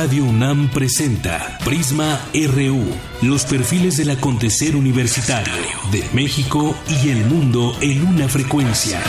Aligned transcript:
Radio 0.00 0.24
UNAM 0.24 0.70
presenta 0.70 1.58
Prisma 1.62 2.18
RU, 2.32 2.82
los 3.20 3.44
perfiles 3.44 3.98
del 3.98 4.08
acontecer 4.08 4.74
universitario 4.74 5.52
de 5.92 6.02
México 6.14 6.74
y 6.88 7.10
el 7.10 7.26
mundo 7.26 7.74
en 7.82 8.06
una 8.06 8.26
frecuencia 8.26 9.02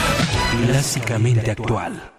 clásicamente 0.66 1.50
actual. 1.50 2.12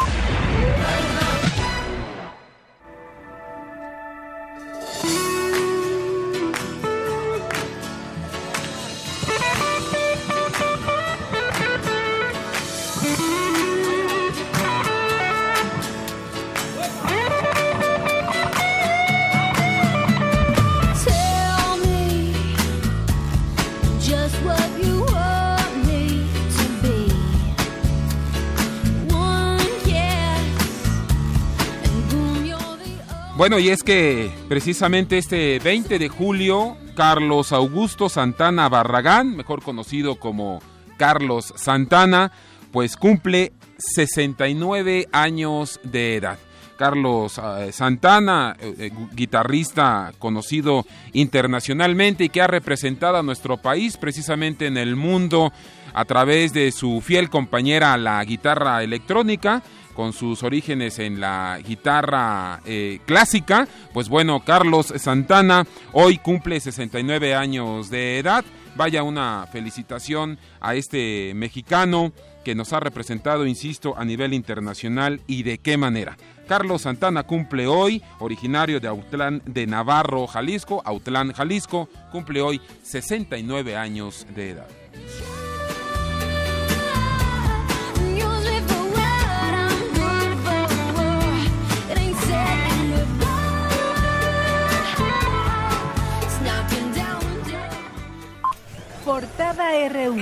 Bueno, 33.37 33.59
y 33.59 33.69
es 33.69 33.83
que 33.83 34.31
precisamente 34.49 35.19
este 35.19 35.59
20 35.59 35.99
de 35.99 36.09
julio, 36.09 36.79
Carlos 36.95 37.53
Augusto 37.53 38.09
Santana 38.09 38.71
Barragán, 38.71 39.37
mejor 39.37 39.63
conocido 39.63 40.17
como 40.17 40.63
Carlos 40.97 41.53
Santana, 41.55 42.33
pues 42.73 42.97
cumple 42.97 43.53
69 43.77 45.09
años 45.13 45.79
de 45.83 46.17
edad. 46.17 46.39
Carlos 46.79 47.39
eh, 47.39 47.73
Santana, 47.73 48.57
eh, 48.59 48.75
eh, 48.79 48.91
guitarrista 49.13 50.15
conocido 50.19 50.87
internacionalmente 51.13 52.25
y 52.25 52.29
que 52.31 52.41
ha 52.41 52.47
representado 52.47 53.19
a 53.19 53.23
nuestro 53.23 53.59
país 53.59 53.99
precisamente 53.99 54.67
en 54.67 54.79
el 54.79 54.97
mundo 54.97 55.53
a 55.93 56.05
través 56.07 56.55
de 56.55 56.73
su 56.73 57.03
fiel 57.03 57.29
compañera 57.29 57.97
la 57.99 58.25
guitarra 58.25 58.83
electrónica 58.83 59.63
con 59.97 60.13
sus 60.13 60.43
orígenes 60.43 60.99
en 60.99 61.19
la 61.21 61.59
guitarra 61.67 62.61
eh, 62.67 63.01
clásica. 63.07 63.67
Pues 63.93 64.09
bueno, 64.09 64.45
Carlos 64.45 64.93
Santana 64.97 65.67
hoy 65.93 66.19
cumple 66.19 66.61
69 66.61 67.35
años 67.35 67.91
de 67.91 68.19
edad. 68.19 68.45
Vaya 68.77 69.03
una 69.03 69.49
felicitación 69.51 70.39
a 70.61 70.75
este 70.75 71.33
mexicano 71.35 72.13
que 72.45 72.55
nos 72.55 72.73
ha 72.75 72.79
representado, 72.79 73.47
insisto, 73.47 73.95
a 73.97 74.05
nivel 74.05 74.35
internacional 74.35 75.21
y 75.27 75.43
de 75.43 75.59
qué 75.59 75.77
manera. 75.77 76.17
Carlos 76.47 76.83
Santana 76.83 77.25
cumple 77.25 77.67
hoy, 77.67 78.03
originario 78.21 78.79
de 78.79 78.87
Autlán 78.87 79.43
de 79.47 79.67
Navarro, 79.67 80.27
Jalisco, 80.27 80.81
Autlán, 80.85 81.33
Jalisco, 81.33 81.89
cumple 82.13 82.43
hoy 82.43 82.61
69 82.83 83.77
años 83.77 84.27
de 84.35 84.51
edad. 84.51 84.69
Portada 99.07 99.89
RU. 99.89 100.17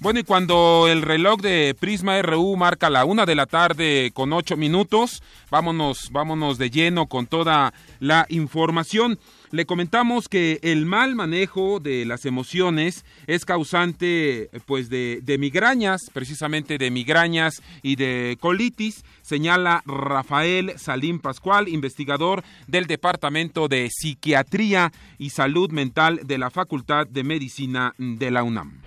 Bueno, 0.00 0.20
y 0.20 0.24
cuando 0.24 0.88
el 0.88 1.00
reloj 1.00 1.40
de 1.40 1.74
Prisma 1.80 2.20
RU 2.20 2.54
marca 2.56 2.90
la 2.90 3.06
una 3.06 3.24
de 3.24 3.34
la 3.34 3.46
tarde 3.46 4.10
con 4.12 4.34
ocho 4.34 4.58
minutos, 4.58 5.22
vámonos, 5.50 6.10
vámonos 6.12 6.58
de 6.58 6.68
lleno 6.68 7.06
con 7.06 7.26
toda 7.26 7.72
la 7.98 8.26
información. 8.28 9.18
Le 9.52 9.66
comentamos 9.66 10.28
que 10.28 10.60
el 10.62 10.86
mal 10.86 11.16
manejo 11.16 11.80
de 11.80 12.04
las 12.04 12.24
emociones 12.24 13.04
es 13.26 13.44
causante 13.44 14.48
pues 14.64 14.88
de, 14.88 15.36
migrañas, 15.40 16.02
precisamente 16.12 16.78
de 16.78 16.92
migrañas 16.92 17.60
y 17.82 17.96
de 17.96 18.38
colitis, 18.38 19.04
señala 19.22 19.82
Rafael 19.86 20.74
Salim 20.76 21.18
Pascual, 21.18 21.68
investigador 21.68 22.44
del 22.68 22.86
Departamento 22.86 23.66
de 23.66 23.88
Psiquiatría 23.90 24.92
y 25.18 25.30
Salud 25.30 25.72
Mental 25.72 26.20
de 26.24 26.38
la 26.38 26.50
Facultad 26.50 27.08
de 27.08 27.24
Medicina 27.24 27.92
de 27.98 28.30
la 28.30 28.44
UNAM. 28.44 28.80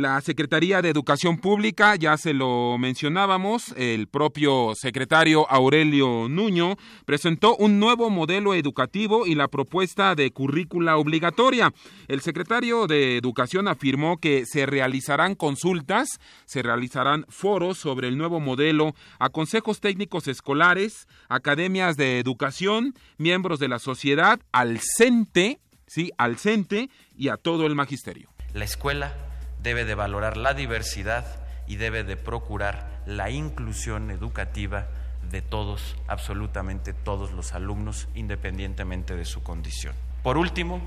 La 0.00 0.18
Secretaría 0.22 0.80
de 0.80 0.88
Educación 0.88 1.36
Pública, 1.36 1.94
ya 1.94 2.16
se 2.16 2.32
lo 2.32 2.78
mencionábamos, 2.78 3.74
el 3.76 4.08
propio 4.08 4.72
secretario 4.74 5.46
Aurelio 5.50 6.26
Nuño 6.26 6.76
presentó 7.04 7.54
un 7.56 7.78
nuevo 7.78 8.08
modelo 8.08 8.54
educativo 8.54 9.26
y 9.26 9.34
la 9.34 9.48
propuesta 9.48 10.14
de 10.14 10.30
currícula 10.30 10.96
obligatoria. 10.96 11.74
El 12.08 12.22
secretario 12.22 12.86
de 12.86 13.18
Educación 13.18 13.68
afirmó 13.68 14.16
que 14.16 14.46
se 14.46 14.64
realizarán 14.64 15.34
consultas, 15.34 16.18
se 16.46 16.62
realizarán 16.62 17.26
foros 17.28 17.76
sobre 17.76 18.08
el 18.08 18.16
nuevo 18.16 18.40
modelo 18.40 18.94
a 19.18 19.28
consejos 19.28 19.80
técnicos 19.80 20.28
escolares, 20.28 21.08
academias 21.28 21.98
de 21.98 22.20
educación, 22.20 22.94
miembros 23.18 23.58
de 23.58 23.68
la 23.68 23.78
sociedad, 23.78 24.40
al 24.50 24.80
CENTE, 24.80 25.60
sí, 25.86 26.10
al 26.16 26.38
CENTE 26.38 26.88
y 27.14 27.28
a 27.28 27.36
todo 27.36 27.66
el 27.66 27.74
magisterio. 27.74 28.30
La 28.54 28.64
escuela 28.64 29.29
debe 29.62 29.84
de 29.84 29.94
valorar 29.94 30.36
la 30.36 30.54
diversidad 30.54 31.26
y 31.66 31.76
debe 31.76 32.04
de 32.04 32.16
procurar 32.16 33.02
la 33.06 33.30
inclusión 33.30 34.10
educativa 34.10 34.86
de 35.30 35.42
todos, 35.42 35.96
absolutamente 36.08 36.92
todos 36.92 37.32
los 37.32 37.52
alumnos, 37.52 38.08
independientemente 38.14 39.14
de 39.14 39.24
su 39.24 39.42
condición. 39.42 39.94
Por 40.22 40.36
último, 40.36 40.80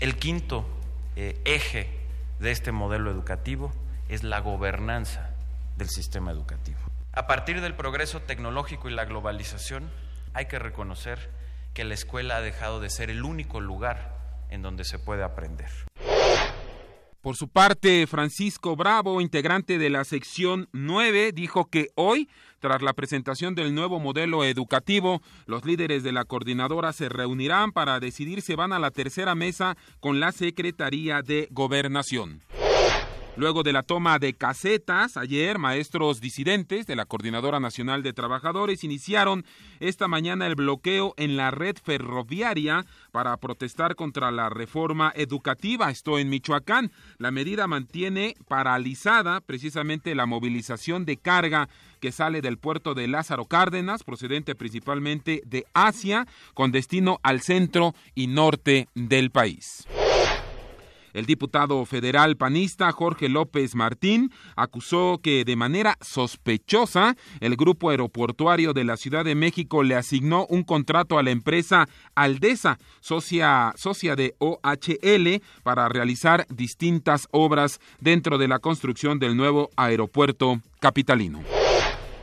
el 0.00 0.16
quinto 0.16 0.66
eh, 1.16 1.40
eje 1.44 1.88
de 2.40 2.50
este 2.50 2.72
modelo 2.72 3.10
educativo 3.10 3.72
es 4.08 4.22
la 4.22 4.40
gobernanza 4.40 5.30
del 5.76 5.88
sistema 5.88 6.32
educativo. 6.32 6.78
A 7.12 7.26
partir 7.26 7.60
del 7.60 7.74
progreso 7.74 8.20
tecnológico 8.20 8.88
y 8.88 8.94
la 8.94 9.04
globalización, 9.04 9.90
hay 10.34 10.46
que 10.46 10.58
reconocer 10.58 11.30
que 11.74 11.84
la 11.84 11.94
escuela 11.94 12.36
ha 12.36 12.40
dejado 12.40 12.80
de 12.80 12.90
ser 12.90 13.10
el 13.10 13.22
único 13.22 13.60
lugar 13.60 14.16
en 14.50 14.62
donde 14.62 14.84
se 14.84 14.98
puede 14.98 15.22
aprender. 15.22 15.70
Por 17.20 17.36
su 17.36 17.48
parte, 17.48 18.06
Francisco 18.06 18.76
Bravo, 18.76 19.20
integrante 19.20 19.76
de 19.78 19.90
la 19.90 20.04
sección 20.04 20.68
9, 20.72 21.32
dijo 21.32 21.68
que 21.68 21.88
hoy, 21.96 22.28
tras 22.60 22.80
la 22.80 22.92
presentación 22.92 23.56
del 23.56 23.74
nuevo 23.74 23.98
modelo 23.98 24.44
educativo, 24.44 25.20
los 25.46 25.64
líderes 25.64 26.04
de 26.04 26.12
la 26.12 26.24
coordinadora 26.24 26.92
se 26.92 27.08
reunirán 27.08 27.72
para 27.72 27.98
decidir 27.98 28.40
si 28.40 28.54
van 28.54 28.72
a 28.72 28.78
la 28.78 28.92
tercera 28.92 29.34
mesa 29.34 29.76
con 29.98 30.20
la 30.20 30.30
Secretaría 30.30 31.22
de 31.22 31.48
Gobernación. 31.50 32.40
Luego 33.38 33.62
de 33.62 33.72
la 33.72 33.84
toma 33.84 34.18
de 34.18 34.34
casetas, 34.34 35.16
ayer 35.16 35.60
maestros 35.60 36.20
disidentes 36.20 36.88
de 36.88 36.96
la 36.96 37.04
Coordinadora 37.04 37.60
Nacional 37.60 38.02
de 38.02 38.12
Trabajadores 38.12 38.82
iniciaron 38.82 39.44
esta 39.78 40.08
mañana 40.08 40.48
el 40.48 40.56
bloqueo 40.56 41.14
en 41.16 41.36
la 41.36 41.52
red 41.52 41.76
ferroviaria 41.80 42.84
para 43.12 43.36
protestar 43.36 43.94
contra 43.94 44.32
la 44.32 44.50
reforma 44.50 45.12
educativa. 45.14 45.88
Esto 45.88 46.18
en 46.18 46.30
Michoacán. 46.30 46.90
La 47.18 47.30
medida 47.30 47.68
mantiene 47.68 48.34
paralizada 48.48 49.40
precisamente 49.40 50.16
la 50.16 50.26
movilización 50.26 51.04
de 51.04 51.16
carga 51.16 51.68
que 52.00 52.10
sale 52.10 52.42
del 52.42 52.58
puerto 52.58 52.94
de 52.94 53.06
Lázaro 53.06 53.44
Cárdenas, 53.44 54.02
procedente 54.02 54.56
principalmente 54.56 55.42
de 55.46 55.64
Asia, 55.74 56.26
con 56.54 56.72
destino 56.72 57.20
al 57.22 57.40
centro 57.40 57.94
y 58.16 58.26
norte 58.26 58.88
del 58.96 59.30
país. 59.30 59.86
El 61.12 61.26
diputado 61.26 61.84
federal 61.84 62.36
panista 62.36 62.90
Jorge 62.92 63.28
López 63.28 63.74
Martín 63.74 64.30
acusó 64.56 65.20
que 65.22 65.44
de 65.44 65.56
manera 65.56 65.96
sospechosa 66.00 67.16
el 67.40 67.56
grupo 67.56 67.90
aeroportuario 67.90 68.72
de 68.72 68.84
la 68.84 68.96
Ciudad 68.96 69.24
de 69.24 69.34
México 69.34 69.82
le 69.82 69.96
asignó 69.96 70.46
un 70.46 70.62
contrato 70.62 71.18
a 71.18 71.22
la 71.22 71.30
empresa 71.30 71.88
Aldesa, 72.14 72.78
socia, 73.00 73.72
socia 73.76 74.16
de 74.16 74.34
OHL, 74.38 75.42
para 75.62 75.88
realizar 75.88 76.46
distintas 76.48 77.28
obras 77.30 77.80
dentro 78.00 78.38
de 78.38 78.48
la 78.48 78.58
construcción 78.58 79.18
del 79.18 79.36
nuevo 79.36 79.70
aeropuerto 79.76 80.60
capitalino. 80.80 81.57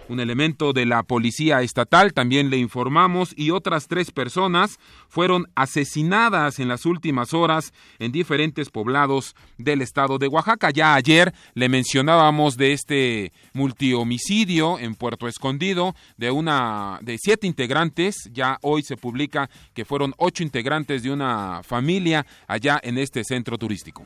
Un 0.08 0.20
elemento 0.20 0.72
de 0.72 0.86
la 0.86 1.02
policía 1.02 1.64
estatal, 1.64 2.14
también 2.14 2.52
le 2.52 2.58
informamos, 2.58 3.34
y 3.36 3.50
otras 3.50 3.88
tres 3.88 4.12
personas 4.12 4.80
fueron 5.10 5.48
asesinadas 5.56 6.60
en 6.60 6.68
las 6.68 6.86
últimas 6.86 7.34
horas 7.34 7.74
en 7.98 8.12
diferentes 8.12 8.70
poblados 8.70 9.36
del 9.58 9.82
estado 9.82 10.20
de 10.20 10.28
Oaxaca. 10.28 10.70
Ya 10.70 10.94
ayer 10.94 11.34
le 11.56 11.70
mencionábamos 11.70 12.56
de 12.56 12.74
este 12.74 13.34
multihomicidio 13.54 14.78
en 14.78 14.94
Puerto 14.94 15.28
Escondido 15.28 15.96
de 16.18 16.30
una 16.30 17.00
de 17.02 17.18
siete 17.18 17.48
integrantes. 17.48 18.30
Ya 18.32 18.60
hoy 18.62 18.84
se 18.84 18.98
publica 18.98 19.50
que 19.74 19.86
fueron 19.86 20.14
ocho 20.18 20.44
integrantes 20.44 21.02
de 21.02 21.12
una 21.12 21.62
familia 21.64 22.28
allá 22.48 22.80
en 22.84 23.00
este 23.00 23.24
centro 23.24 23.58
turístico. 23.58 24.06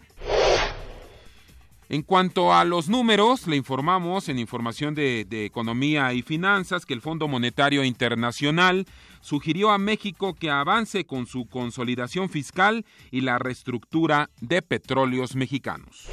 En 1.91 2.03
cuanto 2.03 2.53
a 2.53 2.65
los 2.65 2.87
números, 2.87 3.47
le 3.47 3.55
informamos 3.55 4.29
en 4.29 4.37
información 4.37 4.93
de, 4.93 5.25
Economía 5.43 6.13
y 6.13 6.21
Finanzas 6.21 6.85
que 6.85 6.93
el 6.93 7.01
Fondo 7.01 7.27
Monetario 7.27 7.83
Internacional 7.83 8.85
sugirió 9.21 9.71
a 9.71 9.79
México 9.79 10.35
que 10.35 10.51
avance 10.51 11.05
con 11.05 11.25
su 11.25 11.47
consolidación 11.47 12.29
fiscal 12.29 12.85
y 13.09 13.21
la 13.21 13.39
reestructura 13.39 14.29
de 14.39 14.61
petróleos 14.61 15.35
mexicanos. 15.35 16.05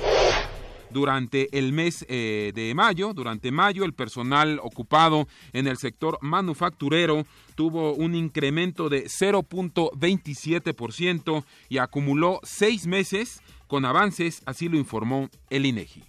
Durante 0.88 1.58
el 1.58 1.74
mes 1.74 2.06
eh, 2.08 2.52
de 2.54 2.72
mayo, 2.74 3.12
durante 3.12 3.50
mayo, 3.50 3.84
el 3.84 3.92
personal 3.92 4.58
ocupado 4.62 5.28
en 5.52 5.66
el 5.66 5.76
sector 5.76 6.16
manufacturero 6.22 7.26
tuvo 7.54 7.92
un 7.92 8.14
incremento 8.14 8.88
de 8.88 9.04
0.27% 9.04 11.44
y 11.68 11.76
acumuló 11.76 12.40
seis 12.44 12.86
meses 12.86 13.42
con 13.66 13.84
avances, 13.84 14.42
así 14.46 14.68
lo 14.68 14.76
informó 14.76 15.28
el 15.50 15.66
INEGI. 15.66 16.04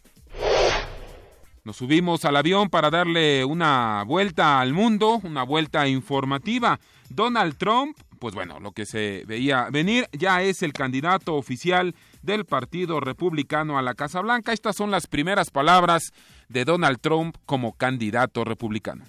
Nos 1.64 1.76
subimos 1.76 2.24
al 2.24 2.38
avión 2.38 2.70
para 2.70 2.90
darle 2.90 3.44
una 3.44 4.04
vuelta 4.08 4.62
al 4.62 4.72
mundo, 4.72 5.20
una 5.24 5.44
vuelta 5.44 5.86
informativa. 5.88 6.80
Donald 7.10 7.58
Trump, 7.58 7.98
pues 8.20 8.36
bueno, 8.36 8.60
lo 8.60 8.72
que 8.72 8.86
se 8.86 9.24
veía 9.26 9.68
venir, 9.72 10.08
ya 10.12 10.42
es 10.42 10.64
el 10.64 10.74
candidato 10.74 11.36
oficial 11.36 11.96
del 12.22 12.46
Partido 12.46 13.00
Republicano 13.00 13.78
a 13.78 13.82
la 13.82 13.94
Casa 13.94 14.22
Blanca. 14.22 14.54
Estas 14.54 14.76
son 14.76 14.92
las 14.92 15.08
primeras 15.08 15.50
palabras 15.50 16.12
de 16.50 16.66
Donald 16.66 17.00
Trump 17.02 17.36
como 17.46 17.74
candidato 17.74 18.44
republicano. 18.44 19.06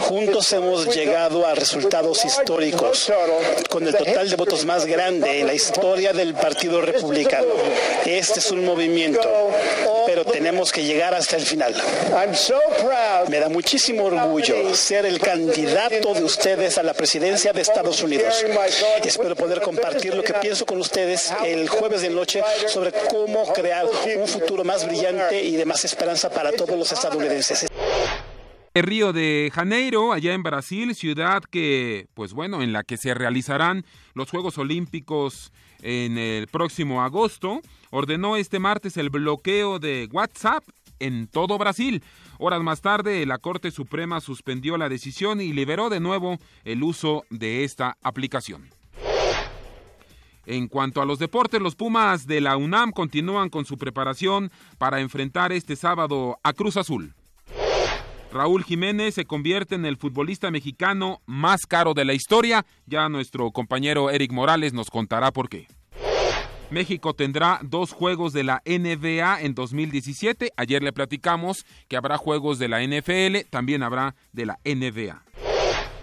Juntos 0.00 0.52
hemos 0.52 0.94
llegado 0.94 1.44
a 1.44 1.54
resultados 1.54 2.24
históricos 2.24 3.12
con 3.68 3.86
el 3.86 3.94
total 3.94 4.30
de 4.30 4.36
votos 4.36 4.64
más 4.64 4.86
grande 4.86 5.40
en 5.40 5.46
la 5.48 5.54
historia 5.54 6.12
del 6.12 6.34
Partido 6.34 6.80
Republicano. 6.80 7.48
Este 8.06 8.38
es 8.38 8.50
un 8.52 8.64
movimiento, 8.64 9.28
pero 10.06 10.24
tenemos 10.24 10.70
que 10.70 10.84
llegar 10.84 11.14
hasta 11.14 11.36
el 11.36 11.42
final. 11.42 11.74
Me 13.28 13.38
da 13.40 13.48
muchísimo 13.48 14.04
orgullo 14.04 14.74
ser 14.74 15.04
el 15.06 15.18
candidato 15.18 16.14
de 16.14 16.22
ustedes 16.22 16.78
a 16.78 16.84
la 16.84 16.94
presidencia 16.94 17.52
de 17.52 17.60
Estados 17.60 18.02
Unidos. 18.02 18.37
Espero 19.04 19.34
poder 19.34 19.60
compartir 19.60 20.14
lo 20.14 20.22
que 20.22 20.32
pienso 20.34 20.64
con 20.64 20.78
ustedes 20.78 21.32
el 21.44 21.68
jueves 21.68 22.02
de 22.02 22.10
noche 22.10 22.40
sobre 22.68 22.92
cómo 23.10 23.52
crear 23.52 23.84
un 23.84 24.28
futuro 24.28 24.62
más 24.64 24.86
brillante 24.86 25.42
y 25.42 25.56
de 25.56 25.64
más 25.64 25.84
esperanza 25.84 26.30
para 26.30 26.52
todos 26.52 26.78
los 26.78 26.92
estadounidenses. 26.92 27.66
Río 28.74 29.12
de 29.12 29.50
Janeiro, 29.52 30.12
allá 30.12 30.34
en 30.34 30.44
Brasil, 30.44 30.94
ciudad 30.94 31.42
que, 31.50 32.06
pues 32.14 32.32
bueno, 32.32 32.62
en 32.62 32.72
la 32.72 32.84
que 32.84 32.96
se 32.96 33.12
realizarán 33.12 33.84
los 34.14 34.30
Juegos 34.30 34.56
Olímpicos 34.56 35.52
en 35.82 36.16
el 36.16 36.46
próximo 36.46 37.02
agosto, 37.02 37.60
ordenó 37.90 38.36
este 38.36 38.60
martes 38.60 38.96
el 38.96 39.10
bloqueo 39.10 39.80
de 39.80 40.08
WhatsApp 40.12 40.62
en 40.98 41.26
todo 41.28 41.58
Brasil. 41.58 42.02
Horas 42.38 42.62
más 42.62 42.80
tarde, 42.80 43.24
la 43.26 43.38
Corte 43.38 43.70
Suprema 43.70 44.20
suspendió 44.20 44.76
la 44.76 44.88
decisión 44.88 45.40
y 45.40 45.52
liberó 45.52 45.90
de 45.90 46.00
nuevo 46.00 46.38
el 46.64 46.82
uso 46.82 47.24
de 47.30 47.64
esta 47.64 47.96
aplicación. 48.02 48.70
En 50.46 50.66
cuanto 50.66 51.02
a 51.02 51.04
los 51.04 51.18
deportes, 51.18 51.60
los 51.60 51.76
Pumas 51.76 52.26
de 52.26 52.40
la 52.40 52.56
UNAM 52.56 52.92
continúan 52.92 53.50
con 53.50 53.66
su 53.66 53.76
preparación 53.76 54.50
para 54.78 55.00
enfrentar 55.00 55.52
este 55.52 55.76
sábado 55.76 56.38
a 56.42 56.54
Cruz 56.54 56.78
Azul. 56.78 57.14
Raúl 58.32 58.64
Jiménez 58.64 59.14
se 59.14 59.24
convierte 59.24 59.74
en 59.74 59.84
el 59.84 59.96
futbolista 59.96 60.50
mexicano 60.50 61.20
más 61.26 61.66
caro 61.66 61.94
de 61.94 62.04
la 62.04 62.14
historia. 62.14 62.64
Ya 62.86 63.08
nuestro 63.08 63.50
compañero 63.52 64.10
Eric 64.10 64.32
Morales 64.32 64.72
nos 64.72 64.90
contará 64.90 65.32
por 65.32 65.48
qué. 65.48 65.66
México 66.70 67.14
tendrá 67.14 67.60
dos 67.62 67.92
juegos 67.92 68.34
de 68.34 68.44
la 68.44 68.62
NBA 68.66 69.40
en 69.40 69.54
2017. 69.54 70.52
Ayer 70.56 70.82
le 70.82 70.92
platicamos 70.92 71.64
que 71.88 71.96
habrá 71.96 72.18
juegos 72.18 72.58
de 72.58 72.68
la 72.68 72.82
NFL, 72.82 73.48
también 73.48 73.82
habrá 73.82 74.14
de 74.32 74.46
la 74.46 74.58
NBA. 74.64 75.22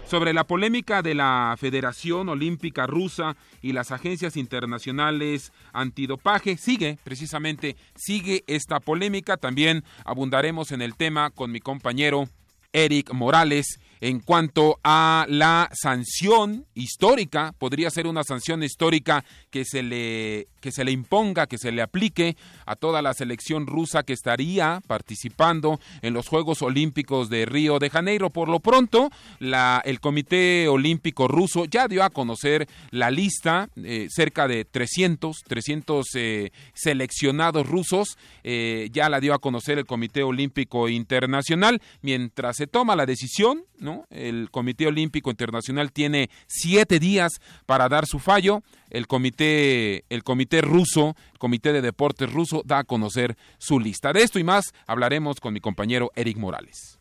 sobre 0.06 0.32
la 0.32 0.44
polémica 0.44 1.02
de 1.02 1.16
la 1.16 1.56
Federación 1.58 2.28
Olímpica 2.28 2.86
Rusa 2.86 3.36
y 3.60 3.72
las 3.72 3.90
agencias 3.90 4.36
internacionales 4.36 5.52
antidopaje. 5.72 6.56
Sigue, 6.56 6.96
precisamente, 7.02 7.74
sigue 7.96 8.44
esta 8.46 8.78
polémica. 8.78 9.36
También 9.36 9.82
abundaremos 10.04 10.70
en 10.70 10.80
el 10.80 10.94
tema 10.94 11.30
con 11.30 11.50
mi 11.50 11.58
compañero 11.58 12.28
Eric 12.72 13.12
Morales 13.12 13.80
en 14.00 14.20
cuanto 14.20 14.78
a 14.84 15.26
la 15.28 15.70
sanción 15.72 16.66
histórica, 16.74 17.54
podría 17.58 17.90
ser 17.90 18.06
una 18.06 18.24
sanción 18.24 18.62
histórica 18.62 19.24
que 19.50 19.64
se 19.64 19.82
le 19.82 20.48
que 20.66 20.72
se 20.72 20.84
le 20.84 20.90
imponga, 20.90 21.46
que 21.46 21.58
se 21.58 21.70
le 21.70 21.80
aplique 21.80 22.36
a 22.66 22.74
toda 22.74 23.00
la 23.00 23.14
selección 23.14 23.68
rusa 23.68 24.02
que 24.02 24.12
estaría 24.12 24.82
participando 24.88 25.78
en 26.02 26.12
los 26.12 26.26
Juegos 26.26 26.60
Olímpicos 26.60 27.30
de 27.30 27.46
Río 27.46 27.78
de 27.78 27.88
Janeiro. 27.88 28.30
Por 28.30 28.48
lo 28.48 28.58
pronto, 28.58 29.10
la, 29.38 29.80
el 29.84 30.00
Comité 30.00 30.66
Olímpico 30.66 31.28
Ruso 31.28 31.66
ya 31.66 31.86
dio 31.86 32.02
a 32.02 32.10
conocer 32.10 32.66
la 32.90 33.12
lista, 33.12 33.68
eh, 33.76 34.08
cerca 34.10 34.48
de 34.48 34.64
300, 34.64 35.44
300 35.46 36.06
eh, 36.14 36.50
seleccionados 36.74 37.66
rusos, 37.68 38.18
eh, 38.42 38.88
ya 38.92 39.08
la 39.08 39.20
dio 39.20 39.34
a 39.34 39.38
conocer 39.38 39.78
el 39.78 39.86
Comité 39.86 40.24
Olímpico 40.24 40.88
Internacional, 40.88 41.80
mientras 42.02 42.56
se 42.56 42.66
toma 42.66 42.96
la 42.96 43.06
decisión, 43.06 43.62
¿no? 43.78 43.95
El 44.10 44.50
Comité 44.50 44.86
Olímpico 44.86 45.30
Internacional 45.30 45.92
tiene 45.92 46.30
siete 46.46 46.98
días 46.98 47.32
para 47.66 47.88
dar 47.88 48.06
su 48.06 48.18
fallo. 48.18 48.62
El 48.90 49.06
comité, 49.06 50.04
el 50.08 50.22
comité 50.22 50.60
ruso, 50.60 51.16
el 51.32 51.38
Comité 51.38 51.72
de 51.72 51.82
Deportes 51.82 52.32
ruso, 52.32 52.62
da 52.64 52.78
a 52.78 52.84
conocer 52.84 53.36
su 53.58 53.80
lista. 53.80 54.12
De 54.12 54.22
esto 54.22 54.38
y 54.38 54.44
más 54.44 54.72
hablaremos 54.86 55.40
con 55.40 55.52
mi 55.52 55.60
compañero 55.60 56.10
Eric 56.14 56.36
Morales. 56.36 56.98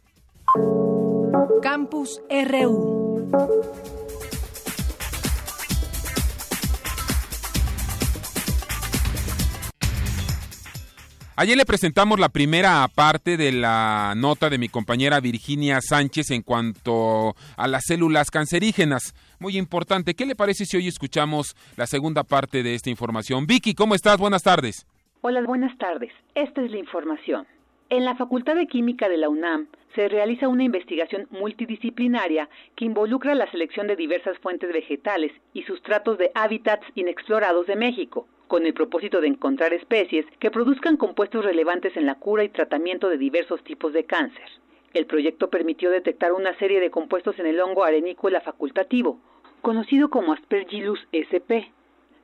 Campus 1.62 2.22
RU. 2.30 4.05
Ayer 11.38 11.58
le 11.58 11.66
presentamos 11.66 12.18
la 12.18 12.30
primera 12.30 12.88
parte 12.88 13.36
de 13.36 13.52
la 13.52 14.14
nota 14.16 14.50
de 14.50 14.58
mi 14.58 14.70
compañera 14.70 15.20
Virginia 15.20 15.82
Sánchez 15.82 16.32
en 16.32 16.42
cuanto 16.44 17.36
a 17.58 17.68
las 17.68 17.84
células 17.88 18.32
cancerígenas. 18.32 19.14
Muy 19.40 19.58
importante. 19.58 20.14
¿Qué 20.14 20.26
le 20.26 20.38
parece 20.38 20.66
si 20.66 20.78
hoy 20.78 20.88
escuchamos 20.88 21.58
la 21.76 21.88
segunda 21.88 22.24
parte 22.24 22.64
de 22.64 22.74
esta 22.74 22.90
información? 22.90 23.48
Vicky, 23.48 23.74
¿cómo 23.74 23.96
estás? 23.96 24.18
Buenas 24.18 24.44
tardes. 24.44 24.88
Hola, 25.20 25.42
buenas 25.42 25.78
tardes. 25.78 26.14
Esta 26.36 26.62
es 26.62 26.72
la 26.72 26.78
información. 26.78 27.46
En 27.90 28.04
la 28.04 28.16
Facultad 28.16 28.56
de 28.56 28.66
Química 28.66 29.08
de 29.10 29.18
la 29.18 29.30
UNAM 29.30 29.68
se 29.94 30.10
realiza 30.10 30.48
una 30.48 30.64
investigación 30.64 31.28
multidisciplinaria 31.30 32.50
que 32.76 32.84
involucra 32.84 33.36
la 33.36 33.50
selección 33.52 33.86
de 33.86 33.96
diversas 33.96 34.40
fuentes 34.40 34.74
vegetales 34.74 35.32
y 35.54 35.62
sustratos 35.62 36.18
de 36.18 36.32
hábitats 36.34 36.84
inexplorados 36.96 37.68
de 37.68 37.76
México 37.76 38.28
con 38.48 38.66
el 38.66 38.74
propósito 38.74 39.22
de 39.22 39.28
encontrar 39.28 39.72
especies 39.72 40.26
que 40.40 40.50
produzcan 40.50 40.98
compuestos 40.98 41.46
relevantes 41.46 41.96
en 41.96 42.08
la 42.08 42.16
cura 42.16 42.44
y 42.44 42.50
tratamiento 42.50 43.08
de 43.08 43.20
diversos 43.20 43.64
tipos 43.64 43.94
de 43.94 44.06
cáncer. 44.06 44.50
El 44.96 45.06
proyecto 45.06 45.52
permitió 45.52 45.92
detectar 45.92 46.34
una 46.34 46.58
serie 46.58 46.80
de 46.80 46.90
compuestos 46.90 47.38
en 47.38 47.46
el 47.46 47.62
hongo 47.62 47.84
arenícola 47.84 48.42
facultativo, 48.42 49.20
conocido 49.62 50.10
como 50.10 50.34
Aspergillus 50.34 51.08
sp, 51.14 51.70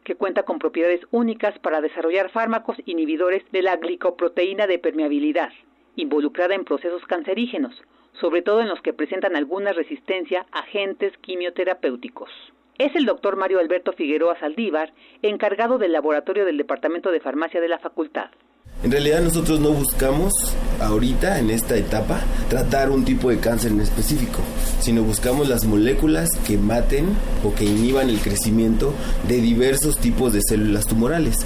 que 0.04 0.16
cuenta 0.16 0.44
con 0.44 0.60
propiedades 0.60 1.02
únicas 1.12 1.58
para 1.60 1.82
desarrollar 1.82 2.30
fármacos 2.30 2.78
inhibidores 2.86 3.44
de 3.52 3.62
la 3.62 3.78
glicoproteína 3.78 4.68
de 4.68 4.80
permeabilidad, 4.80 5.52
involucrada 5.96 6.56
en 6.56 6.66
procesos 6.66 7.06
cancerígenos, 7.06 7.82
sobre 8.20 8.42
todo 8.42 8.62
en 8.62 8.70
los 8.70 8.82
que 8.82 8.94
presentan 8.94 9.36
alguna 9.36 9.74
resistencia 9.74 10.46
a 10.52 10.60
agentes 10.60 11.18
quimioterapéuticos 11.22 12.30
es 12.78 12.96
el 12.96 13.06
doctor 13.06 13.36
Mario 13.36 13.60
Alberto 13.60 13.94
Figueroa 13.94 14.40
Saldívar, 14.40 14.94
encargado 15.22 15.78
del 15.78 15.92
laboratorio 15.92 16.46
del 16.46 16.58
Departamento 16.58 17.12
de 17.12 17.20
Farmacia 17.20 17.62
de 17.62 17.68
la 17.68 17.80
Facultad. 17.80 18.30
En 18.84 18.92
realidad 18.92 19.22
nosotros 19.22 19.60
no 19.60 19.70
buscamos 19.70 20.34
ahorita, 20.80 21.38
en 21.38 21.52
esta 21.52 21.76
etapa, 21.76 22.20
tratar 22.50 22.90
un 22.90 23.06
tipo 23.06 23.30
de 23.30 23.40
cáncer 23.40 23.72
en 23.72 23.82
específico, 23.82 24.40
sino 24.80 25.04
buscamos 25.04 25.48
las 25.48 25.66
moléculas 25.66 26.30
que 26.48 26.58
maten 26.58 27.10
o 27.44 27.54
que 27.54 27.66
inhiban 27.66 28.10
el 28.10 28.20
crecimiento 28.20 28.94
de 29.28 29.40
diversos 29.40 30.00
tipos 30.00 30.34
de 30.34 30.42
células 30.42 30.88
tumorales. 30.88 31.46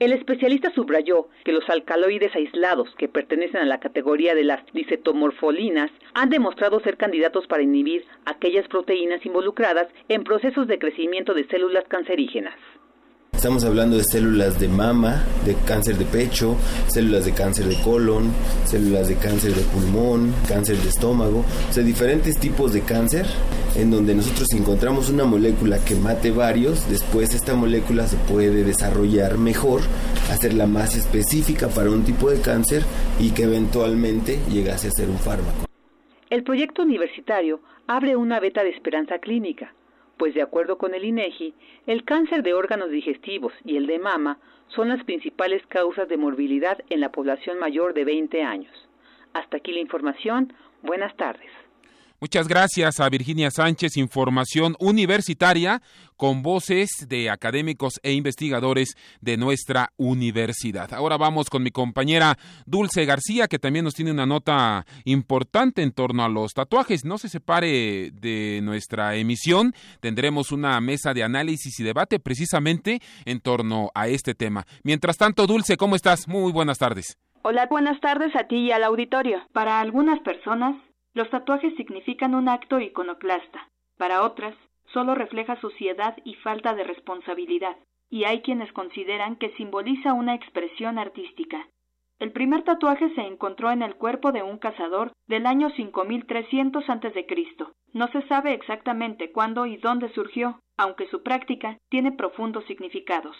El 0.00 0.14
especialista 0.14 0.72
subrayó 0.74 1.28
que 1.44 1.52
los 1.52 1.68
alcaloides 1.68 2.34
aislados 2.34 2.88
que 2.96 3.06
pertenecen 3.06 3.60
a 3.60 3.66
la 3.66 3.80
categoría 3.80 4.34
de 4.34 4.44
las 4.44 4.64
dicetomorfolinas 4.72 5.90
han 6.14 6.30
demostrado 6.30 6.80
ser 6.80 6.96
candidatos 6.96 7.46
para 7.46 7.62
inhibir 7.62 8.06
aquellas 8.24 8.66
proteínas 8.68 9.26
involucradas 9.26 9.88
en 10.08 10.24
procesos 10.24 10.66
de 10.68 10.78
crecimiento 10.78 11.34
de 11.34 11.46
células 11.48 11.84
cancerígenas. 11.86 12.54
Estamos 13.40 13.64
hablando 13.64 13.96
de 13.96 14.04
células 14.04 14.60
de 14.60 14.68
mama, 14.68 15.24
de 15.46 15.54
cáncer 15.66 15.96
de 15.96 16.04
pecho, 16.04 16.58
células 16.88 17.24
de 17.24 17.32
cáncer 17.32 17.64
de 17.64 17.80
colon, 17.80 18.30
células 18.66 19.08
de 19.08 19.14
cáncer 19.14 19.54
de 19.54 19.62
pulmón, 19.62 20.34
cáncer 20.46 20.76
de 20.76 20.90
estómago, 20.90 21.42
o 21.70 21.72
sea, 21.72 21.82
diferentes 21.82 22.38
tipos 22.38 22.74
de 22.74 22.82
cáncer 22.82 23.24
en 23.76 23.90
donde 23.90 24.14
nosotros 24.14 24.46
encontramos 24.52 25.08
una 25.08 25.24
molécula 25.24 25.82
que 25.82 25.94
mate 25.94 26.30
varios, 26.32 26.86
después 26.90 27.34
esta 27.34 27.54
molécula 27.54 28.06
se 28.06 28.18
puede 28.18 28.62
desarrollar 28.62 29.38
mejor, 29.38 29.80
hacerla 30.30 30.66
más 30.66 30.94
específica 30.94 31.68
para 31.68 31.88
un 31.88 32.04
tipo 32.04 32.30
de 32.30 32.42
cáncer 32.42 32.82
y 33.18 33.30
que 33.30 33.44
eventualmente 33.44 34.38
llegase 34.50 34.88
a 34.88 34.90
ser 34.90 35.08
un 35.08 35.18
fármaco. 35.18 35.64
El 36.28 36.42
proyecto 36.42 36.82
universitario 36.82 37.62
abre 37.86 38.16
una 38.16 38.38
beta 38.38 38.62
de 38.62 38.68
esperanza 38.68 39.18
clínica 39.18 39.72
pues 40.20 40.34
de 40.34 40.42
acuerdo 40.42 40.76
con 40.76 40.94
el 40.94 41.06
INEGI, 41.06 41.54
el 41.86 42.04
cáncer 42.04 42.42
de 42.42 42.52
órganos 42.52 42.90
digestivos 42.90 43.54
y 43.64 43.78
el 43.78 43.86
de 43.86 43.98
mama 43.98 44.38
son 44.68 44.90
las 44.90 45.02
principales 45.04 45.66
causas 45.68 46.08
de 46.10 46.18
morbilidad 46.18 46.78
en 46.90 47.00
la 47.00 47.10
población 47.10 47.58
mayor 47.58 47.94
de 47.94 48.04
20 48.04 48.42
años. 48.42 48.88
Hasta 49.32 49.56
aquí 49.56 49.72
la 49.72 49.80
información. 49.80 50.52
Buenas 50.82 51.16
tardes. 51.16 51.50
Muchas 52.20 52.48
gracias 52.48 53.00
a 53.00 53.08
Virginia 53.08 53.50
Sánchez, 53.50 53.96
información 53.96 54.76
universitaria 54.78 55.80
con 56.18 56.42
voces 56.42 56.90
de 57.08 57.30
académicos 57.30 57.98
e 58.02 58.12
investigadores 58.12 58.94
de 59.22 59.38
nuestra 59.38 59.94
universidad. 59.96 60.92
Ahora 60.92 61.16
vamos 61.16 61.48
con 61.48 61.62
mi 61.62 61.70
compañera 61.70 62.36
Dulce 62.66 63.06
García, 63.06 63.48
que 63.48 63.58
también 63.58 63.86
nos 63.86 63.94
tiene 63.94 64.10
una 64.10 64.26
nota 64.26 64.84
importante 65.04 65.80
en 65.80 65.92
torno 65.92 66.22
a 66.22 66.28
los 66.28 66.52
tatuajes. 66.52 67.06
No 67.06 67.16
se 67.16 67.30
separe 67.30 68.10
de 68.10 68.60
nuestra 68.62 69.16
emisión, 69.16 69.72
tendremos 70.00 70.52
una 70.52 70.78
mesa 70.82 71.14
de 71.14 71.22
análisis 71.22 71.80
y 71.80 71.84
debate 71.84 72.18
precisamente 72.18 73.00
en 73.24 73.40
torno 73.40 73.92
a 73.94 74.08
este 74.08 74.34
tema. 74.34 74.66
Mientras 74.82 75.16
tanto, 75.16 75.46
Dulce, 75.46 75.78
¿cómo 75.78 75.96
estás? 75.96 76.28
Muy 76.28 76.52
buenas 76.52 76.76
tardes. 76.76 77.16
Hola, 77.40 77.66
buenas 77.70 77.98
tardes 78.02 78.36
a 78.36 78.46
ti 78.46 78.56
y 78.56 78.72
al 78.72 78.84
auditorio. 78.84 79.38
Para 79.54 79.80
algunas 79.80 80.20
personas, 80.20 80.76
los 81.14 81.28
tatuajes 81.30 81.74
significan 81.76 82.34
un 82.34 82.48
acto 82.48 82.80
iconoclasta. 82.80 83.68
Para 83.96 84.22
otras, 84.22 84.54
solo 84.92 85.14
refleja 85.14 85.60
suciedad 85.60 86.16
y 86.24 86.34
falta 86.34 86.74
de 86.74 86.84
responsabilidad. 86.84 87.76
Y 88.08 88.24
hay 88.24 88.42
quienes 88.42 88.72
consideran 88.72 89.36
que 89.36 89.50
simboliza 89.56 90.12
una 90.12 90.34
expresión 90.34 90.98
artística. 90.98 91.68
El 92.18 92.32
primer 92.32 92.64
tatuaje 92.64 93.14
se 93.14 93.22
encontró 93.22 93.70
en 93.70 93.82
el 93.82 93.94
cuerpo 93.94 94.30
de 94.32 94.42
un 94.42 94.58
cazador 94.58 95.12
del 95.26 95.46
año 95.46 95.70
5300 95.70 96.88
a.C. 96.88 97.26
No 97.92 98.08
se 98.08 98.22
sabe 98.28 98.52
exactamente 98.52 99.32
cuándo 99.32 99.66
y 99.66 99.76
dónde 99.78 100.12
surgió, 100.12 100.60
aunque 100.76 101.06
su 101.08 101.22
práctica 101.22 101.78
tiene 101.88 102.12
profundos 102.12 102.64
significados. 102.66 103.36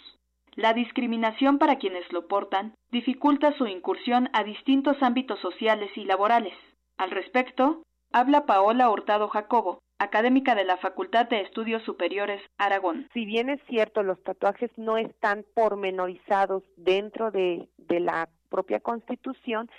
La 0.56 0.72
discriminación 0.72 1.58
para 1.58 1.76
quienes 1.76 2.10
lo 2.12 2.26
portan 2.26 2.74
dificulta 2.90 3.52
su 3.56 3.66
incursión 3.66 4.30
a 4.32 4.44
distintos 4.44 5.02
ámbitos 5.02 5.38
sociales 5.40 5.90
y 5.96 6.04
laborales. 6.04 6.54
Al 7.00 7.12
respecto, 7.12 7.82
habla 8.12 8.44
Paola 8.44 8.90
Hurtado 8.90 9.28
Jacobo, 9.30 9.80
académica 9.98 10.54
de 10.54 10.64
la 10.64 10.76
Facultad 10.76 11.26
de 11.30 11.40
Estudios 11.40 11.82
Superiores 11.84 12.42
Aragón. 12.58 13.08
Si 13.14 13.24
bien 13.24 13.48
es 13.48 13.58
cierto, 13.70 14.02
los 14.02 14.22
tatuajes 14.22 14.70
no 14.76 14.98
están 14.98 15.46
pormenorizados 15.54 16.62
dentro 16.76 17.30
de, 17.30 17.70
la 17.88 18.28
propia 18.50 18.80
Constitución, 18.80 19.70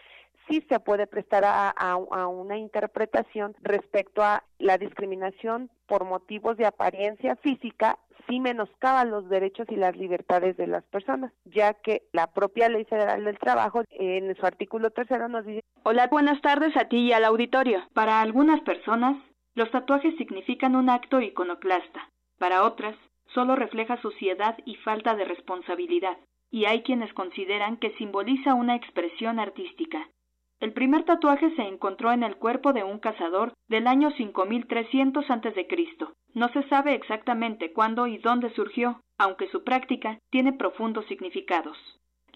sí 0.50 0.66
se 0.68 0.80
puede 0.80 1.06
prestar 1.06 1.44
a, 1.46 1.96
una 2.26 2.58
interpretación 2.58 3.56
respecto 3.62 4.24
a 4.24 4.44
la 4.58 4.80
discriminación 4.80 5.70
por 5.86 6.06
motivos 6.06 6.58
de 6.58 6.66
apariencia 6.66 7.36
física 7.36 8.00
sí 8.28 8.40
menoscaba 8.40 9.06
los 9.06 9.30
derechos 9.30 9.68
y 9.70 9.76
las 9.76 9.96
libertades 9.96 10.58
de 10.58 10.68
las 10.68 10.84
personas, 10.86 11.32
ya 11.46 11.74
que 11.74 12.04
la 12.12 12.28
propia 12.28 12.70
Ley 12.70 12.86
Federal 12.86 13.24
del 13.24 13.40
Trabajo 13.40 13.84
en 13.92 14.36
su 14.36 14.46
artículo 14.46 14.92
tercero 14.92 15.28
nos 15.28 15.46
dice 15.46 15.62
Hola, 15.84 16.08
buenas 16.08 16.42
tardes 16.42 16.76
a 16.78 16.86
ti 16.86 16.98
y 16.98 17.14
al 17.14 17.26
auditorio. 17.26 17.84
Para 17.94 18.22
algunas 18.22 18.62
personas, 18.62 19.18
los 19.56 19.70
tatuajes 19.72 20.16
significan 20.18 20.76
un 20.76 20.90
acto 20.90 21.20
iconoclasta. 21.20 22.10
Para 22.38 22.64
otras, 22.64 22.96
solo 23.34 23.56
refleja 23.56 24.02
suciedad 24.02 24.58
y 24.66 24.76
falta 24.76 25.16
de 25.16 25.26
responsabilidad. 25.26 26.18
Y 26.50 26.66
hay 26.66 26.84
quienes 26.84 27.14
consideran 27.14 27.78
que 27.78 27.96
simboliza 27.98 28.54
una 28.54 28.76
expresión 28.76 29.40
artística. 29.40 30.10
El 30.60 30.74
primer 30.74 31.06
tatuaje 31.06 31.56
se 31.56 31.64
encontró 31.64 32.12
en 32.12 32.24
el 32.24 32.36
cuerpo 32.36 32.74
de 32.74 32.84
un 32.84 33.00
cazador 33.00 33.54
del 33.68 33.88
año 33.88 34.12
5300 34.12 35.30
a.C. 35.30 35.68
No 36.34 36.50
se 36.50 36.64
sabe 36.70 36.96
exactamente 36.96 37.74
cuándo 37.74 38.08
y 38.08 38.18
dónde 38.18 38.54
surgió, 38.54 39.02
aunque 39.18 39.50
su 39.50 39.64
práctica 39.64 40.20
tiene 40.30 40.54
profundos 40.54 41.06
significados. 41.08 41.78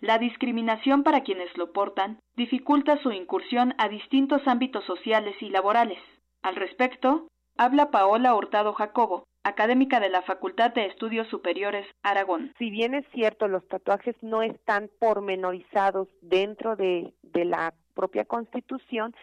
La 0.01 0.17
discriminación 0.17 1.03
para 1.03 1.21
quienes 1.21 1.55
lo 1.57 1.71
portan 1.71 2.19
dificulta 2.35 3.01
su 3.01 3.11
incursión 3.11 3.73
a 3.77 3.87
distintos 3.87 4.45
ámbitos 4.47 4.83
sociales 4.85 5.35
y 5.41 5.49
laborales. 5.49 5.99
Al 6.41 6.55
respecto, 6.55 7.27
habla 7.57 7.91
Paola 7.91 8.35
Hurtado 8.35 8.73
Jacobo, 8.73 9.23
académica 9.43 9.99
de 9.99 10.09
la 10.09 10.21
Facultad 10.23 10.73
de 10.73 10.87
Estudios 10.87 11.27
Superiores 11.29 11.87
Aragón. 12.03 12.53
Si 12.57 12.69
bien 12.71 12.93
es 12.93 13.05
cierto, 13.13 13.47
los 13.47 13.65
tatuajes 13.67 14.15
no 14.21 14.41
están 14.41 14.89
pormenorizados 14.99 16.07
dentro 16.21 16.75
de, 16.75 17.13
la 17.33 17.73
propia 17.93 18.25
Constitución, 18.25 19.15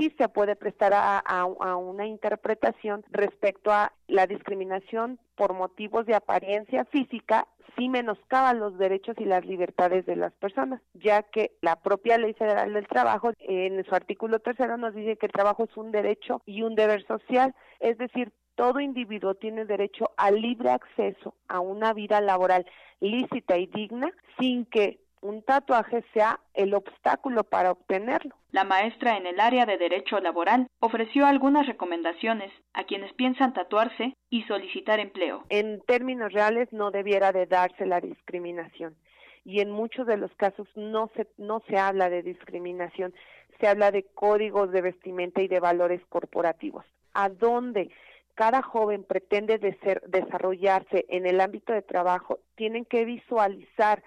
sí 0.00 0.14
se 0.16 0.28
puede 0.28 0.56
prestar 0.56 0.92
a, 0.94 1.44
una 1.76 2.06
interpretación 2.06 3.04
respecto 3.10 3.70
a 3.70 3.92
la 4.08 4.26
discriminación 4.26 5.18
por 5.36 5.52
motivos 5.52 6.06
de 6.06 6.14
apariencia 6.14 6.86
física 6.86 7.46
sí 7.76 7.88
menoscaba 7.88 8.54
los 8.54 8.78
derechos 8.78 9.14
y 9.18 9.24
las 9.24 9.44
libertades 9.44 10.04
de 10.06 10.16
las 10.16 10.32
personas, 10.32 10.80
ya 10.94 11.22
que 11.22 11.52
la 11.60 11.76
propia 11.76 12.18
Ley 12.18 12.34
Federal 12.34 12.72
del 12.72 12.88
Trabajo 12.88 13.30
en 13.38 13.84
su 13.84 13.94
artículo 13.94 14.40
tercero 14.40 14.76
nos 14.76 14.94
dice 14.94 15.16
que 15.16 15.26
el 15.26 15.32
trabajo 15.32 15.64
es 15.64 15.76
un 15.76 15.92
derecho 15.92 16.42
y 16.46 16.62
un 16.62 16.74
deber 16.74 17.06
social, 17.06 17.54
es 17.78 17.96
decir, 17.98 18.32
todo 18.56 18.80
individuo 18.80 19.34
tiene 19.34 19.64
derecho 19.64 20.10
al 20.16 20.40
libre 20.40 20.70
acceso 20.70 21.34
a 21.48 21.60
una 21.60 21.92
vida 21.92 22.20
laboral 22.20 22.66
lícita 23.00 23.56
y 23.56 23.66
digna 23.66 24.12
sin 24.38 24.66
que 24.66 25.00
un 25.20 25.42
tatuaje 25.42 26.04
sea 26.12 26.40
el 26.54 26.74
obstáculo 26.74 27.44
para 27.44 27.72
obtenerlo. 27.72 28.34
La 28.52 28.64
maestra 28.64 29.16
en 29.16 29.26
el 29.26 29.38
área 29.40 29.66
de 29.66 29.78
Derecho 29.78 30.18
Laboral 30.20 30.66
ofreció 30.80 31.26
algunas 31.26 31.66
recomendaciones 31.66 32.50
a 32.72 32.84
quienes 32.84 33.12
piensan 33.14 33.52
tatuarse 33.52 34.14
y 34.28 34.42
solicitar 34.44 34.98
empleo. 34.98 35.44
En 35.48 35.80
términos 35.82 36.32
reales 36.32 36.72
no 36.72 36.90
debiera 36.90 37.32
de 37.32 37.46
darse 37.46 37.86
la 37.86 38.00
discriminación 38.00 38.96
y 39.44 39.60
en 39.60 39.70
muchos 39.70 40.06
de 40.06 40.16
los 40.16 40.32
casos 40.34 40.68
no 40.74 41.10
se, 41.16 41.26
no 41.38 41.62
se 41.68 41.78
habla 41.78 42.10
de 42.10 42.22
discriminación, 42.22 43.14
se 43.58 43.68
habla 43.68 43.90
de 43.90 44.04
códigos 44.14 44.70
de 44.72 44.82
vestimenta 44.82 45.42
y 45.42 45.48
de 45.48 45.60
valores 45.60 46.00
corporativos. 46.08 46.84
¿A 47.14 47.28
dónde 47.28 47.90
cada 48.34 48.62
joven 48.62 49.04
pretende 49.04 49.58
desarrollarse 49.58 51.04
en 51.08 51.26
el 51.26 51.40
ámbito 51.40 51.72
de 51.72 51.82
trabajo? 51.82 52.38
Tienen 52.54 52.84
que 52.84 53.04
visualizar 53.04 54.02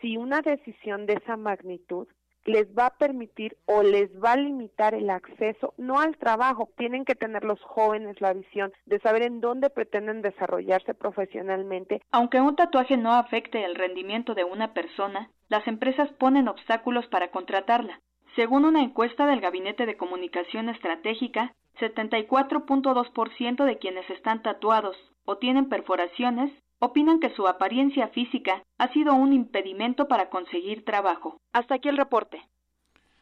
si 0.00 0.16
una 0.16 0.42
decisión 0.42 1.06
de 1.06 1.14
esa 1.14 1.36
magnitud 1.36 2.08
les 2.46 2.66
va 2.78 2.86
a 2.86 2.96
permitir 2.96 3.56
o 3.66 3.82
les 3.82 4.10
va 4.22 4.32
a 4.32 4.36
limitar 4.36 4.94
el 4.94 5.10
acceso, 5.10 5.74
no 5.76 6.00
al 6.00 6.16
trabajo, 6.16 6.70
tienen 6.76 7.04
que 7.04 7.14
tener 7.14 7.44
los 7.44 7.60
jóvenes 7.62 8.20
la 8.20 8.32
visión 8.32 8.72
de 8.86 9.00
saber 9.00 9.22
en 9.22 9.40
dónde 9.40 9.68
pretenden 9.68 10.22
desarrollarse 10.22 10.94
profesionalmente. 10.94 12.00
Aunque 12.12 12.40
un 12.40 12.54
tatuaje 12.56 12.96
no 12.96 13.12
afecte 13.12 13.64
el 13.64 13.74
rendimiento 13.74 14.34
de 14.34 14.44
una 14.44 14.72
persona, 14.72 15.30
las 15.48 15.66
empresas 15.66 16.08
ponen 16.18 16.48
obstáculos 16.48 17.06
para 17.08 17.30
contratarla. 17.30 18.00
Según 18.36 18.64
una 18.64 18.82
encuesta 18.82 19.26
del 19.26 19.40
Gabinete 19.40 19.86
de 19.86 19.96
Comunicación 19.96 20.68
Estratégica, 20.68 21.54
74.2% 21.80 23.64
de 23.64 23.78
quienes 23.78 24.08
están 24.10 24.42
tatuados 24.42 24.96
o 25.24 25.38
tienen 25.38 25.68
perforaciones 25.68 26.52
opinan 26.78 27.20
que 27.20 27.34
su 27.34 27.46
apariencia 27.46 28.08
física 28.08 28.62
ha 28.78 28.92
sido 28.92 29.14
un 29.14 29.32
impedimento 29.32 30.08
para 30.08 30.28
conseguir 30.28 30.84
trabajo. 30.84 31.40
Hasta 31.52 31.76
aquí 31.76 31.88
el 31.88 31.96
reporte. 31.96 32.42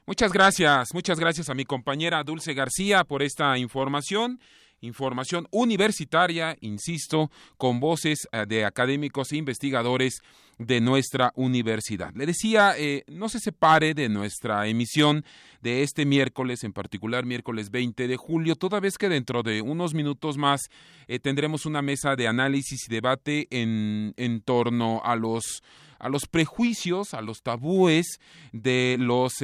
Muchas 0.06 0.32
gracias, 0.32 0.92
muchas 0.92 1.18
gracias 1.18 1.48
a 1.48 1.54
mi 1.54 1.64
compañera 1.64 2.22
Dulce 2.24 2.52
García 2.52 3.04
por 3.04 3.22
esta 3.22 3.56
información 3.56 4.38
información 4.84 5.46
universitaria, 5.50 6.56
insisto, 6.60 7.30
con 7.56 7.80
voces 7.80 8.28
eh, 8.32 8.44
de 8.46 8.64
académicos 8.64 9.32
e 9.32 9.36
investigadores 9.36 10.20
de 10.58 10.80
nuestra 10.80 11.32
universidad. 11.34 12.12
Le 12.14 12.26
decía, 12.26 12.74
eh, 12.78 13.02
no 13.08 13.28
se 13.28 13.40
separe 13.40 13.92
de 13.94 14.08
nuestra 14.08 14.68
emisión 14.68 15.24
de 15.62 15.82
este 15.82 16.06
miércoles, 16.06 16.62
en 16.62 16.72
particular 16.72 17.24
miércoles 17.24 17.70
20 17.70 18.06
de 18.06 18.16
julio, 18.16 18.54
toda 18.54 18.78
vez 18.78 18.96
que 18.96 19.08
dentro 19.08 19.42
de 19.42 19.62
unos 19.62 19.94
minutos 19.94 20.36
más 20.36 20.60
eh, 21.08 21.18
tendremos 21.18 21.66
una 21.66 21.82
mesa 21.82 22.14
de 22.14 22.28
análisis 22.28 22.86
y 22.86 22.92
debate 22.92 23.48
en, 23.50 24.14
en 24.16 24.40
torno 24.42 25.00
a 25.04 25.16
los 25.16 25.62
a 26.00 26.10
los 26.10 26.26
prejuicios, 26.26 27.14
a 27.14 27.22
los 27.22 27.40
tabúes 27.40 28.18
de 28.52 28.96
los 28.98 29.36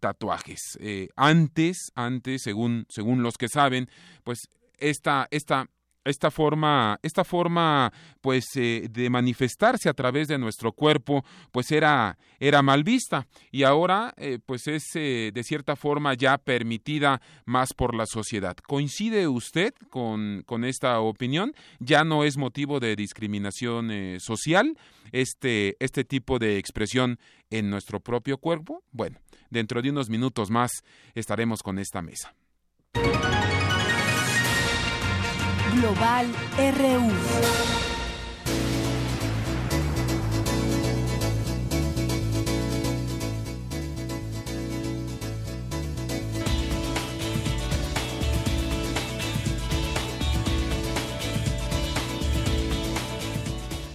tatuajes. 0.00 0.78
antes, 1.14 1.90
antes, 1.94 2.40
según, 2.42 2.86
según 2.88 3.22
los 3.22 3.36
que 3.36 3.48
saben, 3.48 3.90
pues 4.24 4.48
esta, 4.78 5.28
esta, 5.30 5.68
esta 6.06 6.30
forma, 6.30 6.98
esta 7.02 7.24
forma, 7.24 7.92
pues, 8.20 8.44
eh, 8.54 8.88
de 8.90 9.10
manifestarse 9.10 9.88
a 9.88 9.94
través 9.94 10.28
de 10.28 10.38
nuestro 10.38 10.72
cuerpo, 10.72 11.24
pues 11.50 11.70
era, 11.72 12.16
era 12.38 12.62
mal 12.62 12.84
vista 12.84 13.26
y 13.50 13.64
ahora, 13.64 14.14
eh, 14.16 14.38
pues, 14.44 14.68
es 14.68 14.84
eh, 14.94 15.30
de 15.34 15.42
cierta 15.42 15.76
forma 15.76 16.14
ya 16.14 16.38
permitida 16.38 17.20
más 17.44 17.74
por 17.74 17.94
la 17.94 18.06
sociedad. 18.06 18.56
¿Coincide 18.56 19.28
usted 19.28 19.74
con, 19.90 20.42
con 20.46 20.64
esta 20.64 21.00
opinión? 21.00 21.54
¿Ya 21.80 22.04
no 22.04 22.24
es 22.24 22.36
motivo 22.36 22.80
de 22.80 22.96
discriminación 22.96 23.90
social 24.20 24.78
este, 25.12 25.76
este 25.80 26.04
tipo 26.04 26.38
de 26.38 26.58
expresión 26.58 27.18
en 27.50 27.68
nuestro 27.68 28.00
propio 28.00 28.38
cuerpo? 28.38 28.82
Bueno, 28.92 29.18
dentro 29.50 29.82
de 29.82 29.90
unos 29.90 30.08
minutos 30.08 30.50
más 30.50 30.70
estaremos 31.14 31.62
con 31.62 31.78
esta 31.78 32.02
mesa. 32.02 32.34
Global 35.76 36.26
RU. 36.56 37.12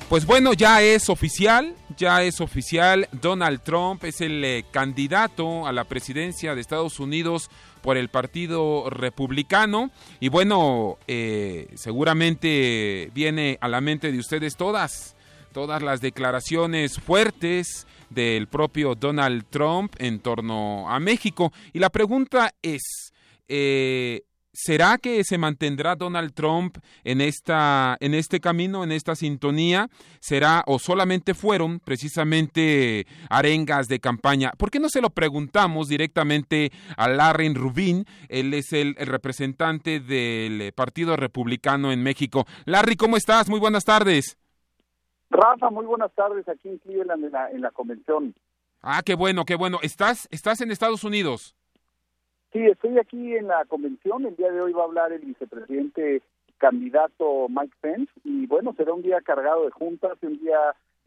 Pues 0.07 0.25
bueno, 0.25 0.53
ya 0.53 0.81
es 0.81 1.09
oficial, 1.09 1.73
ya 1.97 2.21
es 2.21 2.41
oficial, 2.41 3.07
Donald 3.13 3.61
Trump 3.63 4.03
es 4.03 4.19
el 4.19 4.43
eh, 4.43 4.65
candidato 4.69 5.65
a 5.65 5.71
la 5.71 5.85
presidencia 5.85 6.53
de 6.53 6.59
Estados 6.59 6.99
Unidos 6.99 7.49
por 7.81 7.97
el 7.97 8.09
Partido 8.09 8.89
Republicano. 8.89 9.91
Y 10.19 10.29
bueno, 10.29 10.97
eh, 11.07 11.67
seguramente 11.75 13.09
viene 13.13 13.57
a 13.61 13.67
la 13.67 13.81
mente 13.81 14.11
de 14.11 14.19
ustedes 14.19 14.55
todas, 14.55 15.15
todas 15.51 15.81
las 15.81 16.01
declaraciones 16.01 16.99
fuertes 16.99 17.87
del 18.09 18.47
propio 18.47 18.95
Donald 18.95 19.45
Trump 19.49 19.95
en 19.97 20.19
torno 20.19 20.89
a 20.89 20.99
México. 20.99 21.51
Y 21.73 21.79
la 21.79 21.89
pregunta 21.89 22.53
es, 22.61 23.13
eh, 23.47 24.23
¿Será 24.53 24.97
que 24.97 25.23
se 25.23 25.37
mantendrá 25.37 25.95
Donald 25.95 26.33
Trump 26.33 26.77
en 27.05 27.21
esta 27.21 27.95
en 28.01 28.13
este 28.13 28.41
camino, 28.41 28.83
en 28.83 28.91
esta 28.91 29.15
sintonía? 29.15 29.87
¿Será 30.19 30.63
o 30.67 30.77
solamente 30.77 31.33
fueron 31.33 31.79
precisamente 31.79 33.05
arengas 33.29 33.87
de 33.87 33.99
campaña? 33.99 34.51
¿Por 34.57 34.69
qué 34.69 34.79
no 34.79 34.89
se 34.89 35.01
lo 35.01 35.09
preguntamos 35.09 35.87
directamente 35.87 36.71
a 36.97 37.07
Larry 37.07 37.53
Rubin? 37.53 38.05
Él 38.27 38.53
es 38.53 38.73
el, 38.73 38.95
representante 38.95 40.01
del 40.01 40.73
Partido 40.73 41.15
Republicano 41.15 41.93
en 41.93 42.03
México. 42.03 42.45
Larry, 42.65 42.97
¿cómo 42.97 43.15
estás? 43.15 43.49
Muy 43.49 43.59
buenas 43.59 43.85
tardes. 43.85 44.37
Rafa, 45.29 45.69
muy 45.69 45.85
buenas 45.85 46.11
tardes 46.13 46.47
aquí 46.49 46.67
en 46.67 46.77
Cleveland 46.79 47.23
en 47.23 47.31
la, 47.31 47.49
en 47.51 47.61
la 47.61 47.71
convención. 47.71 48.35
Ah, 48.81 49.01
qué 49.05 49.15
bueno, 49.15 49.45
qué 49.45 49.55
bueno. 49.55 49.79
¿Estás 49.81 50.27
estás 50.29 50.59
en 50.59 50.71
Estados 50.71 51.05
Unidos? 51.05 51.55
Sí, 52.51 52.59
estoy 52.65 52.97
aquí 52.99 53.35
en 53.35 53.47
la 53.47 53.63
convención. 53.65 54.25
El 54.25 54.35
día 54.35 54.51
de 54.51 54.61
hoy 54.61 54.73
va 54.73 54.81
a 54.81 54.85
hablar 54.85 55.13
el 55.13 55.21
vicepresidente 55.21 56.21
candidato 56.57 57.47
Mike 57.49 57.75
Pence 57.81 58.11
y 58.23 58.45
bueno, 58.45 58.73
será 58.77 58.93
un 58.93 59.01
día 59.01 59.21
cargado 59.21 59.65
de 59.65 59.71
juntas, 59.71 60.17
un 60.21 60.37
día 60.37 60.59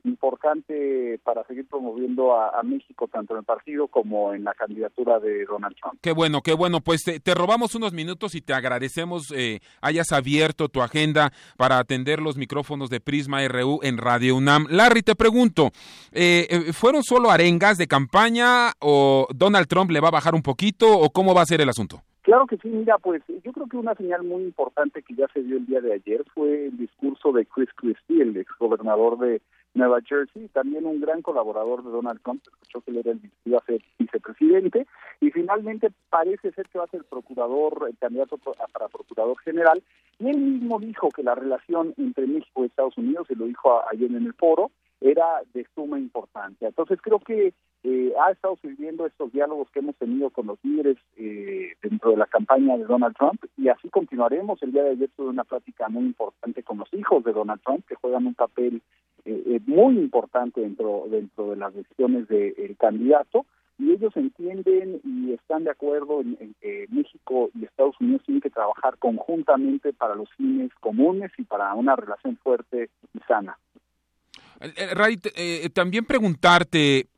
importante 0.05 1.19
para 1.25 1.45
seguir 1.45 1.67
promoviendo 1.67 2.35
a, 2.37 2.63
México 2.63 3.09
tanto 3.09 3.35
en 3.35 3.41
el 3.41 3.45
partido 3.45 3.89
como 3.89 4.33
en 4.33 4.45
la 4.45 4.55
candidatura 4.55 5.21
de 5.21 5.45
Donald 5.45 5.77
Trump. 5.77 5.99
Qué 6.01 6.13
bueno, 6.13 6.41
qué 6.41 6.55
bueno. 6.55 6.81
Pues 6.81 7.03
te, 7.03 7.35
robamos 7.35 7.75
unos 7.75 7.93
minutos 7.93 8.35
y 8.35 8.41
te 8.41 8.55
agradecemos 8.55 9.31
eh, 9.37 9.61
hayas 9.83 10.13
abierto 10.13 10.69
tu 10.69 10.81
agenda 10.81 11.31
para 11.59 11.79
atender 11.79 12.21
los 12.21 12.37
micrófonos 12.37 12.89
de 12.89 13.01
Prisma 13.01 13.47
RU 13.49 13.81
en 13.83 13.99
Radio 13.99 14.37
UNAM. 14.37 14.67
Larry, 14.71 15.03
te 15.03 15.15
pregunto, 15.15 15.71
eh, 16.13 16.47
eh, 16.49 16.73
¿fueron 16.73 17.03
solo 17.03 17.31
arengas 17.31 17.77
de 17.77 17.87
campaña 17.87 18.73
o 18.81 19.27
Donald 19.35 19.67
Trump 19.67 19.91
le 19.91 20.01
va 20.01 20.09
a 20.09 20.13
bajar 20.13 20.35
un 20.35 20.43
poquito 20.43 20.91
o 20.91 21.11
cómo 21.11 21.35
va 21.35 21.43
a 21.43 21.47
ser 21.47 21.61
el 21.61 21.69
asunto? 21.69 22.03
Claro 22.25 22.47
que 22.47 22.57
sí, 22.57 22.69
mira, 22.69 22.97
pues 22.97 23.23
yo 23.45 23.53
creo 23.53 23.67
que 23.67 23.77
una 23.77 23.95
señal 23.95 24.23
muy 24.23 24.45
importante 24.45 25.03
que 25.03 25.15
ya 25.15 25.27
se 25.35 25.43
dio 25.43 25.59
el 25.59 25.67
día 25.67 25.83
de 25.83 25.93
ayer 25.93 26.25
fue 26.33 26.69
el 26.69 26.79
discurso 26.79 27.33
de 27.33 27.45
Chris 27.45 27.69
Christie, 27.77 28.23
el 28.23 28.35
exgobernador 28.39 29.19
de 29.19 29.43
Nueva 29.75 30.01
Jersey, 30.03 30.49
también 30.49 30.87
un 30.87 31.01
gran 31.01 31.21
colaborador 31.21 31.83
de 31.85 31.91
Donald 31.91 32.21
Trump, 32.23 32.43
escuchó 32.47 32.81
que 32.81 32.93
él 32.93 32.99
era 32.99 33.11
el, 33.11 33.21
iba 33.45 33.59
a 33.59 33.65
ser 33.65 33.83
vicepresidente, 33.99 34.87
y 35.21 35.31
finalmente 35.31 35.91
parece 36.11 36.53
ser 36.53 36.69
que 36.69 36.79
va 36.79 36.85
a 36.85 36.89
ser 36.89 37.05
procurador, 37.05 37.87
el 37.89 37.99
candidato 37.99 38.39
para 38.39 38.89
procurador 38.89 39.39
general, 39.41 39.83
y 40.19 40.29
él 40.29 40.39
mismo 40.39 40.79
dijo 40.79 41.09
que 41.11 41.23
la 41.23 41.35
relación 41.35 41.93
entre 41.99 42.27
México 42.27 42.63
y 42.63 42.67
Estados 42.67 42.97
Unidos, 42.97 43.27
se 43.27 43.35
lo 43.35 43.47
dijo 43.47 43.83
ayer 43.91 44.11
en 44.11 44.27
el 44.27 44.35
foro, 44.35 44.71
era 45.01 45.43
de 45.53 45.67
suma 45.75 45.99
importancia. 45.99 46.69
Entonces 46.69 46.99
creo 47.03 47.19
que 47.19 47.53
eh, 47.83 48.13
ha 48.25 48.33
estado 48.33 48.57
sirviendo 48.63 49.05
estos 49.05 49.31
diálogos 49.33 49.69
que 49.71 49.81
hemos 49.81 49.97
tenido 49.97 50.31
con 50.31 50.47
los 50.47 50.59
líderes 50.63 50.97
eh, 51.17 51.75
dentro 51.83 52.13
de 52.13 52.17
la 52.17 52.27
campaña 52.27 52.79
de 52.79 52.85
Donald 52.85 53.15
Trump 53.15 53.45
y 53.59 53.69
así 53.69 53.91
continuaremos. 53.91 54.63
El 54.63 54.73
día 54.73 54.85
de 54.85 54.93
ayer 54.93 55.11
tuve 55.15 55.29
una 55.29 55.45
plática 55.45 55.89
muy 55.91 56.05
importante 56.05 56.63
con 56.63 56.79
los 56.79 56.93
hijos 56.95 57.23
de 57.25 57.35
Donald 57.35 57.61
Trump 57.63 57.85
que 57.87 57.97
juegan 57.97 58.27
un 58.27 58.35
papel 58.35 58.81
eh, 59.25 59.61
muy 59.67 59.99
importante 59.99 60.61
dentro 60.61 61.05
dentro 61.11 61.51
de 61.51 61.57
las 61.57 61.75
decisiones 61.75 62.29
del 62.29 62.77
candidato 62.79 63.47
y 63.79 63.93
ellos 63.93 64.17
entienden 64.17 65.01
y 65.05 65.33
están 65.33 65.65
de 65.65 65.71
acuerdo 65.71 66.21
en, 66.21 66.55
que 66.61 66.87
México 66.91 67.51
y 67.55 67.65
Estados 67.65 67.97
Unidos 68.01 68.23
tienen 68.25 68.41
que 68.41 68.51
trabajar 68.51 68.97
conjuntamente 68.99 69.93
para 69.93 70.15
los 70.15 70.29
fines 70.37 70.71
comunes 70.81 71.33
y 71.39 71.43
para 71.43 71.75
una 71.75 71.97
relación 71.97 72.37
fuerte 72.37 72.91
y 73.13 73.19
sana. 73.27 73.59
Ray, 74.95 75.17
también 75.73 76.05
preguntarte, 76.05 77.09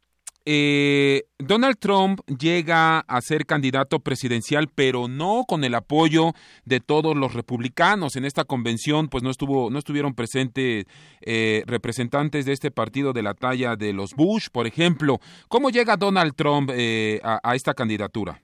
eh, 0.49 1.25
Donald 1.39 1.77
Trump 1.79 2.21
llega 2.27 3.01
a 3.01 3.21
ser 3.21 3.47
candidato 3.47 3.99
presidencial, 3.99 4.69
pero 4.73 5.09
no 5.09 5.43
con 5.47 5.65
el 5.65 5.75
apoyo 5.75 6.33
de 6.65 6.79
todos 6.79 7.17
los 7.17 7.35
republicanos. 7.35 8.15
En 8.15 8.25
esta 8.25 8.45
convención, 8.45 9.09
pues 9.09 9.25
no 9.25 9.31
estuvo, 9.31 9.71
no 9.71 9.79
estuvieron 9.81 10.15
presentes 10.15 10.87
eh, 11.21 11.65
representantes 11.67 12.47
de 12.47 12.53
este 12.53 12.71
partido 12.71 13.13
de 13.13 13.25
la 13.25 13.35
talla 13.35 13.75
de 13.75 13.93
los 13.93 14.15
Bush, 14.15 14.47
por 14.53 14.69
ejemplo. 14.69 15.19
¿Cómo 15.49 15.71
llega 15.71 15.97
Donald 15.97 16.35
Trump 16.37 16.71
eh, 16.73 17.21
a 17.23 17.55
esta 17.57 17.75
candidatura? 17.75 18.41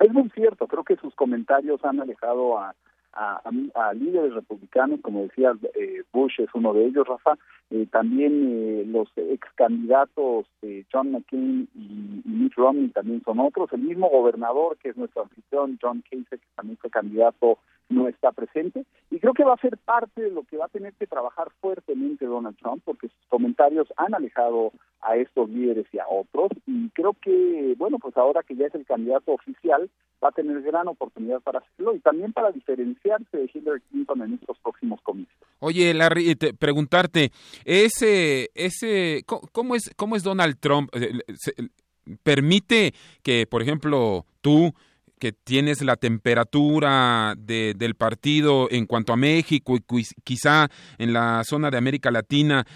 Es 0.00 0.12
muy 0.12 0.28
cierto. 0.30 0.66
Creo 0.66 0.82
que 0.82 0.96
sus 0.96 1.14
comentarios 1.14 1.84
han 1.84 2.00
alejado 2.00 2.58
a 2.58 2.74
a, 3.12 3.92
líderes 3.94 4.34
republicanos, 4.34 5.00
como 5.02 5.22
decía 5.22 5.52
eh, 5.74 6.02
Bush 6.12 6.40
es 6.40 6.48
uno 6.54 6.72
de 6.72 6.86
ellos, 6.86 7.06
Rafa, 7.06 7.36
eh, 7.74 7.86
también 7.90 8.50
eh, 8.52 8.84
los 8.86 9.08
ex 9.16 9.48
candidatos 9.54 10.44
John 10.92 11.10
McCain 11.10 11.66
y, 11.74 12.28
Mitt 12.28 12.52
Romney 12.54 12.88
también 12.88 13.22
son 13.24 13.40
otros, 13.40 13.72
el 13.72 13.80
mismo 13.80 14.10
gobernador 14.10 14.76
que 14.76 14.90
es 14.90 14.96
nuestro 14.98 15.22
anfitrión, 15.22 15.78
John 15.80 16.02
Casey, 16.02 16.24
que 16.28 16.38
también 16.54 16.76
fue 16.76 16.90
candidato, 16.90 17.58
no 17.88 18.08
está 18.08 18.30
presente, 18.32 18.84
y 19.10 19.18
creo 19.18 19.32
que 19.32 19.44
va 19.44 19.54
a 19.54 19.60
ser 19.60 19.78
parte 19.78 20.20
de 20.20 20.30
lo 20.30 20.42
que 20.42 20.58
va 20.58 20.66
a 20.66 20.68
tener 20.68 20.92
que 20.94 21.06
trabajar 21.06 21.48
fuertemente 21.62 22.26
Donald 22.26 22.58
Trump, 22.58 22.82
porque 22.84 23.08
sus 23.08 23.26
comentarios 23.28 23.88
han 23.96 24.14
alejado 24.14 24.72
a 25.00 25.16
estos 25.16 25.48
líderes 25.48 25.86
y 25.92 25.98
a 25.98 26.06
otros, 26.08 26.50
y 26.66 26.90
creo 26.90 27.14
que, 27.14 27.74
bueno, 27.78 27.98
pues 27.98 28.16
ahora 28.18 28.42
que 28.42 28.54
ya 28.54 28.66
es 28.66 28.74
el 28.74 28.84
candidato 28.84 29.32
oficial, 29.32 29.88
va 30.22 30.28
a 30.28 30.32
tener 30.32 30.62
gran 30.62 30.88
oportunidad 30.88 31.40
para 31.40 31.58
hacerlo 31.58 31.94
y 31.96 32.00
también 32.00 32.32
para 32.32 32.52
diferenciarse 32.52 33.36
de 33.36 33.50
Hillary 33.52 33.80
Clinton 33.90 34.22
en 34.22 34.34
estos 34.34 34.58
próximos 34.58 35.00
comicios. 35.02 35.36
Oye, 35.58 35.92
Larry, 35.94 36.34
te, 36.36 36.54
preguntarte, 36.54 37.32
ese, 37.64 38.50
ese, 38.54 39.24
¿cómo 39.26 39.74
es, 39.74 39.90
cómo 39.96 40.16
es 40.16 40.22
Donald 40.22 40.56
Trump? 40.60 40.90
Eh, 40.94 41.20
¿Permite 42.22 42.94
que, 43.22 43.46
por 43.46 43.62
ejemplo, 43.62 44.26
tú 44.40 44.74
que 45.22 45.30
tienes 45.32 45.80
la 45.82 45.94
temperatura 45.94 47.34
de, 47.38 47.74
del 47.76 47.94
partido 47.94 48.66
en 48.72 48.86
cuanto 48.86 49.12
a 49.12 49.16
México 49.16 49.76
y 49.76 50.04
quizá 50.24 50.68
en 50.98 51.12
la 51.12 51.44
zona 51.44 51.70
de 51.70 51.76
América 51.76 52.10
Latina, 52.10 52.66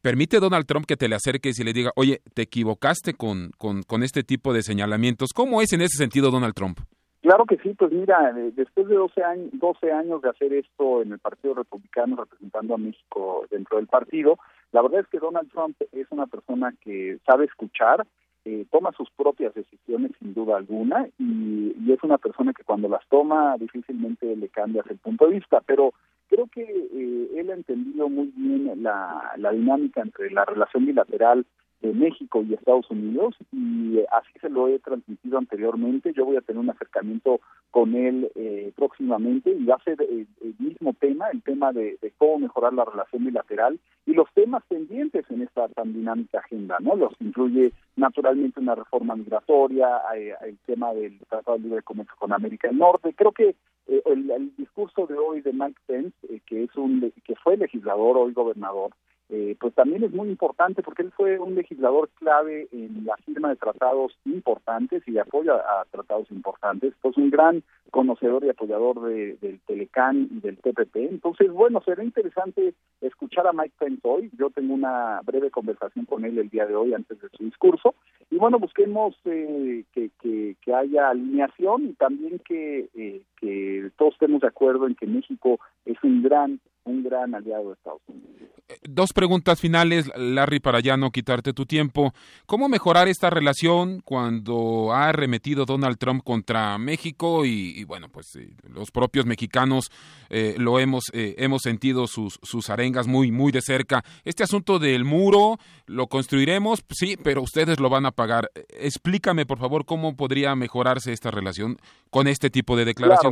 permite 0.00 0.38
Donald 0.38 0.64
Trump 0.64 0.86
que 0.86 0.96
te 0.96 1.08
le 1.08 1.16
acerques 1.16 1.58
y 1.58 1.64
le 1.64 1.72
diga, 1.72 1.90
oye, 1.96 2.22
te 2.34 2.42
equivocaste 2.42 3.14
con, 3.14 3.50
con, 3.58 3.82
con 3.82 4.04
este 4.04 4.22
tipo 4.22 4.52
de 4.52 4.62
señalamientos. 4.62 5.30
¿Cómo 5.34 5.60
es 5.60 5.72
en 5.72 5.80
ese 5.80 5.98
sentido 5.98 6.30
Donald 6.30 6.54
Trump? 6.54 6.78
Claro 7.20 7.46
que 7.46 7.56
sí, 7.58 7.74
pues 7.74 7.90
mira, 7.90 8.30
eh, 8.30 8.52
después 8.54 8.86
de 8.86 8.94
12 8.94 9.22
años, 9.24 9.50
12 9.54 9.92
años 9.92 10.22
de 10.22 10.30
hacer 10.30 10.52
esto 10.52 11.02
en 11.02 11.12
el 11.12 11.18
Partido 11.18 11.54
Republicano 11.54 12.16
representando 12.16 12.74
a 12.74 12.78
México 12.78 13.44
dentro 13.50 13.76
del 13.78 13.88
partido, 13.88 14.38
la 14.70 14.82
verdad 14.82 15.00
es 15.00 15.08
que 15.08 15.18
Donald 15.18 15.50
Trump 15.50 15.76
es 15.92 16.06
una 16.10 16.26
persona 16.26 16.72
que 16.80 17.18
sabe 17.26 17.46
escuchar, 17.46 18.06
eh, 18.44 18.66
toma 18.70 18.92
sus 18.92 19.10
propias 19.10 19.52
decisiones 19.52 20.12
sin 20.20 20.32
duda 20.32 20.56
alguna 20.56 21.08
y, 21.18 21.92
es 21.92 22.02
una 22.02 22.18
persona 22.18 22.52
que 22.52 22.62
cuando 22.62 22.86
las 22.86 23.04
toma 23.08 23.56
difícilmente 23.58 24.36
le 24.36 24.48
cambias 24.50 24.86
el 24.88 24.98
punto 24.98 25.26
de 25.26 25.34
vista, 25.34 25.60
pero 25.66 25.94
creo 26.28 26.46
que 26.46 26.62
eh, 26.62 27.30
él 27.34 27.50
ha 27.50 27.54
entendido 27.54 28.08
muy 28.08 28.30
bien 28.36 28.82
la, 28.82 29.32
la 29.38 29.50
dinámica 29.52 30.02
entre 30.02 30.30
la 30.30 30.44
relación 30.44 30.84
bilateral 30.86 31.46
de 31.80 31.92
México 31.92 32.42
y 32.42 32.54
Estados 32.54 32.90
Unidos 32.90 33.36
y 33.52 34.00
así 34.10 34.38
se 34.40 34.48
lo 34.48 34.68
he 34.68 34.78
transmitido 34.80 35.38
anteriormente. 35.38 36.12
Yo 36.12 36.24
voy 36.24 36.36
a 36.36 36.40
tener 36.40 36.60
un 36.60 36.70
acercamiento 36.70 37.40
con 37.70 37.94
él 37.94 38.30
eh, 38.34 38.72
próximamente 38.74 39.50
y 39.50 39.64
va 39.64 39.76
a 39.76 39.84
ser 39.84 40.00
el, 40.02 40.26
mismo 40.58 40.94
tema, 40.94 41.28
el 41.30 41.42
tema 41.42 41.72
de, 41.72 41.98
cómo 42.18 42.40
mejorar 42.40 42.72
la 42.72 42.84
relación 42.84 43.24
bilateral 43.24 43.78
y 44.06 44.12
los 44.12 44.28
temas 44.34 44.62
pendientes 44.68 45.24
en 45.30 45.42
esta 45.42 45.68
tan 45.68 45.92
dinámica 45.92 46.40
agenda, 46.40 46.78
¿no? 46.80 46.96
Los 46.96 47.12
incluye 47.20 47.72
naturalmente 47.96 48.60
una 48.60 48.74
reforma 48.74 49.14
migratoria, 49.14 50.00
eh, 50.16 50.34
el 50.46 50.58
tema 50.66 50.92
del 50.94 51.18
Tratado 51.28 51.58
de 51.58 51.64
Libre 51.64 51.82
Comercio 51.82 52.14
con 52.18 52.32
América 52.32 52.68
del 52.68 52.78
Norte. 52.78 53.14
Creo 53.14 53.32
que 53.32 53.54
eh, 53.86 54.02
el, 54.06 54.52
discurso 54.56 55.06
de 55.06 55.16
hoy 55.16 55.40
de 55.40 55.52
Mike 55.52 55.80
Pence, 55.86 56.42
que 56.46 56.64
es 56.64 56.76
un 56.76 57.12
que 57.24 57.34
fue 57.36 57.56
legislador 57.56 58.16
hoy 58.16 58.32
gobernador, 58.32 58.92
eh, 59.30 59.56
pues 59.60 59.74
también 59.74 60.04
es 60.04 60.12
muy 60.12 60.28
importante 60.28 60.82
porque 60.82 61.02
él 61.02 61.12
fue 61.12 61.38
un 61.38 61.54
legislador 61.54 62.08
clave 62.18 62.68
en 62.72 63.04
la 63.04 63.16
firma 63.18 63.50
de 63.50 63.56
tratados 63.56 64.16
importantes 64.24 65.02
y 65.06 65.12
de 65.12 65.20
apoyo 65.20 65.54
a, 65.54 65.84
tratados 65.90 66.30
importantes, 66.30 66.94
pues 67.02 67.16
un 67.18 67.30
gran 67.30 67.62
conocedor 67.90 68.44
y 68.44 68.50
apoyador 68.50 69.02
de, 69.02 69.36
del 69.36 69.60
Telecán 69.66 70.28
y 70.30 70.40
del 70.40 70.56
TPP. 70.58 70.96
Entonces, 70.96 71.50
bueno, 71.50 71.82
será 71.84 72.02
interesante 72.02 72.74
escuchar 73.00 73.46
a 73.46 73.52
Mike 73.52 73.74
Pence 73.78 74.00
hoy. 74.02 74.30
Yo 74.38 74.50
tengo 74.50 74.74
una 74.74 75.20
breve 75.24 75.50
conversación 75.50 76.06
con 76.06 76.24
él 76.24 76.38
el 76.38 76.48
día 76.48 76.66
de 76.66 76.74
hoy 76.74 76.94
antes 76.94 77.20
de 77.20 77.28
su 77.30 77.44
discurso. 77.44 77.94
Y 78.30 78.36
bueno, 78.36 78.58
busquemos 78.58 79.14
eh, 79.24 79.84
que, 79.92 80.10
que, 80.20 80.56
que, 80.60 80.74
haya 80.74 81.10
alineación 81.10 81.86
y 81.86 81.92
también 81.94 82.38
que, 82.40 82.88
eh, 82.94 83.22
que 83.40 83.90
todos 83.96 84.14
estemos 84.14 84.40
de 84.40 84.48
acuerdo 84.48 84.86
en 84.86 84.94
que 84.94 85.06
México 85.06 85.58
es 85.84 85.96
un 86.02 86.22
gran 86.22 86.60
un 86.88 87.04
gran 87.04 87.34
aliado 87.34 87.68
de 87.68 87.74
Estados 87.74 88.00
Unidos. 88.08 88.48
Dos 88.82 89.12
preguntas 89.12 89.60
finales, 89.60 90.10
Larry, 90.16 90.60
para 90.60 90.80
ya 90.80 90.96
no 90.96 91.10
quitarte 91.10 91.52
tu 91.52 91.64
tiempo. 91.64 92.12
¿Cómo 92.46 92.68
mejorar 92.68 93.08
esta 93.08 93.30
relación 93.30 94.00
cuando 94.04 94.92
ha 94.92 95.08
arremetido 95.08 95.64
Donald 95.64 95.96
Trump 95.98 96.22
contra 96.22 96.76
México 96.76 97.46
y, 97.46 97.84
bueno, 97.84 98.08
pues 98.10 98.36
eh, 98.36 98.50
los 98.68 98.90
propios 98.90 99.24
mexicanos 99.24 99.90
eh, 100.28 100.54
lo 100.58 100.78
hemos 100.78 101.04
eh, 101.12 101.36
hemos 101.38 101.62
sentido 101.62 102.06
sus 102.06 102.38
sus 102.42 102.68
arengas 102.68 103.06
muy 103.06 103.30
muy 103.30 103.52
de 103.52 103.62
cerca. 103.62 104.02
Este 104.24 104.42
asunto 104.42 104.78
del 104.78 105.04
muro 105.04 105.56
lo 105.86 106.06
construiremos, 106.06 106.84
sí, 106.90 107.16
pero 107.22 107.42
ustedes 107.42 107.80
lo 107.80 107.88
van 107.88 108.06
a 108.06 108.12
pagar. 108.12 108.50
Explícame, 108.78 109.46
por 109.46 109.58
favor, 109.58 109.84
cómo 109.86 110.16
podría 110.16 110.54
mejorarse 110.56 111.12
esta 111.12 111.30
relación 111.30 111.78
con 112.10 112.26
este 112.26 112.50
tipo 112.50 112.76
de 112.76 112.84
declaraciones. 112.84 113.27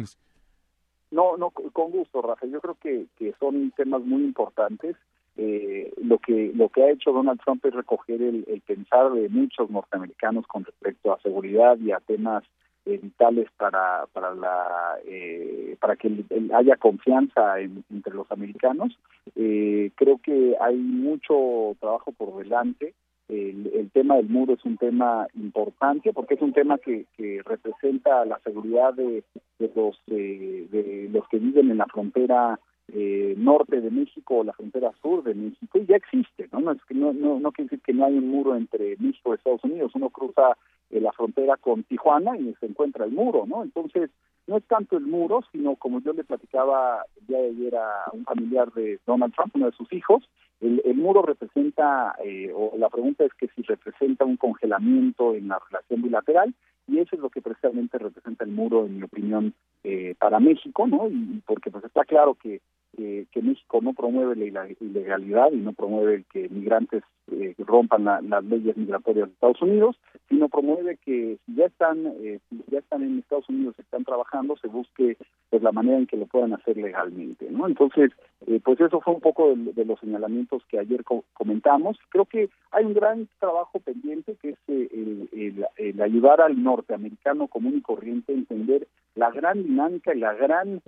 No, 1.11 1.37
no, 1.37 1.51
con 1.51 1.91
gusto, 1.91 2.21
Rafael. 2.23 2.53
Yo 2.53 2.61
creo 2.61 2.77
que, 2.81 3.07
que 3.19 3.33
son 3.39 3.71
temas 3.77 4.03
muy 4.03 4.23
importantes. 4.25 4.97
Eh, 5.39 5.93
lo 6.03 6.19
que 6.19 6.51
lo 6.55 6.71
que 6.71 6.83
ha 6.83 6.91
hecho 6.91 7.13
Donald 7.13 7.39
Trump 7.45 7.65
es 7.67 7.75
recoger 7.75 8.23
el, 8.23 8.63
pensar 8.67 9.13
de 9.13 9.29
muchos 9.29 9.69
norteamericanos 9.69 10.47
con 10.47 10.65
respecto 10.65 11.13
a 11.13 11.21
seguridad 11.21 11.77
y 11.79 11.93
a 11.93 12.01
temas 12.01 12.43
eh, 12.87 12.99
vitales 13.03 13.47
para 13.59 14.07
para 14.15 14.35
la 14.35 14.97
eh, 15.05 15.77
para 15.79 15.97
que 15.97 16.25
haya 16.55 16.77
confianza 16.77 17.61
entre 17.61 18.15
los 18.15 18.31
americanos. 18.33 18.99
creo 19.35 20.19
que 20.23 20.57
hay 20.59 20.77
mucho 20.77 21.77
trabajo 21.81 22.13
por 22.13 22.39
delante 22.43 22.95
el, 23.29 23.91
tema 23.93 24.17
del 24.17 24.29
muro 24.29 24.55
es 24.55 24.65
un 24.65 24.77
tema 24.77 25.27
importante 25.35 26.13
porque 26.13 26.35
es 26.35 26.43
un 26.43 26.53
tema 26.53 26.79
que, 26.79 27.07
que 27.17 27.41
representa 27.45 28.25
la 28.25 28.39
seguridad 28.41 28.95
de, 28.95 29.25
de 29.59 29.73
los 29.75 29.97
eh, 30.09 30.67
de 30.71 31.09
los 31.11 31.27
que 31.29 31.39
viven 31.39 31.71
en 31.71 31.79
la 31.79 31.87
frontera 31.87 32.61
eh, 32.93 33.35
norte 33.37 33.81
de 33.81 33.91
México 33.91 34.37
o 34.37 34.45
la 34.45 34.53
frontera 34.53 34.93
sur 35.03 35.25
de 35.25 35.35
México 35.35 35.79
y 35.79 35.87
ya 35.87 35.97
existe, 35.97 36.49
¿no? 36.53 36.61
No, 36.61 36.73
es 36.73 36.85
que 36.85 36.95
no, 36.95 37.13
no, 37.13 37.41
no 37.41 37.51
quiere 37.51 37.69
decir 37.69 37.83
que 37.85 37.93
no 37.93 38.05
hay 38.05 38.17
un 38.17 38.29
muro 38.29 38.55
entre 38.55 38.97
México 38.99 39.33
y 39.33 39.35
Estados 39.35 39.65
Unidos, 39.65 39.93
uno 39.95 40.11
cruza 40.11 40.57
eh, 40.91 41.01
la 41.01 41.11
frontera 41.13 41.57
con 41.57 41.83
Tijuana 41.83 42.37
y 42.37 42.55
se 42.61 42.67
encuentra 42.67 43.05
el 43.05 43.11
muro, 43.11 43.45
¿no? 43.45 43.65
Entonces, 43.65 44.11
no 44.47 44.59
es 44.59 44.65
tanto 44.69 44.97
el 44.97 45.07
muro, 45.07 45.43
sino 45.51 45.75
como 45.75 46.01
yo 46.01 46.13
le 46.13 46.23
platicaba 46.23 47.03
de 47.27 47.37
ayer 47.37 47.75
a 47.75 48.05
un 48.13 48.25
familiar 48.25 48.73
de 48.73 49.01
Donald 49.05 49.35
Trump, 49.35 49.57
uno 49.57 49.67
de 49.67 49.77
sus 49.77 49.93
hijos, 49.93 50.23
el, 50.61 50.83
el 50.85 50.95
muro 50.97 51.23
representa, 51.23 52.15
eh, 52.25 52.51
o 52.55 52.73
la 52.79 52.89
pregunta 52.89 53.25
es 53.25 53.33
que 53.35 53.49
si 53.49 53.63
representa 53.63 54.25
un 54.25 54.37
congelamiento 54.37 55.35
en 55.35 55.49
la 55.49 55.59
relación 55.59 56.03
bilateral, 56.03 56.55
y 56.89 56.99
eso 56.99 57.17
es 57.17 57.21
lo 57.21 57.31
que 57.31 57.43
precisamente 57.43 57.99
representa 57.99 58.45
el 58.45 58.53
muro, 58.53 58.87
en 58.87 58.97
mi 58.97 59.03
opinión, 59.03 59.55
eh, 59.85 60.15
para 60.19 60.41
México, 60.41 60.87
¿no? 60.87 61.09
Y, 61.09 61.43
porque 61.47 61.71
pues 61.71 61.85
está 61.85 62.05
claro 62.05 62.35
que 62.35 62.61
eh, 62.99 63.27
que 63.31 63.43
México 63.43 63.81
no 63.83 63.93
promueve 63.93 64.51
la 64.51 64.69
ilegalidad 64.81 65.53
y 65.53 65.57
no 65.57 65.73
promueve 65.73 66.25
que 66.33 66.49
migrantes 66.49 67.03
eh, 67.33 67.55
rompan 67.59 68.05
las 68.05 68.45
leyes 68.45 68.77
migratorias 68.77 69.27
de 69.27 69.35
Estados 69.35 69.61
Unidos, 69.61 69.97
sino 70.29 70.49
promueve 70.49 70.97
que 71.05 71.39
si 71.45 71.55
ya 71.57 71.67
están, 71.67 72.07
eh, 72.21 72.39
ya 72.69 72.79
están 72.79 73.03
en 73.03 73.19
Estados 73.19 73.49
Unidos, 73.49 73.75
están 73.79 74.05
trabajando, 74.05 74.57
se 74.57 74.69
busque 74.69 75.17
pues 75.51 75.61
la 75.61 75.73
manera 75.73 75.99
en 75.99 76.07
que 76.07 76.17
lo 76.17 76.27
puedan 76.27 76.55
hacer 76.55 76.77
legalmente, 76.77 77.51
¿no? 77.51 77.67
Entonces, 77.67 78.13
eh, 78.47 78.61
pues 78.65 78.81
eso 78.81 79.01
fue 79.01 79.15
un 79.15 79.21
poco 79.21 79.55
de, 79.57 79.85
los 79.85 79.99
señalamientos 79.99 80.63
que 80.69 80.79
ayer 80.79 81.03
comentamos. 81.33 81.99
Creo 82.11 82.27
que 82.27 82.49
hay 82.71 82.85
un 82.85 82.95
gran 82.95 83.29
trabajo 83.41 83.81
pendiente 83.81 84.37
que 84.41 84.51
es 84.51 84.59
el, 84.69 85.67
el, 85.77 86.01
ayudar 86.01 86.41
al 86.41 86.63
norteamericano 86.63 87.49
común 87.49 87.79
y 87.79 87.83
corriente 87.83 88.33
a 88.33 88.37
entender 88.37 88.87
la 89.17 89.31
gran 89.31 89.63
dinámica 89.65 90.15
y 90.15 90.21
la 90.21 90.35
gran 90.35 90.81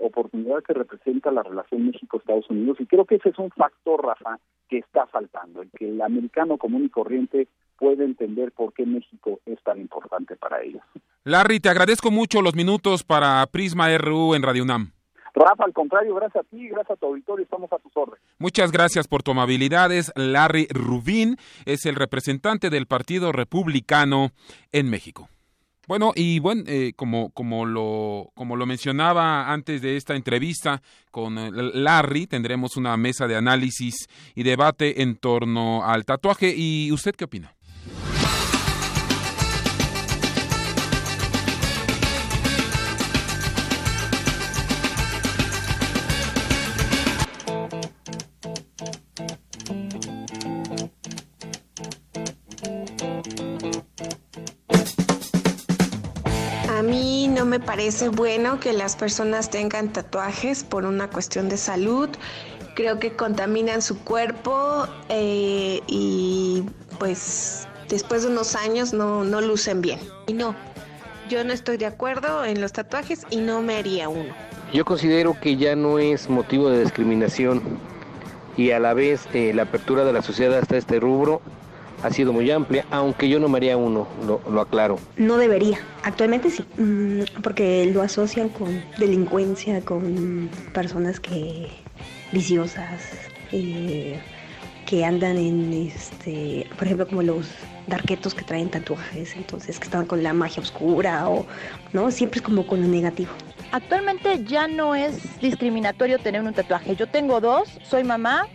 oportunidad 0.00 0.62
que 0.66 0.72
representa 0.72 1.30
la 1.30 1.42
relación 1.42 1.86
México-Estados 1.86 2.48
Unidos. 2.48 2.78
Y 2.80 2.86
creo 2.86 3.04
que 3.04 3.16
ese 3.16 3.28
es 3.28 3.38
un 3.38 3.50
factor, 3.50 4.04
Rafa, 4.04 4.38
que 4.68 4.78
está 4.78 5.06
faltando, 5.06 5.62
el 5.62 5.70
que 5.70 5.90
el 5.90 6.00
americano 6.00 6.56
común 6.56 6.86
y 6.86 6.88
corriente 6.88 7.48
puede 7.76 8.04
entender 8.04 8.52
por 8.52 8.72
qué 8.72 8.86
México 8.86 9.40
es 9.46 9.62
tan 9.62 9.78
importante 9.78 10.36
para 10.36 10.62
ellos. 10.62 10.82
Larry, 11.24 11.60
te 11.60 11.68
agradezco 11.68 12.10
mucho 12.10 12.40
los 12.40 12.54
minutos 12.54 13.04
para 13.04 13.46
Prisma 13.46 13.96
RU 13.98 14.34
en 14.34 14.42
Radio 14.42 14.62
UNAM. 14.62 14.92
Rafa, 15.34 15.64
al 15.64 15.74
contrario, 15.74 16.14
gracias 16.14 16.44
a 16.44 16.48
ti, 16.48 16.68
gracias 16.68 16.96
a 16.96 16.96
tu 16.96 17.06
auditorio, 17.06 17.44
estamos 17.44 17.70
a 17.72 17.78
tus 17.78 17.94
órdenes. 17.94 18.24
Muchas 18.38 18.72
gracias 18.72 19.06
por 19.06 19.22
tu 19.22 19.32
amabilidad. 19.32 19.90
Larry 20.16 20.66
Rubín, 20.70 21.36
es 21.66 21.84
el 21.84 21.94
representante 21.94 22.70
del 22.70 22.86
Partido 22.86 23.30
Republicano 23.30 24.30
en 24.72 24.90
México. 24.90 25.28
Bueno, 25.88 26.12
y 26.14 26.38
bueno, 26.38 26.64
eh, 26.66 26.92
como, 26.94 27.30
como, 27.30 27.64
lo, 27.64 28.30
como 28.34 28.56
lo 28.56 28.66
mencionaba 28.66 29.50
antes 29.50 29.80
de 29.80 29.96
esta 29.96 30.16
entrevista 30.16 30.82
con 31.10 31.38
eh, 31.38 31.50
Larry, 31.50 32.26
tendremos 32.26 32.76
una 32.76 32.94
mesa 32.98 33.26
de 33.26 33.36
análisis 33.36 34.06
y 34.34 34.42
debate 34.42 35.00
en 35.00 35.16
torno 35.16 35.82
al 35.82 36.04
tatuaje. 36.04 36.52
¿Y 36.54 36.92
usted 36.92 37.14
qué 37.16 37.24
opina? 37.24 37.54
Parece 57.78 58.08
bueno 58.08 58.58
que 58.58 58.72
las 58.72 58.96
personas 58.96 59.50
tengan 59.50 59.92
tatuajes 59.92 60.64
por 60.64 60.84
una 60.84 61.08
cuestión 61.10 61.48
de 61.48 61.56
salud. 61.56 62.08
Creo 62.74 62.98
que 62.98 63.12
contaminan 63.12 63.82
su 63.82 64.00
cuerpo 64.00 64.88
eh, 65.08 65.80
y 65.86 66.64
pues 66.98 67.68
después 67.88 68.24
de 68.24 68.30
unos 68.30 68.56
años 68.56 68.92
no, 68.92 69.22
no 69.22 69.40
lucen 69.40 69.80
bien. 69.80 70.00
Y 70.26 70.32
no, 70.32 70.56
yo 71.30 71.44
no 71.44 71.52
estoy 71.52 71.76
de 71.76 71.86
acuerdo 71.86 72.44
en 72.44 72.60
los 72.60 72.72
tatuajes 72.72 73.24
y 73.30 73.36
no 73.36 73.62
me 73.62 73.76
haría 73.76 74.08
uno. 74.08 74.34
Yo 74.72 74.84
considero 74.84 75.38
que 75.40 75.56
ya 75.56 75.76
no 75.76 76.00
es 76.00 76.28
motivo 76.28 76.70
de 76.70 76.80
discriminación 76.80 77.62
y 78.56 78.72
a 78.72 78.80
la 78.80 78.92
vez 78.92 79.28
eh, 79.34 79.52
la 79.54 79.62
apertura 79.62 80.04
de 80.04 80.12
la 80.12 80.22
sociedad 80.22 80.58
hasta 80.58 80.76
este 80.76 80.98
rubro 80.98 81.42
ha 82.02 82.10
sido 82.10 82.32
muy 82.32 82.50
amplia, 82.50 82.84
aunque 82.90 83.28
yo 83.28 83.40
no 83.40 83.48
me 83.48 83.58
haría 83.58 83.76
uno, 83.76 84.06
lo, 84.26 84.60
aclaro. 84.60 84.98
No 85.16 85.36
debería, 85.36 85.78
actualmente 86.02 86.50
sí, 86.50 86.64
mm, 86.76 87.40
porque 87.42 87.90
lo 87.92 88.02
asocian 88.02 88.48
con 88.48 88.82
delincuencia, 88.98 89.80
con 89.80 90.48
personas 90.72 91.20
que 91.20 91.68
viciosas, 92.32 93.02
eh, 93.52 94.18
que 94.86 95.04
andan 95.04 95.36
en, 95.36 95.72
este, 95.72 96.66
por 96.76 96.84
ejemplo, 96.84 97.06
como 97.08 97.22
los 97.22 97.48
darquetos 97.86 98.34
que 98.34 98.44
traen 98.44 98.70
tatuajes, 98.70 99.34
entonces 99.36 99.78
que 99.78 99.84
están 99.84 100.06
con 100.06 100.22
la 100.22 100.32
magia 100.32 100.62
oscura 100.62 101.28
o, 101.28 101.46
¿no? 101.92 102.10
Siempre 102.10 102.38
es 102.38 102.42
como 102.42 102.66
con 102.66 102.82
lo 102.82 102.88
negativo. 102.88 103.30
Actualmente 103.72 104.44
ya 104.44 104.66
no 104.66 104.94
es 104.94 105.40
discriminatorio 105.40 106.18
tener 106.18 106.42
un 106.42 106.54
tatuaje. 106.54 106.96
Yo 106.96 107.06
tengo 107.06 107.40
dos, 107.40 107.68
soy 107.82 108.04
mamá, 108.04 108.46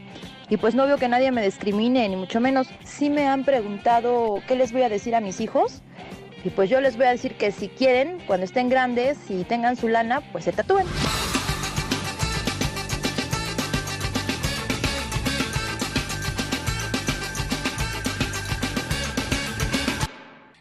y 0.53 0.57
pues 0.57 0.75
no 0.75 0.85
veo 0.85 0.99
que 0.99 1.07
nadie 1.07 1.31
me 1.31 1.43
discrimine, 1.43 2.07
ni 2.07 2.15
mucho 2.15 2.39
menos. 2.39 2.67
Sí 2.85 3.09
me 3.09 3.27
han 3.27 3.43
preguntado 3.43 4.35
qué 4.47 4.55
les 4.55 4.71
voy 4.71 4.83
a 4.83 4.89
decir 4.89 5.15
a 5.15 5.19
mis 5.19 5.41
hijos. 5.41 5.81
Y 6.43 6.51
pues 6.51 6.69
yo 6.69 6.79
les 6.79 6.95
voy 6.95 7.07
a 7.07 7.09
decir 7.09 7.33
que 7.37 7.51
si 7.51 7.69
quieren, 7.69 8.19
cuando 8.27 8.45
estén 8.45 8.69
grandes 8.69 9.17
y 9.31 9.45
tengan 9.45 9.75
su 9.77 9.87
lana, 9.87 10.21
pues 10.31 10.43
se 10.43 10.51
tatúen. 10.51 10.85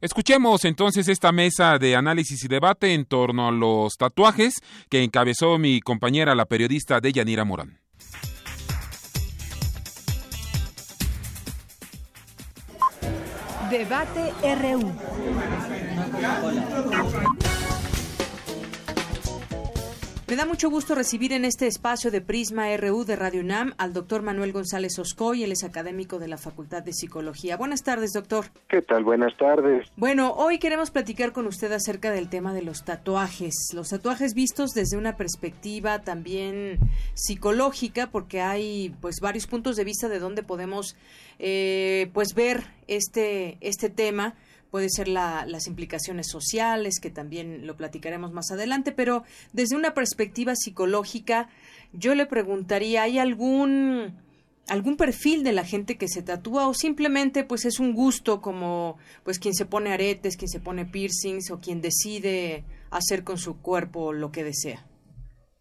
Escuchemos 0.01 0.65
entonces 0.65 1.07
esta 1.07 1.33
mesa 1.33 1.77
de 1.79 1.97
análisis 1.97 2.43
y 2.43 2.49
debate 2.49 2.95
en 2.95 3.05
torno 3.05 3.47
a 3.47 3.53
los 3.53 3.99
tatuajes 3.99 4.55
que 4.89 5.03
encabezó 5.03 5.59
mi 5.59 5.83
compañera 5.83 6.35
la 6.35 6.47
periodista 6.47 6.99
Deyanira 6.99 7.45
Morán. 7.45 7.83
Debate 13.73 14.35
RU. 14.43 14.93
Me 20.33 20.37
da 20.37 20.47
mucho 20.47 20.71
gusto 20.71 20.95
recibir 20.95 21.35
en 21.35 21.45
este 21.45 21.67
espacio 21.67 22.11
de 22.11 22.23
Prisma 22.23 22.75
RU 22.79 23.05
de 23.05 23.17
Radio 23.17 23.43
UNAM 23.43 23.75
al 23.77 23.93
doctor 23.93 24.23
Manuel 24.23 24.51
González 24.51 24.99
Oscoy, 24.99 25.45
él 25.45 25.53
es 25.53 25.63
académico 25.63 26.19
de 26.19 26.27
la 26.27 26.39
Facultad 26.39 26.83
de 26.83 26.95
Psicología. 26.95 27.59
Buenas 27.59 27.83
tardes, 27.83 28.13
doctor. 28.15 28.47
¿Qué 28.67 28.81
tal? 28.81 29.05
Buenas 29.05 29.37
tardes. 29.37 29.87
Bueno, 29.95 30.33
hoy 30.33 30.59
queremos 30.59 30.91
platicar 30.91 31.33
con 31.35 31.47
usted 31.47 31.71
acerca 31.73 32.11
del 32.13 32.31
tema 32.31 32.55
de 32.55 32.63
los 32.63 32.83
tatuajes. 32.83 33.75
Los 33.75 33.91
tatuajes 33.91 34.33
vistos 34.33 34.71
desde 34.71 34.97
una 34.97 35.19
perspectiva 35.19 35.99
también 35.99 36.79
psicológica, 37.13 38.07
porque 38.11 38.41
hay 38.41 38.97
pues 39.03 39.17
varios 39.21 39.47
puntos 39.47 39.77
de 39.77 39.85
vista 39.85 40.09
de 40.09 40.19
donde 40.19 40.43
podemos 40.43 40.97
eh, 41.41 42.09
pues 42.15 42.29
ver 42.35 42.63
este, 42.89 43.59
este 43.61 43.91
tema 43.91 44.35
puede 44.73 44.89
ser 44.89 45.07
las 45.07 45.67
implicaciones 45.67 46.29
sociales, 46.29 46.99
que 46.99 47.11
también 47.11 47.67
lo 47.67 47.77
platicaremos 47.77 48.33
más 48.33 48.51
adelante, 48.51 48.91
pero 48.91 49.23
desde 49.53 49.77
una 49.77 49.93
perspectiva 49.93 50.55
psicológica, 50.57 51.51
yo 51.93 52.15
le 52.15 52.25
preguntaría, 52.25 53.03
¿hay 53.03 53.19
algún 53.19 54.15
algún 54.71 54.97
perfil 54.97 55.45
de 55.45 55.53
la 55.53 55.65
gente 55.65 55.99
que 55.99 56.09
se 56.09 56.23
tatúa 56.23 56.69
o 56.69 56.73
simplemente 56.73 57.45
pues 57.45 57.67
es 57.67 57.81
un 57.81 57.93
gusto 57.93 58.41
como 58.41 58.97
pues 59.25 59.39
quien 59.39 59.53
se 59.53 59.67
pone 59.67 59.93
aretes, 59.93 60.39
quien 60.39 60.49
se 60.49 60.61
pone 60.61 60.87
piercings 60.87 61.51
o 61.51 61.61
quien 61.61 61.83
decide 61.83 62.65
hacer 62.91 63.25
con 63.25 63.37
su 63.37 63.61
cuerpo 63.61 64.15
lo 64.15 64.33
que 64.33 64.43
desea? 64.43 64.87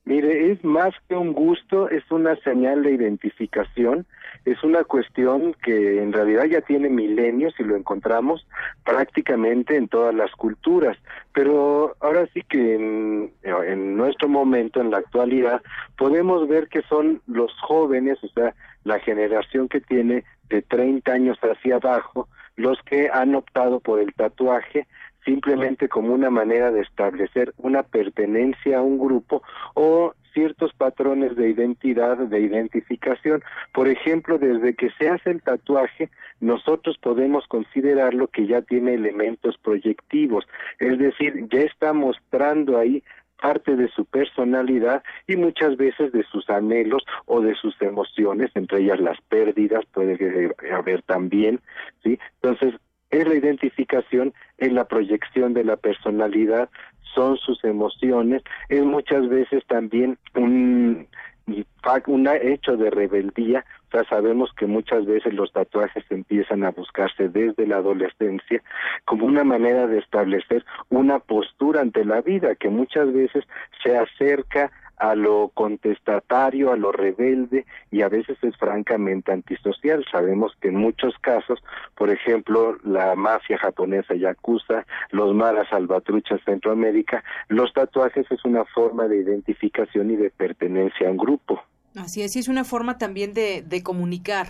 Mire, 0.06 0.54
es 0.54 0.64
más 0.64 0.94
que 1.10 1.16
un 1.16 1.34
gusto, 1.34 1.90
es 1.90 2.10
una 2.12 2.38
señal 2.46 2.84
de 2.84 2.94
identificación 2.94 4.06
es 4.46 4.64
una 4.64 4.84
cuestión 4.84 5.54
que 5.64 6.02
en 6.02 6.14
realidad 6.14 6.46
ya 6.46 6.62
tiene 6.62 6.90
milenios 6.90 7.54
y 7.60 7.64
lo 7.64 7.76
encontramos 7.76 8.48
prácticamente 8.84 9.76
en 9.76 9.88
todas 9.88 10.16
las 10.16 10.32
culturas, 10.32 10.98
pero 11.34 11.96
ahora 12.00 12.28
sí 12.34 12.42
que 12.50 12.76
en, 12.76 13.32
en 13.44 13.98
nuestro 13.98 14.28
momento, 14.28 14.82
en 14.82 14.92
la 14.92 14.98
actualidad, 14.98 15.62
podemos 15.98 16.48
ver 16.48 16.68
que 16.70 16.82
son 16.84 17.22
los 17.28 17.52
jóvenes, 17.62 18.18
o 18.24 18.28
sea, 18.30 18.56
la 18.84 19.00
generación 19.00 19.68
que 19.70 19.82
tiene 19.82 20.24
de 20.50 20.62
30 20.64 21.12
años 21.12 21.38
hacia 21.42 21.76
abajo, 21.76 22.28
los 22.56 22.80
que 22.84 23.10
han 23.12 23.36
optado 23.36 23.80
por 23.80 24.00
el 24.00 24.14
tatuaje 24.14 24.88
simplemente 25.24 25.88
como 25.88 26.14
una 26.14 26.30
manera 26.30 26.72
de 26.72 26.82
establecer 26.82 27.54
una 27.58 27.84
pertenencia 27.84 28.80
a 28.80 28.82
un 28.82 28.98
grupo 28.98 29.44
o 29.76 30.14
ciertos 30.34 30.74
patrones 30.74 31.36
de 31.36 31.50
identidad, 31.50 32.18
de 32.18 32.40
identificación. 32.40 33.44
Por 33.74 33.88
ejemplo, 33.88 34.38
desde 34.38 34.76
que 34.76 34.90
se 35.00 35.10
hace 35.10 35.32
el 35.32 35.42
tatuaje, 35.42 36.10
nosotros 36.40 36.98
podemos 36.98 37.46
considerarlo 37.48 38.28
que 38.28 38.48
ya 38.48 38.62
tiene 38.62 38.96
elementos 38.96 39.58
proyectivos, 39.58 40.46
es 40.80 40.98
decir, 40.98 41.48
ya 41.52 41.62
está 41.62 41.94
mostrando 41.94 42.78
ahí 42.78 43.04
parte 43.42 43.76
de 43.76 43.90
su 43.90 44.06
personalidad 44.06 45.04
y 45.28 45.36
muchas 45.36 45.76
veces 45.76 46.12
de 46.12 46.24
sus 46.24 46.48
anhelos 46.50 47.04
o 47.26 47.42
de 47.42 47.56
sus 47.56 47.80
emociones, 47.82 48.52
entre 48.54 48.82
ellas 48.82 49.00
las 49.00 49.20
pérdidas, 49.22 49.84
puede 49.92 50.56
haber 50.72 51.02
también, 51.02 51.60
¿sí? 52.04 52.20
Entonces, 52.42 52.80
es 53.12 53.28
la 53.28 53.36
identificación, 53.36 54.34
es 54.58 54.72
la 54.72 54.86
proyección 54.86 55.54
de 55.54 55.64
la 55.64 55.78
personalidad, 55.78 56.70
son 57.14 57.38
sus 57.38 57.64
emociones, 57.64 58.42
es 58.70 58.84
muchas 58.84 59.28
veces 59.28 59.64
también 59.68 60.18
un, 60.36 61.08
hecho 62.42 62.78
de 62.78 62.90
rebeldía, 62.90 63.66
o 63.88 63.92
sea, 63.92 64.04
sabemos 64.06 64.52
que 64.54 64.66
muchas 64.66 65.06
veces 65.06 65.34
los 65.34 65.52
tatuajes 65.52 66.06
empiezan 66.10 66.64
a 66.64 66.72
buscarse 66.72 67.28
desde 67.28 67.68
la 67.68 67.78
adolescencia 67.78 68.62
como 69.06 69.26
una 69.26 69.44
manera 69.44 69.88
de 69.88 70.00
establecer 70.00 70.64
una 70.90 71.20
postura 71.20 71.82
ante 71.82 72.06
la 72.06 72.22
vida 72.22 72.56
que 72.56 72.70
muchas 72.70 73.12
veces 73.12 73.44
se 73.84 73.98
acerca 73.98 74.72
a 75.02 75.16
lo 75.16 75.50
contestatario, 75.56 76.72
a 76.72 76.78
lo 76.78 76.92
rebelde 76.92 77.66
y 77.90 78.04
a 78.04 78.08
veces 78.08 78.38
es 78.44 78.56
francamente 78.56 79.32
antisocial. 79.32 80.06
Sabemos 80.12 80.56
que 80.62 80.68
en 80.68 80.76
muchos 80.76 81.16
casos, 81.22 81.60
por 81.96 82.12
ejemplo, 82.12 82.78
la 82.84 83.16
mafia 83.16 83.58
japonesa 83.58 84.14
yakuza, 84.14 84.86
los 85.10 85.34
maras 85.34 85.68
salvatruchas 85.70 86.40
Centroamérica, 86.46 87.24
los 87.48 87.74
tatuajes 87.74 88.28
es 88.30 88.46
una 88.46 88.64
forma 88.66 89.08
de 89.08 89.18
identificación 89.18 90.12
y 90.12 90.18
de 90.18 90.30
pertenencia 90.30 91.08
a 91.08 91.12
un 91.12 91.18
grupo. 91.18 91.64
Así 91.96 92.22
es, 92.22 92.36
y 92.36 92.40
es 92.40 92.48
una 92.48 92.64
forma 92.64 93.00
también 93.00 93.34
de, 93.34 93.64
de 93.64 93.82
comunicar. 93.82 94.50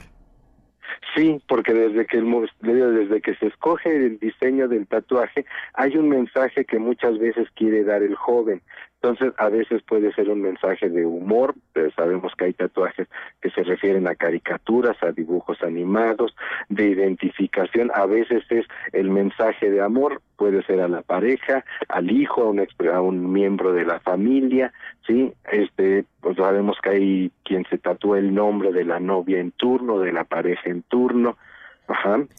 Sí, 1.16 1.42
porque 1.48 1.74
desde 1.74 2.06
que 2.06 2.18
el, 2.18 2.50
desde 2.62 3.22
que 3.22 3.36
se 3.36 3.48
escoge 3.48 3.96
el 3.96 4.20
diseño 4.20 4.68
del 4.68 4.86
tatuaje 4.88 5.46
hay 5.74 5.96
un 5.96 6.10
mensaje 6.10 6.66
que 6.66 6.80
muchas 6.80 7.18
veces 7.20 7.48
quiere 7.56 7.84
dar 7.84 8.04
el 8.04 8.16
joven. 8.16 8.62
Entonces, 9.04 9.34
a 9.38 9.50
veces 9.50 9.82
puede 9.82 10.14
ser 10.14 10.30
un 10.30 10.42
mensaje 10.42 10.88
de 10.88 11.08
humor, 11.08 11.56
sabemos 11.96 12.34
que 12.38 12.46
hay 12.46 12.54
tatuajes 12.54 13.08
que 13.42 13.50
se 13.50 13.64
refieren 13.64 14.08
a 14.08 14.14
caricaturas, 14.14 14.96
a 15.02 15.12
dibujos 15.12 15.64
animados, 15.64 16.36
de 16.70 16.90
identificación, 16.90 17.90
a 17.96 18.06
veces 18.06 18.44
es 18.50 18.66
el 18.94 19.10
mensaje 19.10 19.72
de 19.72 19.82
amor, 19.82 20.22
puede 20.36 20.62
ser 20.64 20.82
a 20.82 20.88
la 20.88 21.02
pareja, 21.02 21.66
al 21.88 22.12
hijo, 22.12 22.44
a 22.44 22.50
un, 22.52 22.68
a 22.94 23.02
un 23.02 23.34
miembro 23.34 23.74
de 23.74 23.86
la 23.86 24.00
familia, 24.02 24.72
¿sí? 25.08 25.34
Este, 25.52 26.06
pues 26.20 26.38
sabemos 26.38 26.78
que 26.84 26.90
hay 26.90 27.32
quien 27.44 27.66
se 27.72 27.80
tatúa 27.80 28.20
el 28.20 28.36
nombre 28.36 28.72
de 28.72 28.86
la 28.86 29.00
novia 29.00 29.40
en 29.40 29.50
turno, 29.52 30.00
de 30.00 30.14
la 30.14 30.26
pareja 30.26 30.70
en 30.70 30.84
turno, 30.84 31.38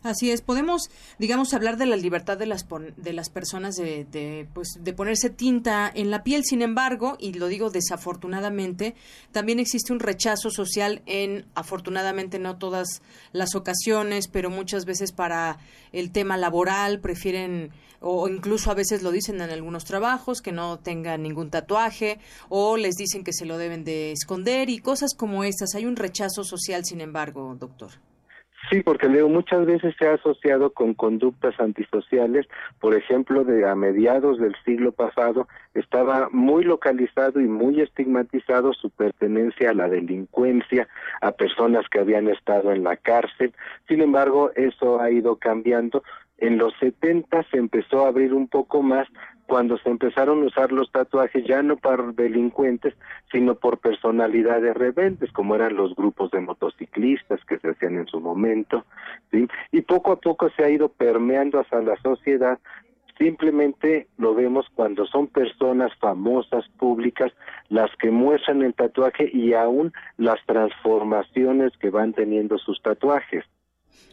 Así 0.03 0.31
es, 0.31 0.43
podemos, 0.43 0.91
digamos, 1.19 1.55
hablar 1.55 1.77
de 1.77 1.87
la 1.87 1.97
libertad 1.97 2.39
de 2.39 2.47
las, 2.47 2.67
de 2.97 3.13
las 3.13 3.31
personas 3.31 3.77
de, 3.77 4.05
de, 4.05 4.49
pues, 4.53 4.79
de 4.81 4.93
ponerse 4.93 5.31
tinta 5.31 5.91
en 5.95 6.11
la 6.11 6.23
piel. 6.23 6.45
Sin 6.45 6.63
embargo, 6.63 7.17
y 7.19 7.35
lo 7.35 7.49
digo 7.49 7.71
desafortunadamente, 7.71 8.95
también 9.31 9.61
existe 9.61 9.93
un 9.93 10.01
rechazo 10.01 10.51
social 10.51 11.03
en, 11.07 11.47
afortunadamente, 11.55 12.39
no 12.39 12.59
todas 12.59 13.03
las 13.33 13.55
ocasiones, 13.55 14.29
pero 14.29 14.51
muchas 14.51 14.85
veces 14.85 15.13
para 15.13 15.59
el 15.93 16.11
tema 16.11 16.37
laboral 16.37 17.01
prefieren 17.01 17.71
o 18.03 18.29
incluso 18.29 18.71
a 18.71 18.75
veces 18.75 19.03
lo 19.03 19.13
dicen 19.13 19.41
en 19.41 19.51
algunos 19.51 19.85
trabajos 19.85 20.43
que 20.43 20.53
no 20.53 20.81
tengan 20.81 21.23
ningún 21.23 21.51
tatuaje 21.51 22.19
o 22.49 22.77
les 22.77 22.97
dicen 22.97 23.23
que 23.23 23.33
se 23.33 23.47
lo 23.47 23.59
deben 23.59 23.85
de 23.85 24.13
esconder 24.13 24.69
y 24.69 24.79
cosas 24.79 25.15
como 25.15 25.45
estas. 25.45 25.75
Hay 25.75 25.87
un 25.87 25.97
rechazo 25.97 26.43
social, 26.45 26.85
sin 26.85 27.01
embargo, 27.01 27.57
doctor. 27.59 27.93
Sí, 28.71 28.81
porque 28.83 29.09
Leo 29.09 29.29
muchas 29.29 29.67
veces 29.67 29.95
se 29.99 30.07
ha 30.07 30.15
asociado 30.15 30.73
con 30.73 30.95
conductas 30.95 31.59
antisociales, 31.59 32.47
por 32.81 32.95
ejemplo, 32.95 33.45
de 33.45 33.69
a 33.69 33.75
mediados 33.75 34.39
del 34.39 34.55
siglo 34.65 34.93
pasado 34.93 35.49
estaba 35.75 36.29
muy 36.31 36.65
localizado 36.65 37.41
y 37.41 37.47
muy 37.47 37.81
estigmatizado 37.81 38.73
su 38.73 38.91
pertenencia 38.91 39.71
a 39.71 39.75
la 39.75 39.89
delincuencia, 39.89 40.89
a 41.21 41.33
personas 41.33 41.89
que 41.89 41.99
habían 41.99 42.29
estado 42.29 42.73
en 42.73 42.85
la 42.85 42.97
cárcel. 42.97 43.53
Sin 43.89 44.01
embargo, 44.01 44.51
eso 44.55 45.01
ha 45.01 45.11
ido 45.11 45.37
cambiando. 45.37 46.03
En 46.43 46.59
los 46.59 46.75
70 46.81 47.45
se 47.53 47.57
empezó 47.57 48.05
a 48.05 48.09
abrir 48.09 48.35
un 48.35 48.49
poco 48.49 48.83
más 48.83 49.07
cuando 49.47 49.79
se 49.79 49.89
empezaron 49.89 50.43
a 50.43 50.47
usar 50.47 50.73
los 50.73 50.91
tatuajes 50.91 51.47
ya 51.47 51.63
no 51.63 51.77
para 51.77 52.11
delincuentes, 52.11 52.95
sino 53.31 53.55
por 53.55 53.79
personalidades 53.79 54.75
rebeldes, 54.75 55.31
como 55.31 55.55
eran 55.55 55.77
los 55.77 55.95
grupos 55.95 56.33
de 56.33 56.41
motociclistas 56.41 57.39
que 57.45 57.61
se 57.61 57.69
hacían 57.71 57.97
en 57.97 58.09
su 58.09 58.19
momento. 58.19 58.85
Y 59.71 59.83
poco 59.83 60.11
a 60.11 60.21
poco 60.21 60.51
se 60.57 60.65
ha 60.65 60.69
ido 60.69 60.89
permeando 60.89 61.61
hacia 61.61 61.81
la 61.81 61.97
sociedad, 61.99 62.59
simplemente 63.19 64.09
lo 64.19 64.35
vemos 64.35 64.67
cuando 64.75 65.07
son 65.07 65.29
personas 65.29 65.93
famosas, 66.01 66.69
públicas, 66.77 67.31
las 67.69 67.95
que 68.01 68.11
muestran 68.11 68.63
el 68.63 68.75
tatuaje 68.75 69.31
y 69.33 69.55
aún 69.55 69.93
las 70.17 70.45
transformaciones 70.47 71.71
que 71.79 71.91
van 71.91 72.15
teniendo 72.15 72.59
sus 72.59 72.83
tatuajes. 72.83 73.45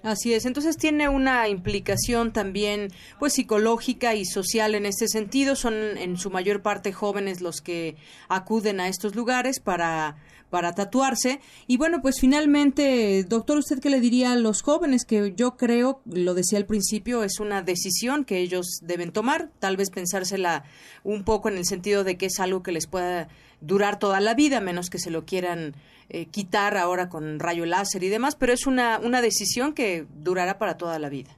Así 0.01 0.33
es, 0.33 0.45
entonces 0.45 0.77
tiene 0.77 1.09
una 1.09 1.49
implicación 1.49 2.31
también 2.31 2.87
pues 3.19 3.33
psicológica 3.33 4.15
y 4.15 4.23
social 4.23 4.75
en 4.75 4.85
este 4.85 5.09
sentido, 5.09 5.57
son 5.57 5.73
en 5.73 6.17
su 6.17 6.29
mayor 6.29 6.61
parte 6.61 6.93
jóvenes 6.93 7.41
los 7.41 7.59
que 7.59 7.97
acuden 8.29 8.79
a 8.79 8.87
estos 8.87 9.15
lugares 9.15 9.59
para 9.59 10.15
para 10.49 10.73
tatuarse. 10.73 11.39
Y 11.67 11.77
bueno, 11.77 12.01
pues 12.01 12.19
finalmente, 12.19 13.23
doctor, 13.23 13.57
¿usted 13.57 13.79
qué 13.79 13.89
le 13.89 13.99
diría 13.99 14.31
a 14.31 14.35
los 14.35 14.61
jóvenes? 14.61 15.05
Que 15.05 15.33
yo 15.35 15.57
creo, 15.57 16.01
lo 16.05 16.33
decía 16.33 16.57
al 16.57 16.65
principio, 16.65 17.23
es 17.23 17.39
una 17.39 17.61
decisión 17.61 18.25
que 18.25 18.39
ellos 18.39 18.79
deben 18.81 19.11
tomar, 19.11 19.51
tal 19.59 19.77
vez 19.77 19.89
pensársela 19.89 20.63
un 21.03 21.23
poco 21.23 21.49
en 21.49 21.57
el 21.57 21.65
sentido 21.65 22.03
de 22.03 22.17
que 22.17 22.27
es 22.27 22.39
algo 22.39 22.63
que 22.63 22.71
les 22.71 22.87
pueda 22.87 23.27
durar 23.61 23.99
toda 23.99 24.19
la 24.19 24.33
vida, 24.33 24.61
menos 24.61 24.89
que 24.89 24.99
se 24.99 25.11
lo 25.11 25.25
quieran 25.25 25.75
eh, 26.09 26.25
quitar 26.25 26.77
ahora 26.77 27.09
con 27.09 27.39
rayo 27.39 27.65
láser 27.65 28.03
y 28.03 28.09
demás, 28.09 28.35
pero 28.35 28.53
es 28.53 28.67
una, 28.67 28.99
una 28.99 29.21
decisión 29.21 29.73
que 29.73 30.05
durará 30.15 30.57
para 30.57 30.77
toda 30.77 30.99
la 30.99 31.09
vida. 31.09 31.29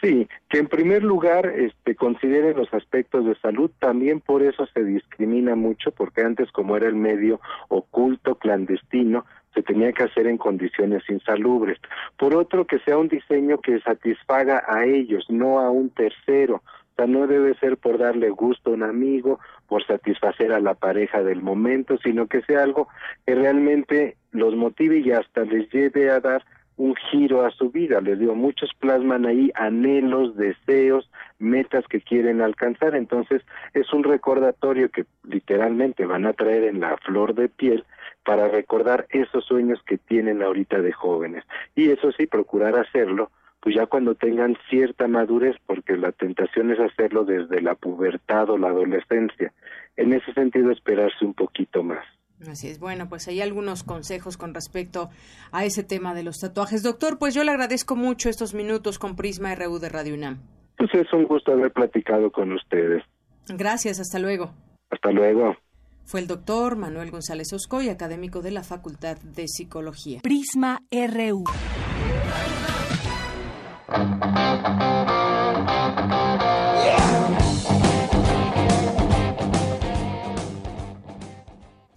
Sí, 0.00 0.28
que 0.50 0.58
en 0.58 0.66
primer 0.66 1.02
lugar 1.02 1.46
este, 1.46 1.94
consideren 1.94 2.56
los 2.56 2.72
aspectos 2.74 3.24
de 3.24 3.36
salud, 3.36 3.70
también 3.78 4.20
por 4.20 4.42
eso 4.42 4.66
se 4.74 4.84
discrimina 4.84 5.54
mucho, 5.54 5.92
porque 5.92 6.20
antes 6.20 6.52
como 6.52 6.76
era 6.76 6.88
el 6.88 6.94
medio 6.94 7.40
oculto, 7.68 8.34
clandestino, 8.34 9.24
se 9.54 9.62
tenía 9.62 9.92
que 9.92 10.02
hacer 10.02 10.26
en 10.26 10.36
condiciones 10.36 11.02
insalubres. 11.08 11.78
Por 12.18 12.34
otro, 12.34 12.66
que 12.66 12.80
sea 12.80 12.98
un 12.98 13.08
diseño 13.08 13.58
que 13.62 13.80
satisfaga 13.80 14.64
a 14.68 14.84
ellos, 14.84 15.24
no 15.30 15.60
a 15.60 15.70
un 15.70 15.90
tercero. 15.90 16.56
O 16.56 16.94
sea, 16.96 17.06
no 17.06 17.26
debe 17.26 17.54
ser 17.54 17.76
por 17.76 17.98
darle 17.98 18.30
gusto 18.30 18.70
a 18.70 18.74
un 18.74 18.82
amigo, 18.82 19.40
por 19.68 19.86
satisfacer 19.86 20.52
a 20.52 20.60
la 20.60 20.74
pareja 20.74 21.22
del 21.22 21.42
momento, 21.42 21.98
sino 21.98 22.26
que 22.26 22.42
sea 22.42 22.62
algo 22.62 22.88
que 23.26 23.34
realmente 23.34 24.16
los 24.32 24.54
motive 24.56 24.98
y 24.98 25.12
hasta 25.12 25.44
les 25.44 25.70
lleve 25.70 26.10
a 26.10 26.20
dar 26.20 26.44
un 26.76 26.94
giro 27.10 27.44
a 27.44 27.50
su 27.50 27.70
vida. 27.70 28.00
Les 28.00 28.18
digo, 28.18 28.34
muchos 28.34 28.70
plasman 28.80 29.26
ahí 29.26 29.50
anhelos, 29.54 30.36
deseos, 30.36 31.08
metas 31.38 31.86
que 31.86 32.00
quieren 32.00 32.40
alcanzar. 32.40 32.96
Entonces, 32.96 33.42
es 33.74 33.92
un 33.92 34.02
recordatorio 34.02 34.90
que 34.90 35.04
literalmente 35.22 36.04
van 36.04 36.26
a 36.26 36.32
traer 36.32 36.64
en 36.64 36.80
la 36.80 36.96
flor 36.98 37.34
de 37.34 37.48
piel 37.48 37.84
para 38.24 38.48
recordar 38.48 39.06
esos 39.10 39.44
sueños 39.44 39.80
que 39.86 39.98
tienen 39.98 40.42
ahorita 40.42 40.80
de 40.80 40.92
jóvenes. 40.92 41.44
Y 41.74 41.90
eso 41.90 42.10
sí, 42.12 42.26
procurar 42.26 42.76
hacerlo 42.76 43.30
pues 43.64 43.76
ya 43.76 43.86
cuando 43.86 44.14
tengan 44.14 44.58
cierta 44.68 45.08
madurez, 45.08 45.56
porque 45.64 45.96
la 45.96 46.12
tentación 46.12 46.70
es 46.70 46.78
hacerlo 46.78 47.24
desde 47.24 47.62
la 47.62 47.74
pubertad 47.74 48.50
o 48.50 48.58
la 48.58 48.68
adolescencia. 48.68 49.54
En 49.96 50.12
ese 50.12 50.34
sentido, 50.34 50.70
esperarse 50.70 51.24
un 51.24 51.32
poquito 51.32 51.82
más. 51.82 52.04
Así 52.46 52.68
es, 52.68 52.78
bueno, 52.78 53.08
pues 53.08 53.26
hay 53.26 53.40
algunos 53.40 53.82
consejos 53.82 54.36
con 54.36 54.52
respecto 54.52 55.08
a 55.50 55.64
ese 55.64 55.82
tema 55.82 56.12
de 56.12 56.24
los 56.24 56.40
tatuajes. 56.40 56.82
Doctor, 56.82 57.18
pues 57.18 57.34
yo 57.34 57.42
le 57.42 57.52
agradezco 57.52 57.96
mucho 57.96 58.28
estos 58.28 58.52
minutos 58.52 58.98
con 58.98 59.16
Prisma 59.16 59.54
RU 59.54 59.78
de 59.78 59.88
Radio 59.88 60.14
UNAM. 60.14 60.42
Pues 60.76 60.90
es 60.92 61.10
un 61.14 61.24
gusto 61.24 61.52
haber 61.52 61.72
platicado 61.72 62.30
con 62.30 62.52
ustedes. 62.52 63.02
Gracias, 63.48 63.98
hasta 63.98 64.18
luego. 64.18 64.52
Hasta 64.90 65.10
luego. 65.10 65.56
Fue 66.04 66.20
el 66.20 66.26
doctor 66.26 66.76
Manuel 66.76 67.10
González 67.10 67.50
Oscoy, 67.54 67.88
académico 67.88 68.42
de 68.42 68.50
la 68.50 68.62
Facultad 68.62 69.16
de 69.22 69.48
Psicología. 69.48 70.20
Prisma 70.22 70.80
RU. 70.90 71.44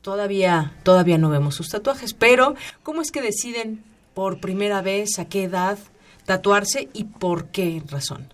Todavía, 0.02 0.72
todavía 0.84 1.18
no 1.18 1.30
vemos 1.30 1.56
sus 1.56 1.70
tatuajes, 1.70 2.14
pero 2.14 2.56
¿cómo 2.82 3.02
es 3.02 3.12
que 3.12 3.22
deciden 3.22 3.84
por 4.14 4.40
primera 4.40 4.82
vez, 4.82 5.20
a 5.20 5.26
qué 5.26 5.44
edad 5.44 5.78
tatuarse 6.26 6.88
y 6.94 7.04
por 7.04 7.48
qué 7.48 7.84
razón? 7.90 8.34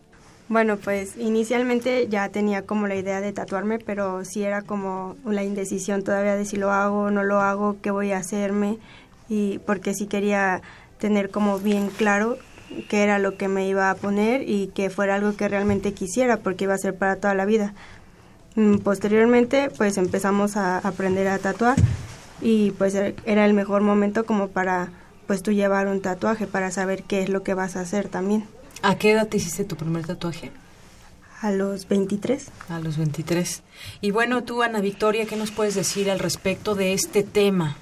Bueno, 0.50 0.78
pues 0.78 1.17
inicialmente 1.17 2.08
ya 2.10 2.30
tenía 2.30 2.63
como 2.63 2.86
la 2.86 2.96
idea 2.96 3.22
de 3.22 3.34
tatuarme, 3.34 3.80
pero 3.80 4.24
sí 4.24 4.43
era 4.43 4.62
como 4.62 5.15
la 5.26 5.43
indecisión 5.43 6.04
todavía 6.04 6.36
de 6.36 6.46
si 6.46 6.58
lo 6.58 6.72
hago 6.72 7.10
no 7.10 7.24
lo 7.24 7.41
hago, 7.41 7.78
qué 7.82 7.89
voy 7.89 8.12
a 8.12 8.17
hacerme, 8.17 8.78
y 9.28 9.58
porque 9.65 9.96
sí 9.96 10.06
quería 10.06 10.62
tener 11.00 11.32
como 11.32 11.58
bien 11.58 11.89
claro 11.89 12.38
qué 12.89 13.03
era 13.03 13.19
lo 13.19 13.38
que 13.38 13.47
me 13.47 13.67
iba 13.67 13.89
a 13.89 13.95
poner 13.95 14.47
y 14.47 14.67
que 14.67 14.89
fuera 14.89 15.15
algo 15.15 15.36
que 15.36 15.47
realmente 15.47 15.93
quisiera 15.93 16.38
porque 16.38 16.65
iba 16.65 16.73
a 16.73 16.77
ser 16.77 16.95
para 16.95 17.17
toda 17.17 17.33
la 17.33 17.45
vida. 17.45 17.73
Mm, 18.55 18.77
posteriormente 18.77 19.69
pues 19.77 19.97
empezamos 19.97 20.57
a 20.57 20.77
aprender 20.77 21.27
a 21.27 21.39
tatuar 21.39 21.77
y 22.41 22.71
pues 22.71 22.93
er, 22.95 23.15
era 23.25 23.45
el 23.45 23.54
mejor 23.54 23.81
momento 23.81 24.25
como 24.25 24.50
para 24.50 24.89
pues 25.27 25.41
tú 25.41 25.52
llevar 25.52 25.87
un 25.87 26.02
tatuaje 26.02 26.48
para 26.48 26.69
saber 26.71 27.04
qué 27.04 27.23
es 27.23 27.29
lo 27.29 27.43
que 27.43 27.54
vas 27.54 27.75
a 27.75 27.81
hacer 27.81 28.10
también. 28.10 28.45
¿A 28.81 28.98
qué 28.98 29.12
edad 29.12 29.27
te 29.27 29.37
hiciste 29.37 29.63
tu 29.63 29.75
primer 29.75 30.06
tatuaje? 30.06 30.52
A 31.41 31.52
los 31.52 31.87
23. 31.87 32.48
A 32.69 32.79
los 32.79 32.98
23. 32.98 33.63
Y 34.02 34.12
bueno, 34.12 34.43
tú, 34.43 34.62
Ana 34.62 34.81
Victoria, 34.81 35.25
¿qué 35.25 35.35
nos 35.35 35.52
puedes 35.52 35.75
decir 35.75 36.10
al 36.10 36.19
respecto 36.19 36.75
de 36.75 36.93
este 36.93 37.23
tema? 37.23 37.75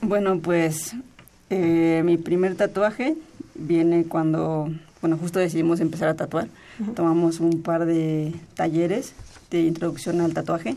Bueno, 0.00 0.38
pues 0.40 0.94
eh, 1.50 2.02
mi 2.04 2.16
primer 2.16 2.54
tatuaje 2.56 3.16
viene 3.58 4.04
cuando, 4.04 4.70
bueno, 5.00 5.16
justo 5.18 5.38
decidimos 5.38 5.80
empezar 5.80 6.08
a 6.08 6.14
tatuar. 6.14 6.48
Tomamos 6.94 7.40
un 7.40 7.62
par 7.62 7.86
de 7.86 8.34
talleres 8.54 9.14
de 9.50 9.62
introducción 9.62 10.20
al 10.20 10.32
tatuaje, 10.32 10.76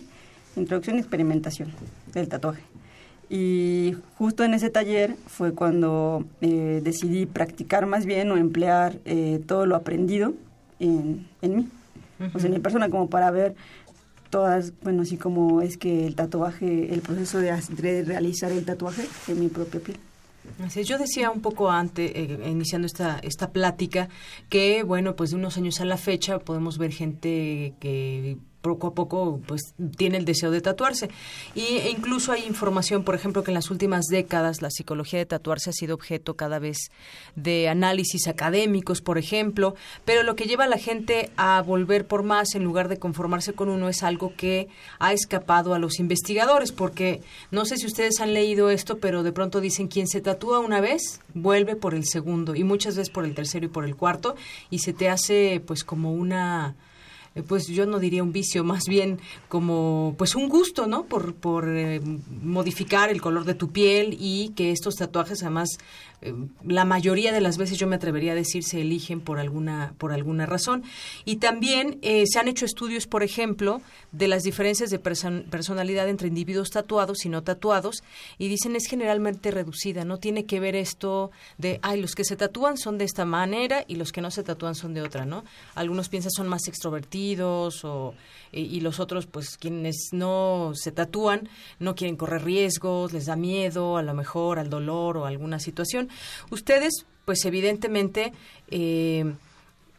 introducción 0.55 0.97
y 0.97 0.99
experimentación. 0.99 1.69
del 2.13 2.27
tatuaje. 2.27 2.61
Y 3.29 3.95
justo 4.17 4.43
en 4.43 4.53
ese 4.53 4.69
taller 4.69 5.15
fue 5.27 5.53
cuando 5.53 6.25
eh, 6.41 6.81
decidí 6.83 7.25
practicar 7.25 7.85
más 7.85 8.05
bien 8.05 8.29
o 8.31 8.35
emplear 8.35 8.97
eh, 9.05 9.41
todo 9.47 9.65
lo 9.65 9.77
aprendido 9.77 10.33
en, 10.79 11.27
en 11.41 11.55
mí, 11.55 11.69
o 12.33 12.39
sea, 12.39 12.47
en 12.47 12.55
mi 12.55 12.59
persona, 12.59 12.89
como 12.89 13.09
para 13.09 13.31
ver 13.31 13.55
todas, 14.29 14.73
bueno, 14.81 15.03
así 15.03 15.15
como 15.15 15.61
es 15.61 15.77
que 15.77 16.05
el 16.07 16.15
tatuaje, 16.15 16.93
el 16.93 17.01
proceso 17.01 17.39
de, 17.39 17.53
de 17.81 18.03
realizar 18.03 18.51
el 18.51 18.65
tatuaje 18.65 19.03
en 19.29 19.39
mi 19.39 19.47
propia 19.47 19.79
piel. 19.79 19.97
Yo 20.83 20.97
decía 20.97 21.31
un 21.31 21.41
poco 21.41 21.69
antes, 21.69 22.11
eh, 22.15 22.39
iniciando 22.47 22.85
esta, 22.85 23.19
esta 23.19 23.51
plática, 23.51 24.09
que, 24.49 24.83
bueno, 24.83 25.15
pues 25.15 25.31
de 25.31 25.37
unos 25.37 25.57
años 25.57 25.81
a 25.81 25.85
la 25.85 25.97
fecha 25.97 26.39
podemos 26.39 26.77
ver 26.77 26.91
gente 26.91 27.73
que 27.79 28.37
poco 28.61 28.87
a 28.87 28.93
poco 28.93 29.41
pues 29.47 29.73
tiene 29.97 30.17
el 30.17 30.25
deseo 30.25 30.51
de 30.51 30.61
tatuarse. 30.61 31.09
Y 31.55 31.77
e 31.77 31.89
incluso 31.89 32.31
hay 32.31 32.45
información 32.45 33.03
por 33.03 33.15
ejemplo 33.15 33.43
que 33.43 33.51
en 33.51 33.55
las 33.55 33.71
últimas 33.71 34.05
décadas 34.05 34.61
la 34.61 34.69
psicología 34.69 35.19
de 35.19 35.25
tatuarse 35.25 35.69
ha 35.69 35.73
sido 35.73 35.95
objeto 35.95 36.35
cada 36.35 36.59
vez 36.59 36.91
de 37.35 37.69
análisis 37.69 38.27
académicos 38.27 39.01
por 39.01 39.17
ejemplo 39.17 39.75
pero 40.05 40.23
lo 40.23 40.35
que 40.35 40.45
lleva 40.45 40.65
a 40.65 40.67
la 40.67 40.77
gente 40.77 41.31
a 41.37 41.61
volver 41.61 42.05
por 42.05 42.23
más 42.23 42.55
en 42.55 42.63
lugar 42.63 42.87
de 42.87 42.97
conformarse 42.97 43.53
con 43.53 43.69
uno 43.69 43.89
es 43.89 44.03
algo 44.03 44.33
que 44.35 44.67
ha 44.99 45.13
escapado 45.13 45.73
a 45.73 45.79
los 45.79 45.99
investigadores 45.99 46.71
porque 46.71 47.21
no 47.49 47.65
sé 47.65 47.77
si 47.77 47.87
ustedes 47.87 48.19
han 48.19 48.33
leído 48.33 48.69
esto 48.69 48.99
pero 48.99 49.23
de 49.23 49.31
pronto 49.31 49.61
dicen 49.61 49.87
quien 49.87 50.07
se 50.07 50.21
tatúa 50.21 50.59
una 50.59 50.81
vez 50.81 51.21
vuelve 51.33 51.75
por 51.75 51.93
el 51.93 52.05
segundo 52.05 52.55
y 52.55 52.63
muchas 52.63 52.95
veces 52.95 53.11
por 53.11 53.25
el 53.25 53.33
tercero 53.33 53.65
y 53.65 53.69
por 53.69 53.85
el 53.85 53.95
cuarto 53.95 54.35
y 54.69 54.79
se 54.79 54.93
te 54.93 55.09
hace 55.09 55.61
pues 55.65 55.83
como 55.83 56.13
una 56.13 56.75
pues 57.47 57.67
yo 57.67 57.85
no 57.85 57.99
diría 57.99 58.23
un 58.23 58.33
vicio, 58.33 58.63
más 58.63 58.83
bien 58.87 59.19
como 59.47 60.15
pues 60.17 60.35
un 60.35 60.49
gusto, 60.49 60.85
¿no? 60.85 61.05
Por, 61.05 61.33
por 61.33 61.69
eh, 61.69 62.01
modificar 62.43 63.09
el 63.09 63.21
color 63.21 63.45
de 63.45 63.53
tu 63.53 63.71
piel 63.71 64.17
y 64.19 64.49
que 64.49 64.71
estos 64.71 64.95
tatuajes 64.95 65.41
además 65.41 65.77
eh, 66.21 66.33
la 66.65 66.83
mayoría 66.83 67.31
de 67.31 67.39
las 67.39 67.57
veces 67.57 67.77
yo 67.77 67.87
me 67.87 67.95
atrevería 67.95 68.33
a 68.33 68.35
decir 68.35 68.63
se 68.63 68.81
eligen 68.81 69.21
por 69.21 69.39
alguna 69.39 69.93
por 69.97 70.11
alguna 70.11 70.45
razón. 70.45 70.83
Y 71.23 71.37
también 71.37 71.99
eh, 72.01 72.25
se 72.27 72.37
han 72.37 72.49
hecho 72.49 72.65
estudios 72.65 73.07
por 73.07 73.23
ejemplo 73.23 73.81
de 74.11 74.27
las 74.27 74.43
diferencias 74.43 74.89
de 74.89 74.99
personalidad 74.99 76.09
entre 76.09 76.27
individuos 76.27 76.69
tatuados 76.69 77.25
y 77.25 77.29
no 77.29 77.43
tatuados 77.43 78.03
y 78.39 78.49
dicen 78.49 78.75
es 78.75 78.87
generalmente 78.87 79.51
reducida 79.51 80.03
no 80.03 80.17
tiene 80.17 80.45
que 80.45 80.59
ver 80.59 80.75
esto 80.75 81.31
de 81.57 81.79
ay 81.81 82.01
los 82.01 82.13
que 82.13 82.25
se 82.25 82.35
tatúan 82.35 82.77
son 82.77 82.97
de 82.97 83.05
esta 83.05 83.23
manera 83.23 83.85
y 83.87 83.95
los 83.95 84.11
que 84.11 84.21
no 84.21 84.31
se 84.31 84.43
tatúan 84.43 84.75
son 84.75 84.93
de 84.93 85.01
otra 85.01 85.25
no 85.25 85.45
algunos 85.75 86.09
piensan 86.09 86.31
son 86.31 86.49
más 86.49 86.67
extrovertidos 86.67 87.20
o 87.83 88.13
y 88.53 88.81
los 88.81 88.99
otros, 88.99 89.27
pues 89.27 89.57
quienes 89.57 90.09
no 90.11 90.73
se 90.75 90.91
tatúan, 90.91 91.47
no 91.79 91.95
quieren 91.95 92.17
correr 92.17 92.43
riesgos, 92.43 93.13
les 93.13 93.25
da 93.27 93.35
miedo 93.35 93.97
a 93.97 94.03
lo 94.03 94.13
mejor 94.13 94.59
al 94.59 94.69
dolor 94.69 95.17
o 95.17 95.25
alguna 95.25 95.59
situación. 95.59 96.09
Ustedes, 96.49 97.05
pues 97.23 97.45
evidentemente, 97.45 98.33
eh, 98.69 99.33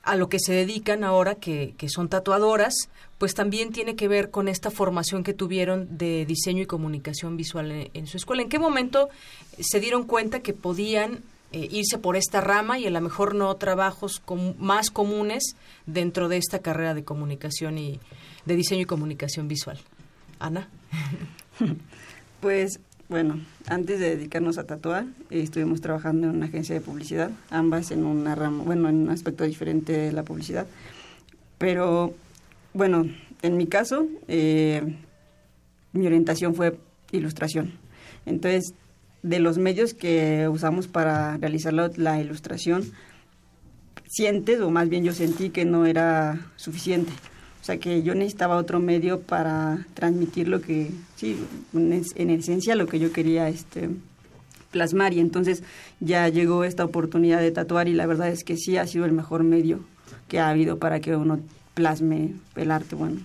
a 0.02 0.16
lo 0.16 0.28
que 0.28 0.38
se 0.38 0.52
dedican 0.52 1.04
ahora, 1.04 1.36
que, 1.36 1.74
que, 1.78 1.88
son 1.88 2.08
tatuadoras, 2.08 2.74
pues 3.18 3.34
también 3.34 3.70
tiene 3.70 3.94
que 3.94 4.08
ver 4.08 4.30
con 4.30 4.48
esta 4.48 4.70
formación 4.70 5.22
que 5.22 5.32
tuvieron 5.32 5.96
de 5.96 6.26
diseño 6.26 6.62
y 6.62 6.66
comunicación 6.66 7.36
visual 7.36 7.88
en, 7.94 8.06
su 8.06 8.16
escuela. 8.16 8.42
¿En 8.42 8.48
qué 8.48 8.58
momento 8.58 9.08
se 9.60 9.78
dieron 9.80 10.04
cuenta 10.04 10.40
que 10.40 10.52
podían 10.52 11.22
eh, 11.52 11.68
irse 11.70 11.98
por 11.98 12.16
esta 12.16 12.40
rama 12.40 12.78
y 12.78 12.86
a 12.86 12.90
lo 12.90 13.00
mejor 13.00 13.34
no 13.34 13.54
trabajos 13.56 14.22
más 14.58 14.90
comunes 14.90 15.56
dentro 15.86 16.28
de 16.28 16.38
esta 16.38 16.60
carrera 16.60 16.94
de 16.94 17.04
comunicación 17.04 17.78
y, 17.78 18.00
de 18.44 18.56
diseño 18.56 18.82
y 18.82 18.86
comunicación 18.86 19.48
visual. 19.48 19.78
Ana. 20.38 20.68
Pues 22.40 22.80
bueno, 23.08 23.38
antes 23.68 24.00
de 24.00 24.16
dedicarnos 24.16 24.58
a 24.58 24.64
tatuar, 24.64 25.06
estuvimos 25.30 25.80
trabajando 25.80 26.26
en 26.26 26.34
una 26.34 26.46
agencia 26.46 26.74
de 26.74 26.80
publicidad, 26.80 27.30
ambas 27.50 27.92
en 27.92 28.04
una 28.04 28.34
rama, 28.34 28.64
bueno, 28.64 28.88
en 28.88 28.96
un 28.96 29.10
aspecto 29.10 29.44
diferente 29.44 29.92
de 29.92 30.10
la 30.10 30.24
publicidad. 30.24 30.66
Pero 31.58 32.14
bueno, 32.74 33.06
en 33.42 33.56
mi 33.56 33.68
caso, 33.68 34.08
eh, 34.26 34.96
mi 35.92 36.04
orientación 36.04 36.56
fue 36.56 36.76
ilustración. 37.12 37.74
Entonces, 38.26 38.74
de 39.22 39.38
los 39.38 39.58
medios 39.58 39.94
que 39.94 40.48
usamos 40.48 40.88
para 40.88 41.36
realizar 41.36 41.72
la, 41.72 42.20
ilustración, 42.20 42.92
sientes, 44.08 44.60
o 44.60 44.70
más 44.70 44.88
bien 44.88 45.04
yo 45.04 45.12
sentí 45.12 45.50
que 45.50 45.64
no 45.64 45.86
era 45.86 46.40
suficiente 46.56 47.12
o 47.62 47.64
sea 47.64 47.76
que 47.76 48.02
yo 48.02 48.16
necesitaba 48.16 48.56
otro 48.56 48.80
medio 48.80 49.20
para 49.20 49.86
transmitir 49.94 50.48
lo 50.48 50.60
que, 50.60 50.90
sí, 51.14 51.38
en 51.72 52.30
esencia 52.30 52.74
lo 52.74 52.88
que 52.88 52.98
yo 52.98 53.12
quería 53.12 53.48
este, 53.48 53.88
plasmar. 54.72 55.12
Y 55.12 55.20
entonces 55.20 55.62
ya 56.00 56.28
llegó 56.28 56.64
esta 56.64 56.84
oportunidad 56.84 57.40
de 57.40 57.52
tatuar 57.52 57.86
y 57.86 57.92
la 57.92 58.06
verdad 58.06 58.30
es 58.30 58.42
que 58.42 58.56
sí 58.56 58.78
ha 58.78 58.86
sido 58.88 59.04
el 59.04 59.12
mejor 59.12 59.44
medio 59.44 59.78
que 60.26 60.40
ha 60.40 60.48
habido 60.48 60.80
para 60.80 60.98
que 60.98 61.14
uno 61.14 61.38
plasme 61.74 62.34
el 62.56 62.70
arte. 62.70 62.94
Bueno, 62.94 63.20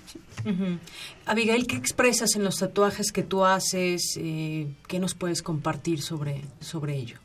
Abigail, 1.26 1.68
¿qué 1.68 1.76
expresas 1.76 2.36
en 2.36 2.43
los 2.43 2.58
tatuajes 2.60 3.12
que 3.12 3.24
tú 3.24 3.45
haces? 3.45 4.18
Eh, 4.18 4.74
¿Qué 4.88 5.00
nos 5.00 5.16
puedes 5.16 5.41
compartir 5.41 6.02
sobre, 6.02 6.43
sobre 6.60 6.95
ello? 6.95 7.18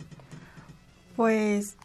Pues 1.16 1.76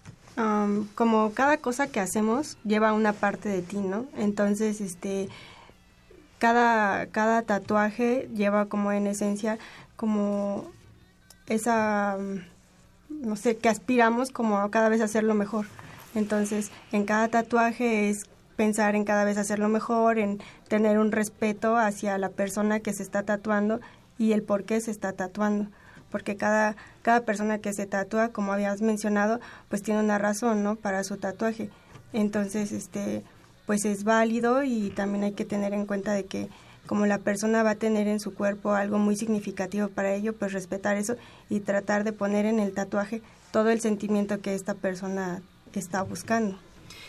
como 0.93 1.33
cada 1.33 1.57
cosa 1.57 1.87
que 1.87 1.99
hacemos 1.99 2.57
lleva 2.63 2.93
una 2.93 3.13
parte 3.13 3.49
de 3.49 3.63
ti, 3.63 3.77
¿no? 3.77 4.05
Entonces, 4.15 4.81
este, 4.81 5.29
cada, 6.37 7.07
cada 7.07 7.41
tatuaje 7.41 8.29
lleva 8.35 8.67
como 8.67 8.91
en 8.91 9.07
esencia 9.07 9.57
como 9.95 10.69
esa, 11.47 12.17
no 13.09 13.35
sé, 13.35 13.57
que 13.57 13.69
aspiramos 13.69 14.29
como 14.29 14.59
a 14.59 14.69
cada 14.69 14.89
vez 14.89 15.01
hacerlo 15.01 15.33
mejor. 15.33 15.65
Entonces, 16.13 16.69
en 16.91 17.05
cada 17.05 17.29
tatuaje 17.29 18.09
es 18.09 18.25
pensar 18.57 18.95
en 18.95 19.05
cada 19.05 19.23
vez 19.23 19.37
hacerlo 19.37 19.69
mejor, 19.69 20.19
en 20.19 20.39
tener 20.67 20.99
un 20.99 21.13
respeto 21.13 21.77
hacia 21.77 22.17
la 22.17 22.29
persona 22.29 22.81
que 22.81 22.91
se 22.91 23.03
está 23.03 23.23
tatuando 23.23 23.79
y 24.17 24.33
el 24.33 24.43
por 24.43 24.65
qué 24.65 24.81
se 24.81 24.91
está 24.91 25.13
tatuando 25.13 25.69
porque 26.11 26.37
cada, 26.37 26.75
cada 27.01 27.21
persona 27.21 27.59
que 27.59 27.73
se 27.73 27.85
tatúa, 27.85 28.29
como 28.29 28.53
habías 28.53 28.81
mencionado, 28.81 29.39
pues 29.69 29.83
tiene 29.83 29.99
una 29.99 30.17
razón, 30.17 30.63
¿no? 30.63 30.75
Para 30.75 31.03
su 31.03 31.17
tatuaje. 31.17 31.69
Entonces, 32.13 32.71
este, 32.71 33.23
pues 33.65 33.85
es 33.85 34.03
válido 34.03 34.63
y 34.63 34.89
también 34.91 35.25
hay 35.25 35.33
que 35.33 35.45
tener 35.45 35.73
en 35.73 35.85
cuenta 35.85 36.13
de 36.13 36.25
que 36.25 36.49
como 36.85 37.05
la 37.05 37.17
persona 37.17 37.63
va 37.63 37.71
a 37.71 37.75
tener 37.75 38.07
en 38.07 38.21
su 38.21 38.33
cuerpo 38.33 38.71
algo 38.73 38.97
muy 38.97 39.17
significativo 39.17 39.89
para 39.89 40.13
ello, 40.13 40.33
pues 40.33 40.53
respetar 40.53 40.95
eso 40.95 41.17
y 41.49 41.59
tratar 41.59 42.05
de 42.05 42.13
poner 42.13 42.45
en 42.45 42.59
el 42.59 42.73
tatuaje 42.73 43.21
todo 43.51 43.69
el 43.69 43.81
sentimiento 43.81 44.39
que 44.39 44.55
esta 44.55 44.73
persona 44.73 45.41
está 45.73 46.01
buscando. 46.03 46.57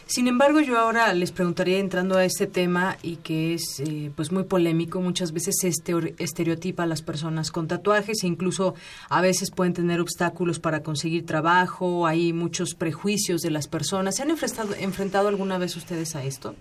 Sin 0.09 0.27
embargo, 0.27 0.63
yo 0.63 0.79
ahora 0.79 1.13
les 1.13 1.33
preguntaría 1.33 1.79
entrando 1.79 2.17
a 2.17 2.25
este 2.25 2.47
tema 2.47 2.97
y 3.03 3.17
que 3.17 3.53
es 3.53 3.79
eh, 3.81 4.11
pues 4.17 4.33
muy 4.33 4.45
polémico, 4.45 5.03
muchas 5.03 5.33
veces 5.33 5.57
se 5.61 5.69
estereotipa 5.69 6.85
a 6.85 6.87
las 6.87 7.03
personas 7.03 7.51
con 7.51 7.69
tatuajes 7.69 8.25
e 8.25 8.27
incluso 8.27 8.75
a 9.11 9.21
veces 9.21 9.51
pueden 9.51 9.75
tener 9.75 10.01
obstáculos 10.01 10.61
para 10.61 10.83
conseguir 10.83 11.27
trabajo, 11.27 12.07
hay 12.07 12.33
muchos 12.33 12.75
prejuicios 12.75 13.43
de 13.43 13.51
las 13.51 13.69
personas. 13.69 14.17
¿Se 14.17 14.23
han 14.23 14.31
enfrentado, 14.31 14.75
enfrentado 14.81 15.29
alguna 15.29 15.59
vez 15.59 15.77
ustedes 15.77 16.17
a 16.17 16.25
esto? 16.25 16.55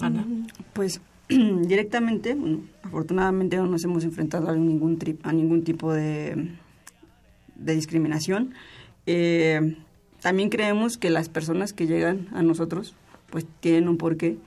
Ana. 0.00 0.22
Mm, 0.22 0.48
pues 0.72 1.00
directamente, 1.28 2.36
afortunadamente 2.82 3.56
no 3.56 3.66
nos 3.66 3.84
hemos 3.84 4.02
enfrentado 4.02 4.48
a 4.48 4.56
ningún, 4.56 4.98
a 5.22 5.32
ningún 5.32 5.62
tipo 5.62 5.92
de, 5.92 6.56
de 7.54 7.74
discriminación. 7.76 8.52
Eh, 9.06 9.76
también 10.20 10.48
creemos 10.48 10.96
que 10.98 11.10
las 11.10 11.28
personas 11.28 11.72
que 11.72 11.86
llegan 11.86 12.28
a 12.32 12.42
nosotros 12.42 12.94
pues 13.30 13.46
tienen 13.60 13.88
un 13.88 13.98
porqué. 13.98 14.38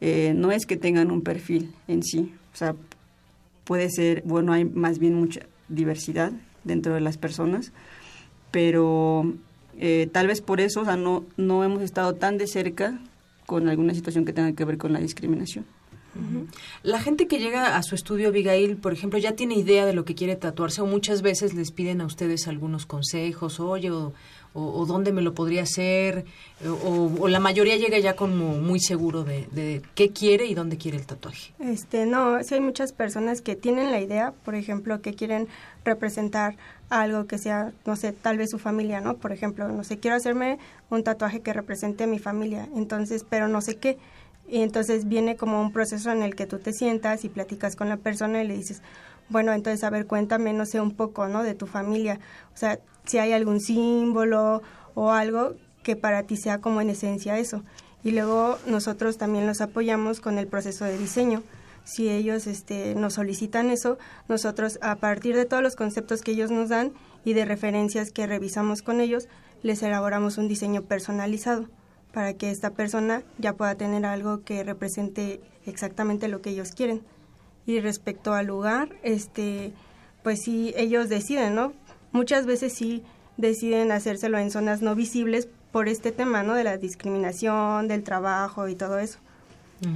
Eh, 0.00 0.32
no 0.34 0.52
es 0.52 0.64
que 0.64 0.76
tengan 0.76 1.10
un 1.10 1.22
perfil 1.22 1.74
en 1.88 2.02
sí, 2.04 2.32
o 2.54 2.56
sea, 2.56 2.76
puede 3.64 3.90
ser, 3.90 4.22
bueno, 4.24 4.52
hay 4.52 4.64
más 4.64 5.00
bien 5.00 5.14
mucha 5.14 5.40
diversidad 5.68 6.32
dentro 6.62 6.94
de 6.94 7.00
las 7.00 7.18
personas, 7.18 7.72
pero 8.52 9.34
eh, 9.76 10.08
tal 10.12 10.28
vez 10.28 10.40
por 10.40 10.60
eso, 10.60 10.82
o 10.82 10.84
sea, 10.84 10.96
no, 10.96 11.24
no 11.36 11.64
hemos 11.64 11.82
estado 11.82 12.14
tan 12.14 12.38
de 12.38 12.46
cerca 12.46 13.00
con 13.44 13.68
alguna 13.68 13.92
situación 13.92 14.24
que 14.24 14.32
tenga 14.32 14.52
que 14.52 14.64
ver 14.64 14.78
con 14.78 14.92
la 14.92 15.00
discriminación. 15.00 15.66
La 16.82 17.00
gente 17.00 17.28
que 17.28 17.38
llega 17.38 17.76
a 17.76 17.82
su 17.82 17.94
estudio, 17.94 18.28
Abigail, 18.28 18.76
por 18.76 18.92
ejemplo, 18.92 19.18
ya 19.18 19.36
tiene 19.36 19.54
idea 19.54 19.86
de 19.86 19.92
lo 19.92 20.04
que 20.04 20.14
quiere 20.14 20.34
tatuarse 20.36 20.80
o 20.80 20.86
muchas 20.86 21.22
veces 21.22 21.54
les 21.54 21.70
piden 21.70 22.00
a 22.00 22.06
ustedes 22.06 22.48
algunos 22.48 22.86
consejos, 22.86 23.60
oye, 23.60 23.90
o, 23.90 24.12
o, 24.58 24.86
dónde 24.86 25.12
me 25.12 25.22
lo 25.22 25.34
podría 25.34 25.62
hacer, 25.62 26.24
o, 26.66 27.28
la 27.28 27.40
mayoría 27.40 27.76
llega 27.76 27.98
ya 27.98 28.16
como 28.16 28.56
muy 28.56 28.80
seguro 28.80 29.24
de, 29.24 29.82
qué 29.94 30.10
quiere 30.10 30.46
y 30.46 30.54
dónde 30.54 30.76
quiere 30.76 30.98
el 30.98 31.06
tatuaje. 31.06 31.52
Este, 31.60 32.06
no, 32.06 32.42
sí 32.42 32.54
hay 32.54 32.60
muchas 32.60 32.92
personas 32.92 33.40
que 33.40 33.56
tienen 33.56 33.90
la 33.90 34.00
idea, 34.00 34.32
por 34.44 34.54
ejemplo, 34.54 35.00
que 35.00 35.14
quieren 35.14 35.48
representar 35.84 36.56
algo 36.90 37.26
que 37.26 37.38
sea, 37.38 37.72
no 37.86 37.96
sé, 37.96 38.12
tal 38.12 38.38
vez 38.38 38.50
su 38.50 38.58
familia, 38.58 39.00
¿no? 39.00 39.16
Por 39.16 39.32
ejemplo, 39.32 39.68
no 39.68 39.84
sé, 39.84 39.98
quiero 39.98 40.16
hacerme 40.16 40.58
un 40.90 41.04
tatuaje 41.04 41.40
que 41.40 41.52
represente 41.52 42.04
a 42.04 42.06
mi 42.06 42.18
familia, 42.18 42.68
entonces, 42.74 43.24
pero 43.28 43.48
no 43.48 43.60
sé 43.60 43.76
qué. 43.76 43.98
Y 44.48 44.62
entonces 44.62 45.06
viene 45.06 45.36
como 45.36 45.60
un 45.60 45.72
proceso 45.72 46.10
en 46.10 46.22
el 46.22 46.34
que 46.34 46.46
tú 46.46 46.58
te 46.58 46.72
sientas 46.72 47.24
y 47.24 47.28
platicas 47.28 47.76
con 47.76 47.90
la 47.90 47.98
persona 47.98 48.42
y 48.42 48.48
le 48.48 48.56
dices, 48.56 48.80
bueno, 49.28 49.52
entonces 49.52 49.84
a 49.84 49.90
ver, 49.90 50.06
cuéntame, 50.06 50.52
no 50.54 50.64
sé, 50.64 50.80
un 50.80 50.92
poco, 50.92 51.28
¿no? 51.28 51.42
De 51.42 51.54
tu 51.54 51.66
familia. 51.66 52.18
O 52.54 52.56
sea, 52.56 52.80
si 53.08 53.18
hay 53.18 53.32
algún 53.32 53.60
símbolo 53.60 54.62
o 54.94 55.10
algo 55.10 55.54
que 55.82 55.96
para 55.96 56.22
ti 56.22 56.36
sea 56.36 56.60
como 56.60 56.80
en 56.80 56.90
esencia 56.90 57.38
eso. 57.38 57.64
Y 58.04 58.12
luego 58.12 58.58
nosotros 58.66 59.18
también 59.18 59.46
los 59.46 59.60
apoyamos 59.60 60.20
con 60.20 60.38
el 60.38 60.46
proceso 60.46 60.84
de 60.84 60.98
diseño. 60.98 61.42
Si 61.84 62.10
ellos 62.10 62.46
este, 62.46 62.94
nos 62.94 63.14
solicitan 63.14 63.70
eso, 63.70 63.98
nosotros 64.28 64.78
a 64.82 64.96
partir 64.96 65.34
de 65.34 65.46
todos 65.46 65.62
los 65.62 65.74
conceptos 65.74 66.20
que 66.20 66.32
ellos 66.32 66.50
nos 66.50 66.68
dan 66.68 66.92
y 67.24 67.32
de 67.32 67.46
referencias 67.46 68.10
que 68.10 68.26
revisamos 68.26 68.82
con 68.82 69.00
ellos, 69.00 69.26
les 69.62 69.82
elaboramos 69.82 70.36
un 70.38 70.48
diseño 70.48 70.82
personalizado 70.82 71.66
para 72.12 72.34
que 72.34 72.50
esta 72.50 72.70
persona 72.70 73.22
ya 73.38 73.54
pueda 73.54 73.74
tener 73.74 74.04
algo 74.04 74.42
que 74.42 74.62
represente 74.64 75.40
exactamente 75.64 76.28
lo 76.28 76.42
que 76.42 76.50
ellos 76.50 76.72
quieren. 76.72 77.02
Y 77.64 77.80
respecto 77.80 78.34
al 78.34 78.46
lugar, 78.46 78.90
este, 79.02 79.72
pues 80.22 80.42
sí, 80.42 80.74
ellos 80.76 81.08
deciden, 81.08 81.54
¿no? 81.54 81.72
Muchas 82.12 82.46
veces 82.46 82.72
sí 82.72 83.02
deciden 83.36 83.92
hacérselo 83.92 84.38
en 84.38 84.50
zonas 84.50 84.82
no 84.82 84.94
visibles 84.94 85.48
por 85.72 85.88
este 85.88 86.12
tema, 86.12 86.42
¿no? 86.42 86.54
De 86.54 86.64
la 86.64 86.76
discriminación, 86.76 87.88
del 87.88 88.02
trabajo 88.02 88.68
y 88.68 88.74
todo 88.74 88.98
eso. 88.98 89.18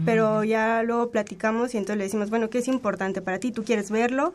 Pero 0.04 0.44
ya 0.44 0.84
luego 0.84 1.10
platicamos 1.10 1.74
y 1.74 1.78
entonces 1.78 1.98
le 1.98 2.04
decimos, 2.04 2.30
bueno, 2.30 2.50
¿qué 2.50 2.58
es 2.58 2.68
importante 2.68 3.20
para 3.20 3.40
ti? 3.40 3.50
¿Tú 3.50 3.64
quieres 3.64 3.90
verlo? 3.90 4.32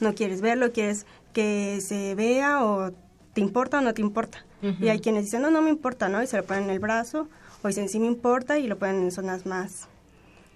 ¿No 0.00 0.14
quieres 0.14 0.40
verlo? 0.40 0.72
¿Quieres 0.72 1.06
que 1.32 1.80
se 1.80 2.16
vea 2.16 2.64
o 2.64 2.90
te 3.32 3.40
importa 3.40 3.78
o 3.78 3.80
no 3.80 3.94
te 3.94 4.02
importa? 4.02 4.44
Y 4.80 4.88
hay 4.88 4.98
quienes 4.98 5.26
dicen, 5.26 5.42
no, 5.42 5.52
no 5.52 5.62
me 5.62 5.70
importa, 5.70 6.08
¿no? 6.08 6.20
Y 6.20 6.26
se 6.26 6.36
lo 6.36 6.44
ponen 6.44 6.64
en 6.64 6.70
el 6.70 6.80
brazo, 6.80 7.28
o 7.62 7.68
dicen, 7.68 7.88
sí 7.88 8.00
me 8.00 8.06
importa, 8.06 8.58
y 8.58 8.66
lo 8.66 8.76
ponen 8.76 9.02
en 9.02 9.12
zonas 9.12 9.46
más... 9.46 9.86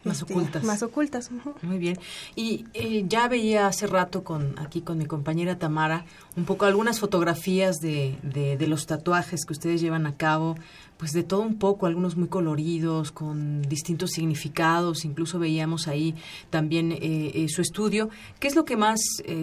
Más 0.05 0.20
este, 0.20 0.32
ocultas. 0.32 0.64
Más 0.64 0.82
ocultas. 0.82 1.30
Muy 1.62 1.78
bien. 1.78 1.98
Y 2.34 2.66
eh, 2.74 3.05
ya 3.09 3.28
veía 3.28 3.66
hace 3.66 3.86
rato 3.86 4.24
con 4.24 4.59
aquí 4.59 4.80
con 4.80 4.98
mi 4.98 5.07
compañera 5.07 5.59
Tamara 5.59 6.05
un 6.36 6.44
poco 6.44 6.64
algunas 6.64 6.98
fotografías 6.98 7.76
de, 7.80 8.16
de, 8.22 8.66
los 8.66 8.86
tatuajes 8.86 9.44
que 9.44 9.53
ustedes 9.53 9.80
llevan 9.82 10.07
a 10.07 10.16
cabo, 10.16 10.57
pues 10.96 11.12
de 11.12 11.22
todo 11.22 11.42
un 11.42 11.59
poco, 11.59 11.86
algunos 11.86 12.16
muy 12.16 12.28
coloridos, 12.28 13.12
con 13.12 13.61
distintos 13.62 14.12
significados, 14.12 15.05
incluso 15.05 15.38
veíamos 15.38 15.88
ahí 15.88 16.14
también 16.48 16.92
eh, 16.92 16.98
eh, 17.03 17.46
su 17.48 17.61
estudio. 17.61 18.09
¿Qué 18.40 18.48
es 18.48 18.57
lo 18.57 18.64
que 18.64 18.78
más 18.78 19.00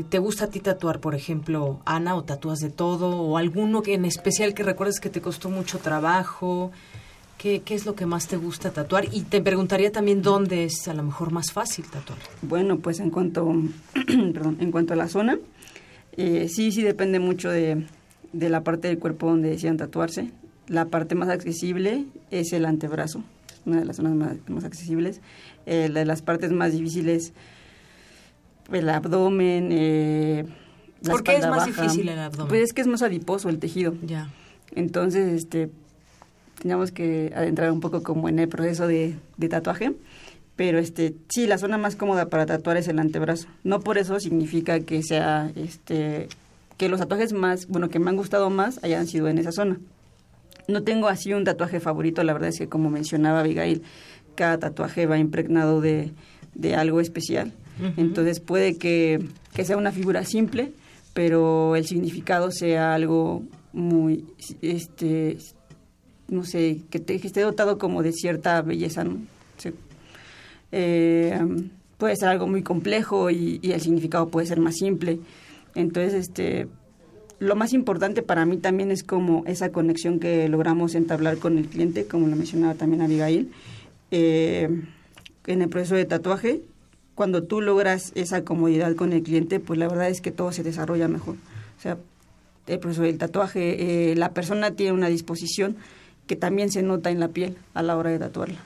te 0.10 0.18
gusta 0.18 0.46
a 0.46 0.48
ti 0.50 0.62
tatuar, 0.62 1.00
por 1.00 1.14
ejemplo, 1.14 1.80
Ana, 1.86 2.16
o 2.16 2.24
tatúas 2.24 2.60
de 2.60 2.72
todo, 2.72 3.22
o 3.22 3.38
alguno 3.38 3.84
que 3.84 3.94
en 3.94 4.06
especial 4.06 4.56
que 4.56 4.64
recuerdes 4.64 5.00
que 5.00 5.10
te 5.10 5.22
costó 5.22 5.50
mucho 5.50 5.78
trabajo? 5.78 6.72
¿Qué, 7.40 7.62
¿Qué, 7.62 7.74
es 7.74 7.86
lo 7.86 7.96
que 7.96 8.06
más 8.06 8.28
te 8.28 8.36
gusta 8.36 8.72
tatuar? 8.72 9.06
Y 9.14 9.22
te 9.22 9.42
preguntaría 9.42 9.94
también 9.94 10.22
dónde 10.22 10.66
es 10.66 10.90
a 10.90 10.94
lo 10.94 11.04
mejor 11.04 11.32
más 11.32 11.54
fácil 11.54 11.86
tatuar. 11.86 12.20
Bueno, 12.42 12.80
pues 12.80 13.00
en 13.00 13.12
cuanto, 13.12 13.50
perdón, 14.34 14.58
en 14.60 14.72
cuanto 14.72 14.94
a 14.94 14.98
la 14.98 15.08
zona, 15.08 15.40
eh, 16.18 16.50
sí, 16.50 16.74
sí 16.74 16.84
depende 16.84 17.20
mucho 17.20 17.50
de, 17.50 17.86
de, 18.34 18.50
la 18.50 18.62
parte 18.66 18.90
del 18.90 19.00
cuerpo 19.00 19.28
donde 19.28 19.52
decían 19.52 19.78
tatuarse. 19.78 20.32
La 20.68 20.88
parte 20.90 21.16
más 21.16 21.30
accesible 21.30 22.08
es 22.30 22.52
el 22.52 22.66
antebrazo, 22.66 23.24
una 23.66 23.80
de 23.80 23.86
las 23.86 23.96
zonas 23.96 24.16
más, 24.16 24.36
más 24.50 24.66
accesibles. 24.66 25.22
Eh, 25.66 25.90
de 25.90 26.04
las 26.04 26.22
partes 26.22 26.52
más 26.52 26.74
difíciles, 26.74 27.32
el 28.70 28.90
abdomen, 28.90 29.70
eh, 29.72 30.44
la 31.04 31.12
¿Por 31.12 31.24
qué 31.24 31.38
es 31.38 31.48
más 31.48 31.66
difícil 31.66 32.10
el 32.10 32.20
abdomen? 32.20 32.50
Pues 32.50 32.64
es 32.64 32.74
que 32.74 32.82
es 32.82 32.88
más 32.88 33.02
adiposo 33.02 33.48
el 33.48 33.60
tejido. 33.60 33.96
Ya. 34.06 34.30
Entonces, 34.76 35.32
este, 35.32 35.72
teníamos 36.60 36.92
que 36.92 37.32
adentrar 37.36 37.72
un 37.72 37.80
poco 37.80 38.04
como 38.04 38.30
en 38.30 38.40
el 38.40 38.48
proceso 38.48 38.88
de, 38.88 39.16
de, 39.38 39.50
tatuaje. 39.50 39.94
Pero 40.56 40.78
este, 40.78 41.16
sí, 41.30 41.48
la 41.48 41.58
zona 41.58 41.78
más 41.78 41.96
cómoda 41.96 42.28
para 42.28 42.46
tatuar 42.46 42.78
es 42.78 42.88
el 42.88 43.00
antebrazo. 43.00 43.48
No 43.64 43.80
por 43.80 43.98
eso 43.98 44.20
significa 44.20 44.82
que 44.82 45.02
sea, 45.04 45.52
este, 45.56 46.28
que 46.78 46.90
los 46.90 47.00
tatuajes 47.00 47.32
más, 47.32 47.68
bueno, 47.68 47.90
que 47.90 48.00
me 48.00 48.10
han 48.10 48.18
gustado 48.18 48.50
más 48.50 48.84
hayan 48.84 49.08
sido 49.08 49.30
en 49.30 49.38
esa 49.38 49.54
zona. 49.54 49.80
No 50.68 50.84
tengo 50.84 51.08
así 51.08 51.34
un 51.34 51.46
tatuaje 51.46 51.80
favorito, 51.80 52.24
la 52.24 52.34
verdad 52.34 52.50
es 52.50 52.60
que 52.60 52.68
como 52.68 52.90
mencionaba 52.90 53.40
Abigail, 53.40 53.84
cada 54.36 54.60
tatuaje 54.60 55.06
va 55.06 55.18
impregnado 55.18 55.82
de, 55.82 56.12
de 56.56 56.76
algo 56.76 57.00
especial. 57.00 57.54
Uh 57.80 57.86
-huh. 57.86 57.94
Entonces 57.98 58.42
puede 58.42 58.78
que, 58.78 59.26
que 59.54 59.64
sea 59.64 59.78
una 59.78 59.94
figura 59.94 60.26
simple, 60.26 60.74
pero 61.14 61.76
el 61.76 61.86
significado 61.86 62.52
sea 62.52 62.94
algo 62.94 63.44
muy, 63.72 64.26
este, 64.62 65.38
no 66.30 66.44
sé, 66.44 66.82
que, 66.90 67.00
te, 67.00 67.20
que 67.20 67.28
esté 67.28 67.42
dotado 67.42 67.78
como 67.78 68.04
de 68.04 68.12
cierta 68.12 68.62
belleza, 68.62 69.04
¿no? 69.04 69.18
Eh, 70.72 71.40
puede 71.98 72.16
ser 72.16 72.30
algo 72.30 72.46
muy 72.48 72.62
complejo 72.62 73.32
y, 73.32 73.60
y, 73.62 73.72
el 73.72 73.82
significado 73.82 74.30
puede 74.30 74.48
ser 74.48 74.60
más 74.60 74.76
simple. 74.76 75.20
Entonces, 75.76 76.14
este, 76.14 76.68
lo 77.40 77.56
más 77.56 77.74
importante 77.74 78.22
para 78.22 78.46
mí 78.46 78.58
también 78.58 78.92
es 78.92 79.04
como 79.04 79.44
esa 79.48 79.72
conexión 79.72 80.20
que 80.20 80.48
logramos 80.50 80.94
entablar 80.96 81.38
con 81.38 81.58
el 81.58 81.68
cliente, 81.68 82.06
como 82.06 82.28
lo 82.28 82.36
mencionaba 82.36 82.76
también 82.76 83.02
Abigail. 83.02 83.52
Eh, 84.12 84.70
en 85.48 85.62
el 85.62 85.70
proceso 85.70 85.96
de 85.96 86.06
tatuaje, 86.06 86.62
cuando 87.16 87.44
tú 87.44 87.62
logras 87.62 88.12
esa 88.16 88.44
comodidad 88.44 88.96
con 88.96 89.14
el 89.14 89.24
cliente, 89.24 89.60
pues 89.60 89.80
la 89.80 89.88
verdad 89.88 90.10
es 90.10 90.22
que 90.22 90.32
todo 90.32 90.52
se 90.52 90.64
desarrolla 90.64 91.08
mejor. 91.08 91.36
O 91.78 91.82
sea, 91.82 91.98
el 92.68 92.80
proceso 92.80 93.04
del 93.04 93.18
tatuaje, 93.18 94.12
eh, 94.12 94.16
la 94.16 94.34
persona 94.34 94.72
tiene 94.72 94.94
una 94.94 95.08
disposición 95.08 95.78
que 96.30 96.36
también 96.36 96.72
se 96.72 96.84
nota 96.84 97.10
en 97.10 97.20
la 97.20 97.30
piel 97.30 97.58
a 97.74 97.82
la 97.82 97.98
hora 97.98 98.12
de 98.12 98.20
tatuarla. 98.20 98.60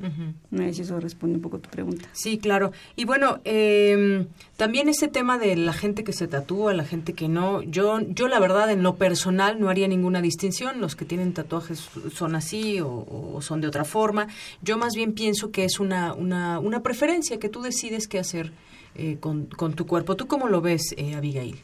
Uh 0.00 0.04
-huh. 0.04 0.34
No 0.50 0.62
sé 0.64 0.74
si 0.74 0.82
eso 0.82 1.00
responde 1.00 1.36
un 1.36 1.42
poco 1.42 1.56
a 1.56 1.60
tu 1.60 1.70
pregunta. 1.70 2.06
Sí, 2.12 2.36
claro. 2.36 2.72
Y 2.94 3.06
bueno, 3.06 3.40
eh, 3.44 4.26
también 4.58 4.90
ese 4.90 5.08
tema 5.08 5.38
de 5.38 5.56
la 5.56 5.72
gente 5.72 6.04
que 6.04 6.12
se 6.12 6.28
tatúa, 6.28 6.74
la 6.74 6.84
gente 6.84 7.14
que 7.14 7.26
no. 7.28 7.62
Yo, 7.62 8.00
yo 8.00 8.28
la 8.28 8.38
verdad, 8.38 8.70
en 8.70 8.82
lo 8.82 8.96
personal, 8.96 9.58
no 9.58 9.70
haría 9.70 9.88
ninguna 9.88 10.20
distinción. 10.20 10.78
Los 10.78 10.94
que 10.94 11.06
tienen 11.06 11.32
tatuajes 11.32 11.88
son 12.14 12.34
así 12.34 12.80
o, 12.80 13.06
o 13.34 13.40
son 13.40 13.62
de 13.62 13.68
otra 13.68 13.84
forma. 13.84 14.28
Yo 14.62 14.76
más 14.76 14.94
bien 14.94 15.14
pienso 15.14 15.50
que 15.50 15.64
es 15.64 15.80
una, 15.80 16.12
una, 16.12 16.58
una 16.58 16.82
preferencia 16.82 17.38
que 17.38 17.48
tú 17.48 17.62
decides 17.62 18.08
qué 18.08 18.18
hacer 18.18 18.52
eh, 18.94 19.16
con, 19.20 19.46
con, 19.46 19.72
tu 19.72 19.86
cuerpo. 19.86 20.16
¿Tú 20.16 20.26
cómo 20.26 20.48
lo 20.48 20.60
ves, 20.60 20.94
eh, 20.98 21.14
Abigail? 21.14 21.56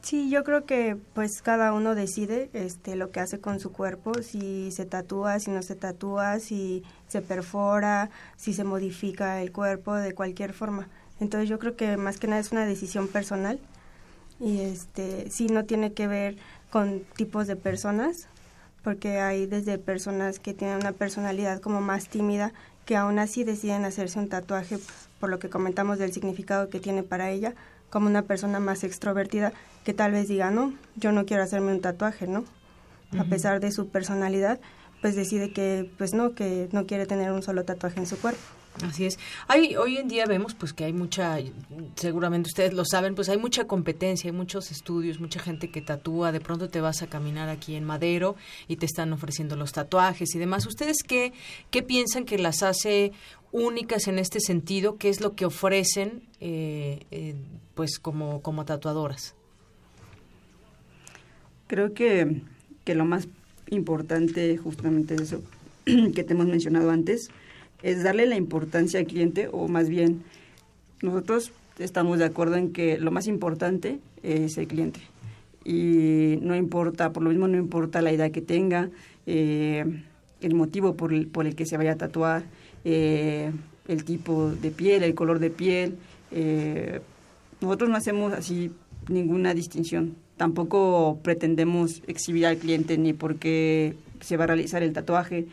Sí, 0.00 0.30
yo 0.30 0.44
creo 0.44 0.64
que 0.64 0.96
pues 1.14 1.42
cada 1.42 1.72
uno 1.72 1.94
decide 1.94 2.50
este 2.52 2.96
lo 2.96 3.10
que 3.10 3.20
hace 3.20 3.40
con 3.40 3.60
su 3.60 3.72
cuerpo, 3.72 4.14
si 4.22 4.70
se 4.70 4.86
tatúa, 4.86 5.38
si 5.40 5.50
no 5.50 5.60
se 5.62 5.74
tatúa, 5.74 6.38
si 6.38 6.82
se 7.08 7.20
perfora, 7.20 8.10
si 8.36 8.54
se 8.54 8.64
modifica 8.64 9.42
el 9.42 9.52
cuerpo 9.52 9.94
de 9.94 10.14
cualquier 10.14 10.52
forma. 10.52 10.88
Entonces 11.20 11.48
yo 11.48 11.58
creo 11.58 11.76
que 11.76 11.96
más 11.96 12.18
que 12.18 12.28
nada 12.28 12.40
es 12.40 12.52
una 12.52 12.64
decisión 12.64 13.08
personal 13.08 13.58
y 14.40 14.60
este 14.60 15.30
sí 15.30 15.48
no 15.48 15.64
tiene 15.64 15.92
que 15.92 16.06
ver 16.06 16.36
con 16.70 17.00
tipos 17.16 17.46
de 17.46 17.56
personas, 17.56 18.28
porque 18.84 19.20
hay 19.20 19.46
desde 19.46 19.78
personas 19.78 20.38
que 20.38 20.54
tienen 20.54 20.76
una 20.78 20.92
personalidad 20.92 21.60
como 21.60 21.80
más 21.80 22.08
tímida 22.08 22.52
que 22.86 22.96
aún 22.96 23.18
así 23.18 23.44
deciden 23.44 23.84
hacerse 23.84 24.18
un 24.18 24.28
tatuaje 24.28 24.78
por 25.20 25.28
lo 25.28 25.38
que 25.38 25.50
comentamos 25.50 25.98
del 25.98 26.12
significado 26.12 26.70
que 26.70 26.80
tiene 26.80 27.02
para 27.02 27.30
ella, 27.30 27.54
como 27.90 28.06
una 28.06 28.22
persona 28.22 28.60
más 28.60 28.84
extrovertida 28.84 29.52
que 29.84 29.94
tal 29.94 30.12
vez 30.12 30.28
diga, 30.28 30.50
no, 30.50 30.74
yo 30.96 31.12
no 31.12 31.24
quiero 31.26 31.42
hacerme 31.42 31.72
un 31.72 31.80
tatuaje, 31.80 32.26
¿no? 32.26 32.40
Uh 32.40 32.44
-huh. 33.12 33.20
A 33.20 33.24
pesar 33.24 33.60
de 33.60 33.70
su 33.72 33.88
personalidad, 33.88 34.60
pues 35.00 35.16
decide 35.16 35.52
que, 35.52 35.90
pues 35.96 36.12
no, 36.12 36.34
que 36.34 36.68
no 36.72 36.86
quiere 36.86 37.06
tener 37.06 37.32
un 37.32 37.42
solo 37.42 37.64
tatuaje 37.64 38.00
en 38.00 38.06
su 38.06 38.18
cuerpo. 38.18 38.40
Así 38.86 39.06
es. 39.06 39.18
Hay, 39.48 39.74
hoy 39.76 39.96
en 39.96 40.08
día 40.08 40.26
vemos 40.26 40.54
pues 40.54 40.72
que 40.72 40.84
hay 40.84 40.92
mucha, 40.92 41.38
seguramente 41.96 42.48
ustedes 42.48 42.72
lo 42.74 42.84
saben, 42.84 43.14
pues 43.14 43.28
hay 43.28 43.38
mucha 43.38 43.66
competencia, 43.66 44.30
hay 44.30 44.36
muchos 44.36 44.70
estudios, 44.70 45.18
mucha 45.18 45.40
gente 45.40 45.70
que 45.70 45.80
tatúa, 45.82 46.30
de 46.30 46.40
pronto 46.40 46.68
te 46.68 46.80
vas 46.80 47.02
a 47.02 47.08
caminar 47.08 47.48
aquí 47.48 47.74
en 47.74 47.84
Madero 47.84 48.36
y 48.68 48.76
te 48.76 48.86
están 48.86 49.12
ofreciendo 49.12 49.56
los 49.56 49.72
tatuajes 49.72 50.34
y 50.34 50.38
demás. 50.38 50.66
¿Ustedes 50.66 50.98
qué, 51.02 51.32
qué 51.70 51.82
piensan 51.82 52.24
que 52.24 52.38
las 52.38 52.62
hace 52.62 53.12
únicas 53.52 54.08
en 54.08 54.18
este 54.18 54.40
sentido? 54.40 54.96
¿Qué 54.96 55.08
es 55.08 55.20
lo 55.20 55.34
que 55.34 55.44
ofrecen 55.44 56.22
eh, 56.40 57.00
eh, 57.10 57.34
pues 57.74 57.98
como, 57.98 58.42
como 58.42 58.64
tatuadoras? 58.64 59.34
Creo 61.66 61.92
que, 61.94 62.42
que 62.84 62.94
lo 62.94 63.04
más 63.04 63.28
importante 63.70 64.56
justamente 64.56 65.14
es 65.14 65.20
eso 65.20 65.42
que 66.14 66.24
te 66.24 66.32
hemos 66.32 66.46
mencionado 66.46 66.90
antes, 66.90 67.30
es 67.82 68.02
darle 68.02 68.26
la 68.26 68.36
importancia 68.36 69.00
al 69.00 69.06
cliente 69.06 69.48
o 69.52 69.68
más 69.68 69.88
bien 69.88 70.22
nosotros 71.02 71.52
estamos 71.78 72.18
de 72.18 72.24
acuerdo 72.24 72.56
en 72.56 72.72
que 72.72 72.98
lo 72.98 73.10
más 73.10 73.26
importante 73.26 74.00
es 74.22 74.58
el 74.58 74.66
cliente 74.66 75.00
y 75.64 76.38
no 76.40 76.56
importa, 76.56 77.12
por 77.12 77.22
lo 77.22 77.28
mismo 77.28 77.46
no 77.46 77.58
importa 77.58 78.00
la 78.00 78.10
edad 78.10 78.30
que 78.30 78.40
tenga, 78.40 78.88
eh, 79.26 79.84
el 80.40 80.54
motivo 80.54 80.94
por 80.94 81.12
el, 81.12 81.26
por 81.26 81.46
el 81.46 81.54
que 81.54 81.66
se 81.66 81.76
vaya 81.76 81.92
a 81.92 81.96
tatuar, 81.96 82.44
eh, 82.90 83.52
el 83.86 84.04
tipo 84.04 84.50
de 84.50 84.70
piel, 84.70 85.02
el 85.02 85.14
color 85.14 85.40
de 85.40 85.50
piel, 85.50 85.96
eh, 86.30 87.00
nosotros 87.60 87.90
no 87.90 87.96
hacemos 87.96 88.32
así 88.32 88.70
ninguna 89.10 89.52
distinción. 89.52 90.14
Tampoco 90.38 91.18
pretendemos 91.22 92.02
exhibir 92.06 92.46
al 92.46 92.56
cliente 92.56 92.96
ni 92.96 93.12
porque 93.12 93.94
se 94.20 94.38
va 94.38 94.44
a 94.44 94.46
realizar 94.46 94.82
el 94.82 94.94
tatuaje 94.94 95.48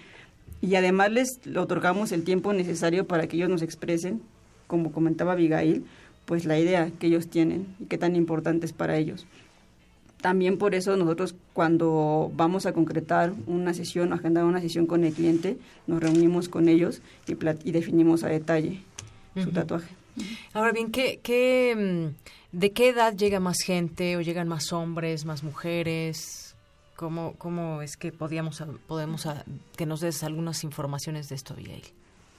y 0.62 0.76
además 0.76 1.12
les 1.12 1.42
otorgamos 1.58 2.14
el 2.14 2.24
tiempo 2.24 2.54
necesario 2.54 3.06
para 3.06 3.28
que 3.28 3.36
ellos 3.36 3.50
nos 3.50 3.64
expresen, 3.64 4.22
como 4.68 4.94
comentaba 4.94 5.34
Abigail, 5.34 5.84
pues 6.24 6.46
la 6.46 6.58
idea 6.58 6.90
que 6.98 7.08
ellos 7.08 7.28
tienen 7.28 7.68
y 7.82 7.86
qué 7.86 7.98
tan 7.98 8.16
importante 8.16 8.66
es 8.66 8.72
para 8.72 8.96
ellos. 8.98 9.28
También 10.26 10.58
por 10.58 10.74
eso 10.74 10.98
nosotros 10.98 11.36
cuando 11.54 12.32
vamos 12.36 12.66
a 12.66 12.74
concretar 12.74 13.32
una 13.46 13.76
sesión, 13.76 14.12
agendar 14.12 14.44
una 14.44 14.60
sesión 14.60 14.88
con 14.88 15.04
el 15.04 15.14
cliente, 15.14 15.60
nos 15.86 16.02
reunimos 16.02 16.50
con 16.50 16.68
ellos 16.68 17.04
y, 17.28 17.34
y 17.64 17.72
definimos 17.72 18.24
a 18.24 18.30
detalle 18.30 18.82
su 19.36 19.52
tatuaje. 19.52 19.96
Ahora 20.54 20.72
bien, 20.72 20.90
¿qué, 20.90 21.20
qué, 21.22 21.76
mm, 22.52 22.58
¿de 22.58 22.72
qué 22.72 22.90
edad 22.90 23.16
llega 23.16 23.40
más 23.40 23.58
gente 23.64 24.18
o 24.18 24.22
llegan 24.22 24.48
más 24.48 24.74
hombres, 24.74 25.26
más 25.26 25.44
mujeres? 25.44 26.56
¿Cómo, 26.96 27.36
cómo 27.38 27.84
es 27.84 27.96
que 27.96 28.12
podíamos, 28.12 28.64
podemos 28.88 29.28
que 29.78 29.86
nos 29.86 30.00
des 30.00 30.24
algunas 30.24 30.64
informaciones 30.64 31.30
de 31.30 31.36
esto, 31.36 31.54
Abigail? 31.54 31.84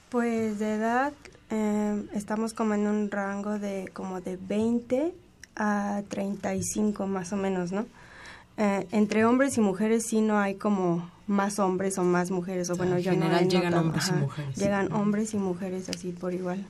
Pues 0.09 0.59
de 0.59 0.73
edad 0.73 1.13
eh, 1.51 2.03
estamos 2.13 2.53
como 2.53 2.73
en 2.73 2.85
un 2.85 3.09
rango 3.09 3.59
de 3.59 3.89
como 3.93 4.19
de 4.19 4.35
20 4.35 5.13
a 5.57 6.03
35 6.07 7.07
más 7.07 7.33
o 7.33 7.37
menos, 7.37 7.71
¿no? 7.71 7.85
Eh, 8.57 8.87
entre 8.91 9.25
hombres 9.25 9.57
y 9.57 9.61
mujeres 9.61 10.05
sí 10.07 10.21
no 10.21 10.39
hay 10.39 10.55
como 10.55 11.09
más 11.27 11.59
hombres 11.59 11.97
o 11.97 12.03
más 12.03 12.31
mujeres, 12.31 12.69
o 12.69 12.75
bueno, 12.75 12.95
en 12.95 13.03
general 13.03 13.47
llegan 13.47 13.73
hombres 13.73 14.07
y 14.09 14.13
mujeres. 14.13 14.57
Llegan 14.57 14.91
hombres 14.93 15.33
y 15.33 15.37
mujeres 15.37 15.89
así 15.89 16.11
por 16.11 16.33
igual. 16.33 16.65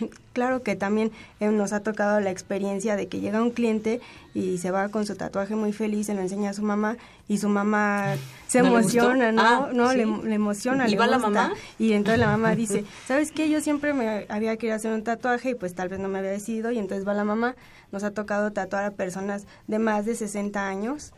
Claro 0.32 0.62
que 0.62 0.76
también 0.76 1.12
eh, 1.40 1.48
nos 1.48 1.72
ha 1.72 1.80
tocado 1.80 2.20
la 2.20 2.30
experiencia 2.30 2.94
de 2.96 3.06
que 3.06 3.20
llega 3.20 3.40
un 3.40 3.50
cliente 3.50 4.02
y 4.34 4.58
se 4.58 4.70
va 4.70 4.90
con 4.90 5.06
su 5.06 5.16
tatuaje 5.16 5.56
muy 5.56 5.72
feliz, 5.72 6.08
se 6.08 6.14
lo 6.14 6.20
enseña 6.20 6.50
a 6.50 6.52
su 6.52 6.62
mamá 6.62 6.98
y 7.26 7.38
su 7.38 7.48
mamá 7.48 8.16
se 8.46 8.58
emociona, 8.58 9.32
¿no? 9.32 9.42
Ah, 9.42 9.70
no, 9.72 9.92
le, 9.94 10.02
emociona, 10.02 10.86
¿Y 10.86 10.90
le 10.90 10.98
va 10.98 11.06
gusta. 11.06 11.18
la 11.18 11.26
mamá? 11.26 11.54
Y 11.78 11.94
entonces 11.94 12.20
la 12.20 12.26
mamá 12.26 12.54
dice, 12.54 12.84
¿sabes 13.06 13.32
qué? 13.32 13.48
Yo 13.48 13.62
siempre 13.62 13.94
me 13.94 14.26
había 14.28 14.56
querido 14.58 14.76
hacer 14.76 14.92
un 14.92 15.04
tatuaje 15.04 15.50
y 15.50 15.54
pues 15.54 15.74
tal 15.74 15.88
vez 15.88 16.00
no 16.00 16.08
me 16.08 16.18
había 16.18 16.32
decidido 16.32 16.70
y 16.70 16.78
entonces 16.78 17.08
va 17.08 17.14
la 17.14 17.24
mamá. 17.24 17.56
Nos 17.90 18.02
ha 18.04 18.10
tocado 18.10 18.52
tatuar 18.52 18.84
a 18.84 18.90
personas 18.90 19.46
de 19.68 19.78
más 19.78 20.04
de 20.04 20.14
60 20.14 20.68
años 20.68 21.12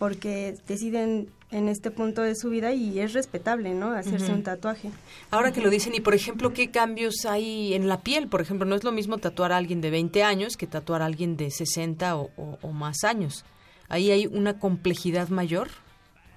porque 0.00 0.56
deciden 0.66 1.28
en 1.50 1.68
este 1.68 1.90
punto 1.90 2.22
de 2.22 2.34
su 2.34 2.48
vida 2.48 2.72
y 2.72 3.00
es 3.00 3.12
respetable, 3.12 3.74
¿no? 3.74 3.90
Hacerse 3.90 4.32
un 4.32 4.42
tatuaje. 4.42 4.90
Ahora 5.30 5.52
que 5.52 5.60
lo 5.60 5.68
dicen, 5.68 5.94
y 5.94 6.00
por 6.00 6.14
ejemplo, 6.14 6.54
¿qué 6.54 6.70
cambios 6.70 7.26
hay 7.26 7.74
en 7.74 7.86
la 7.86 8.00
piel? 8.00 8.26
Por 8.26 8.40
ejemplo, 8.40 8.66
no 8.66 8.74
es 8.74 8.82
lo 8.82 8.92
mismo 8.92 9.18
tatuar 9.18 9.52
a 9.52 9.58
alguien 9.58 9.82
de 9.82 9.90
20 9.90 10.22
años 10.22 10.56
que 10.56 10.66
tatuar 10.66 11.02
a 11.02 11.04
alguien 11.04 11.36
de 11.36 11.50
60 11.50 12.16
o, 12.16 12.72
más 12.72 13.04
años. 13.04 13.44
Ahí 13.90 14.10
hay 14.10 14.26
una 14.26 14.58
complejidad 14.58 15.28
mayor, 15.28 15.68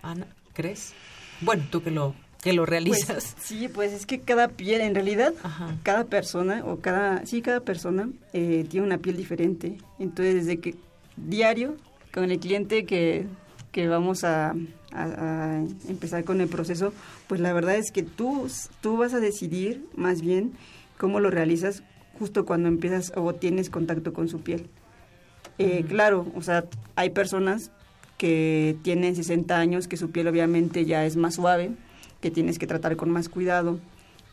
Ana, 0.02 0.28
¿crees? 0.54 0.92
Bueno, 1.40 1.64
tú 1.72 1.82
que 1.82 1.90
lo 1.90 2.16
que 2.42 2.52
lo 2.52 2.66
realizas. 2.66 3.34
Pues, 3.34 3.46
sí, 3.46 3.70
pues 3.70 3.94
es 3.94 4.06
que 4.06 4.20
cada 4.20 4.50
piel, 4.50 4.82
en 4.82 4.94
realidad, 4.94 5.34
cada 5.84 6.04
persona 6.04 6.66
o 6.66 6.82
cada, 6.82 7.26
sí, 7.26 7.42
cada 7.42 7.62
persona 7.62 8.10
eh, 8.34 8.66
tiene 8.70 8.86
una 8.86 8.98
piel 8.98 9.16
diferente. 9.16 9.78
Entonces, 10.00 10.36
desde 10.36 10.60
que 10.60 10.76
diario 11.16 11.78
con 12.14 12.30
el 12.30 12.40
cliente 12.40 12.86
que 12.86 13.26
que 13.74 13.88
vamos 13.88 14.24
a, 14.24 14.56
empezar 15.90 16.24
con 16.24 16.40
el 16.40 16.48
proceso, 16.48 16.94
pues 17.28 17.42
la 17.42 17.52
verdad 17.52 17.76
es 17.76 17.92
que 17.92 18.04
tú, 18.04 18.48
tú 18.80 18.96
vas 18.96 19.16
a 19.16 19.20
decidir 19.20 19.84
más 19.96 20.22
bien 20.22 20.54
cómo 21.00 21.20
lo 21.20 21.32
realizas 21.32 21.82
justo 22.20 22.46
cuando 22.46 22.70
empiezas 22.70 23.12
o 23.16 23.34
tienes 23.34 23.72
contacto 23.72 24.14
con 24.14 24.30
su 24.30 24.42
piel. 24.42 24.70
Eh, 25.58 25.84
claro, 25.88 26.28
o 26.36 26.44
sea, 26.44 26.66
hay 26.96 27.10
personas 27.10 27.72
que 28.20 28.78
tienen 28.84 29.16
60 29.16 29.58
años, 29.58 29.88
que 29.88 29.98
su 29.98 30.12
piel 30.12 30.28
obviamente 30.28 30.86
ya 30.86 31.06
es 31.08 31.16
más 31.16 31.36
suave, 31.36 31.72
que 32.22 32.30
tienes 32.30 32.60
que 32.60 32.68
tratar 32.68 32.96
con 32.96 33.10
más 33.10 33.30
cuidado, 33.30 33.80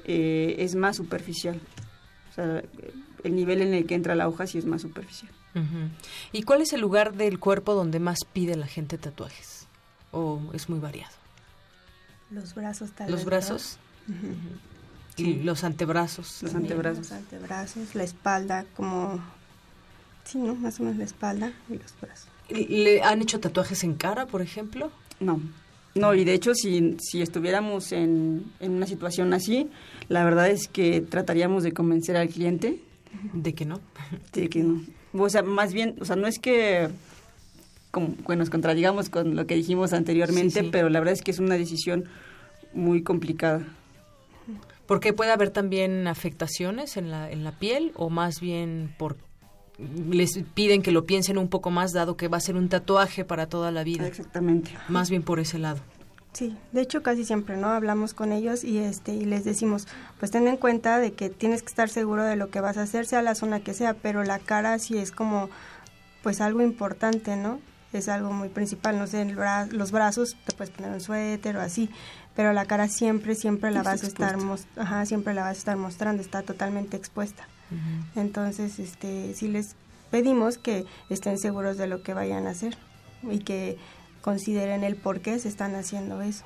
eh, 0.04 0.56
es 0.58 0.74
más 0.74 0.96
superficial. 0.96 1.58
O 2.30 2.34
sea, 2.34 2.62
el 3.24 3.34
nivel 3.34 3.62
en 3.62 3.72
el 3.72 3.86
que 3.86 3.94
entra 3.94 4.14
la 4.14 4.28
hoja 4.28 4.46
sí 4.46 4.58
es 4.58 4.66
más 4.66 4.82
superficial. 4.82 5.32
¿Y 6.32 6.42
cuál 6.42 6.62
es 6.62 6.72
el 6.72 6.80
lugar 6.80 7.14
del 7.14 7.38
cuerpo 7.38 7.74
donde 7.74 8.00
más 8.00 8.18
pide 8.32 8.56
la 8.56 8.66
gente 8.66 8.98
tatuajes? 8.98 9.66
¿O 10.12 10.40
es 10.52 10.68
muy 10.68 10.78
variado? 10.78 11.12
Los 12.30 12.54
brazos 12.54 12.92
tal 12.92 13.10
¿Los 13.10 13.24
brazos? 13.24 13.78
¿Y 15.16 15.34
los 15.42 15.64
antebrazos? 15.64 16.42
Los 16.42 16.54
antebrazos. 16.54 17.10
Los 17.10 17.12
antebrazos, 17.12 17.94
la 17.94 18.04
espalda, 18.04 18.64
como... 18.76 19.20
Sí, 20.24 20.38
¿no? 20.38 20.54
Más 20.54 20.78
o 20.78 20.84
menos 20.84 20.98
la 20.98 21.04
espalda 21.04 21.52
y 21.68 21.74
los 21.74 21.94
brazos. 22.00 22.28
¿Le 22.48 23.02
han 23.02 23.22
hecho 23.22 23.40
tatuajes 23.40 23.82
en 23.84 23.94
cara, 23.94 24.26
por 24.26 24.42
ejemplo? 24.42 24.90
No. 25.18 25.40
No, 25.94 26.14
y 26.14 26.24
de 26.24 26.34
hecho, 26.34 26.54
si, 26.54 26.96
si 27.00 27.20
estuviéramos 27.20 27.90
en, 27.92 28.52
en 28.60 28.72
una 28.72 28.86
situación 28.86 29.32
así, 29.34 29.68
la 30.08 30.24
verdad 30.24 30.48
es 30.48 30.68
que 30.68 31.00
trataríamos 31.00 31.64
de 31.64 31.72
convencer 31.72 32.16
al 32.16 32.28
cliente. 32.28 32.80
¿De 33.32 33.54
que 33.54 33.64
no? 33.64 33.80
De 34.32 34.48
que 34.48 34.62
no. 34.62 34.80
O 35.12 35.28
sea, 35.28 35.42
más 35.42 35.72
bien, 35.72 35.96
o 36.00 36.04
sea, 36.04 36.16
no 36.16 36.26
es 36.26 36.38
que 36.38 36.88
como, 37.90 38.14
nos 38.36 38.50
contradigamos 38.50 39.10
con 39.10 39.36
lo 39.36 39.46
que 39.46 39.56
dijimos 39.56 39.92
anteriormente, 39.92 40.64
pero 40.64 40.88
la 40.88 41.00
verdad 41.00 41.14
es 41.14 41.22
que 41.22 41.30
es 41.30 41.38
una 41.38 41.56
decisión 41.56 42.04
muy 42.72 43.02
complicada. 43.02 43.62
Porque 44.86 45.12
puede 45.12 45.30
haber 45.30 45.50
también 45.50 46.06
afectaciones 46.08 46.96
en 46.96 47.10
la, 47.10 47.30
en 47.30 47.44
la 47.44 47.52
piel 47.52 47.92
o 47.94 48.10
más 48.10 48.40
bien 48.40 48.92
por 48.98 49.16
les 50.10 50.38
piden 50.54 50.82
que 50.82 50.92
lo 50.92 51.06
piensen 51.06 51.38
un 51.38 51.48
poco 51.48 51.70
más 51.70 51.92
dado 51.92 52.16
que 52.16 52.28
va 52.28 52.36
a 52.36 52.40
ser 52.40 52.56
un 52.56 52.68
tatuaje 52.68 53.24
para 53.24 53.46
toda 53.46 53.70
la 53.70 53.82
vida. 53.82 54.06
Exactamente. 54.06 54.70
Más 54.88 55.08
bien 55.08 55.22
por 55.22 55.40
ese 55.40 55.58
lado. 55.58 55.80
Sí, 56.32 56.56
de 56.72 56.80
hecho 56.80 57.02
casi 57.02 57.24
siempre, 57.24 57.56
¿no? 57.56 57.68
Hablamos 57.68 58.14
con 58.14 58.32
ellos 58.32 58.62
y 58.62 58.78
este 58.78 59.12
y 59.12 59.24
les 59.24 59.44
decimos, 59.44 59.88
pues 60.18 60.30
ten 60.30 60.46
en 60.46 60.56
cuenta 60.56 60.98
de 60.98 61.12
que 61.12 61.28
tienes 61.28 61.62
que 61.62 61.68
estar 61.68 61.88
seguro 61.88 62.22
de 62.22 62.36
lo 62.36 62.50
que 62.50 62.60
vas 62.60 62.76
a 62.76 62.82
hacer, 62.82 63.06
sea 63.06 63.20
la 63.20 63.34
zona 63.34 63.60
que 63.60 63.74
sea, 63.74 63.94
pero 63.94 64.22
la 64.22 64.38
cara 64.38 64.78
sí 64.78 64.96
es 64.96 65.10
como 65.10 65.50
pues 66.22 66.40
algo 66.40 66.62
importante, 66.62 67.36
¿no? 67.36 67.58
Es 67.92 68.08
algo 68.08 68.32
muy 68.32 68.48
principal, 68.48 68.96
no 68.96 69.08
sé, 69.08 69.24
los 69.72 69.90
brazos 69.90 70.36
te 70.46 70.52
puedes 70.54 70.72
poner 70.72 70.92
un 70.92 71.00
suéter 71.00 71.56
o 71.56 71.60
así, 71.60 71.90
pero 72.36 72.52
la 72.52 72.64
cara 72.64 72.86
siempre 72.86 73.34
siempre 73.34 73.72
la 73.72 73.82
vas 73.82 74.04
a 74.04 74.06
estar 74.06 74.36
ajá, 74.76 75.06
siempre 75.06 75.34
la 75.34 75.42
vas 75.42 75.56
a 75.56 75.58
estar 75.58 75.76
mostrando, 75.76 76.22
está 76.22 76.42
totalmente 76.42 76.96
expuesta. 76.96 77.48
Entonces, 78.14 78.78
este 78.78 79.34
sí 79.34 79.48
les 79.48 79.74
pedimos 80.10 80.58
que 80.58 80.86
estén 81.08 81.38
seguros 81.38 81.76
de 81.76 81.86
lo 81.86 82.02
que 82.02 82.14
vayan 82.14 82.46
a 82.46 82.50
hacer 82.50 82.76
y 83.22 83.40
que 83.40 83.78
consideren 84.20 84.84
el 84.84 84.96
por 84.96 85.20
qué 85.20 85.38
se 85.38 85.48
están 85.48 85.74
haciendo 85.74 86.20
eso. 86.22 86.44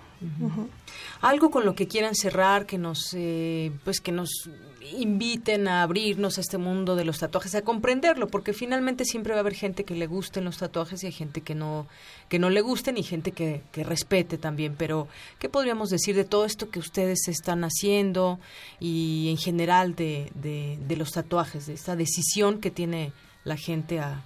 Algo 1.21 1.51
con 1.51 1.65
lo 1.65 1.75
que 1.75 1.87
quieran 1.87 2.15
cerrar, 2.15 2.67
que 2.67 2.79
nos, 2.79 3.13
eh, 3.15 3.73
pues 3.85 4.01
que 4.01 4.13
nos 4.13 4.49
inviten 4.93 5.67
a 5.69 5.83
abrirnos 5.83 6.39
a 6.39 6.41
este 6.41 6.59
mundo 6.59 6.97
de 6.97 7.05
los 7.05 7.19
tatuajes, 7.19 7.55
a 7.55 7.63
comprenderlo, 7.63 8.29
porque 8.29 8.53
finalmente 8.53 9.05
siempre 9.05 9.33
va 9.33 9.39
a 9.39 9.41
haber 9.41 9.55
gente 9.55 9.85
que 9.85 9.95
le 9.95 10.07
gusten 10.07 10.45
los 10.45 10.59
tatuajes 10.59 11.03
y 11.03 11.07
hay 11.07 11.13
gente 11.13 11.41
que 11.41 11.55
no, 11.55 11.87
que 12.29 12.39
no 12.39 12.51
le 12.51 12.61
gusten 12.61 12.97
y 12.97 13.03
gente 13.03 13.33
que, 13.33 13.63
que 13.73 13.85
respete 13.85 14.39
también. 14.39 14.77
Pero, 14.77 15.09
¿qué 15.39 15.49
podríamos 15.49 15.91
decir 15.91 16.15
de 16.17 16.25
todo 16.25 16.45
esto 16.45 16.71
que 16.71 16.79
ustedes 16.79 17.29
están 17.29 17.65
haciendo 17.65 18.39
y 18.79 19.29
en 19.31 19.37
general 19.37 19.95
de, 19.95 20.31
de, 20.35 20.97
los 20.97 21.13
tatuajes, 21.13 21.67
de 21.67 21.75
esta 21.75 21.97
decisión 21.97 22.61
que 22.61 22.71
tiene 22.71 23.13
la 23.45 23.57
gente 23.57 24.01
a, 24.01 24.23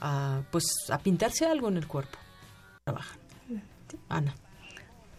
a, 0.00 0.42
pues, 0.50 0.64
a 0.90 0.98
pintarse 0.98 1.46
algo 1.46 1.68
en 1.68 1.76
el 1.76 1.86
cuerpo? 1.86 2.18
Trabajan. 2.84 3.18
Ana. 4.08 4.34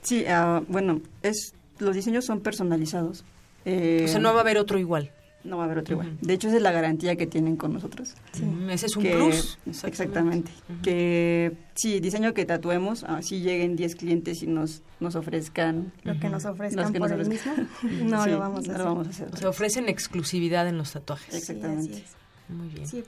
Sí, 0.01 0.25
uh, 0.25 0.65
bueno, 0.67 1.01
es 1.21 1.53
los 1.79 1.95
diseños 1.95 2.25
son 2.25 2.41
personalizados. 2.41 3.23
Eh, 3.65 4.05
o 4.05 4.07
sea, 4.07 4.19
no 4.19 4.33
va 4.33 4.39
a 4.39 4.41
haber 4.41 4.57
otro 4.57 4.79
igual. 4.79 5.11
No 5.43 5.57
va 5.57 5.63
a 5.63 5.65
haber 5.65 5.79
otro 5.79 5.95
igual. 5.95 6.17
De 6.21 6.33
hecho, 6.33 6.47
esa 6.47 6.57
es 6.57 6.63
la 6.63 6.71
garantía 6.71 7.15
que 7.15 7.25
tienen 7.25 7.57
con 7.57 7.73
nosotros. 7.73 8.13
Sí. 8.31 8.43
ese 8.69 8.85
es 8.85 8.95
un 8.95 9.03
plus. 9.03 9.57
Exactamente. 9.65 10.51
Que 10.83 11.53
sí, 11.73 11.99
diseño 11.99 12.35
que 12.35 12.45
tatuemos, 12.45 13.03
así 13.03 13.41
lleguen 13.41 13.75
10 13.75 13.95
clientes 13.95 14.43
y 14.43 14.47
nos, 14.47 14.83
nos 14.99 15.15
ofrezcan... 15.15 15.91
Lo 16.03 16.19
que 16.19 16.29
nos 16.29 16.45
ofrezcan 16.45 16.93
por 16.93 17.11
el 17.11 17.27
mismo, 17.27 17.53
no, 18.03 18.27
lo 18.27 18.37
vamos 18.37 18.69
a 18.69 18.73
hacer. 18.73 18.85
vamos 18.85 19.07
a 19.07 19.09
hacer. 19.09 19.35
Se 19.35 19.47
ofrecen 19.47 19.89
exclusividad 19.89 20.67
en 20.67 20.77
los 20.77 20.91
tatuajes. 20.91 21.33
Exactamente. 21.33 21.95
Sí, 21.95 22.03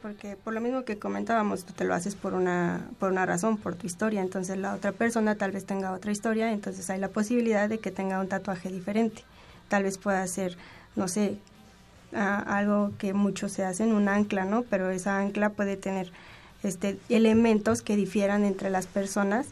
porque 0.01 0.35
por 0.35 0.53
lo 0.53 0.61
mismo 0.61 0.83
que 0.85 0.97
comentábamos, 0.97 1.65
tú 1.65 1.73
te 1.73 1.83
lo 1.83 1.93
haces 1.93 2.15
por 2.15 2.33
una, 2.33 2.87
por 2.99 3.11
una 3.11 3.25
razón, 3.25 3.57
por 3.57 3.75
tu 3.75 3.87
historia, 3.87 4.21
entonces 4.21 4.57
la 4.57 4.73
otra 4.73 4.91
persona 4.91 5.35
tal 5.35 5.51
vez 5.51 5.65
tenga 5.65 5.91
otra 5.91 6.11
historia, 6.11 6.51
entonces 6.51 6.89
hay 6.89 6.99
la 6.99 7.09
posibilidad 7.09 7.67
de 7.67 7.79
que 7.79 7.91
tenga 7.91 8.19
un 8.19 8.27
tatuaje 8.27 8.69
diferente. 8.69 9.23
Tal 9.67 9.83
vez 9.83 9.97
pueda 9.97 10.25
ser, 10.27 10.57
no 10.95 11.07
sé, 11.07 11.37
algo 12.13 12.91
que 12.97 13.13
muchos 13.13 13.51
se 13.51 13.63
hacen, 13.63 13.91
un 13.91 14.07
ancla, 14.07 14.45
¿no? 14.45 14.63
Pero 14.63 14.89
esa 14.89 15.19
ancla 15.19 15.49
puede 15.49 15.77
tener 15.77 16.11
este, 16.63 16.99
elementos 17.09 17.81
que 17.81 17.95
difieran 17.95 18.45
entre 18.45 18.69
las 18.69 18.87
personas 18.87 19.47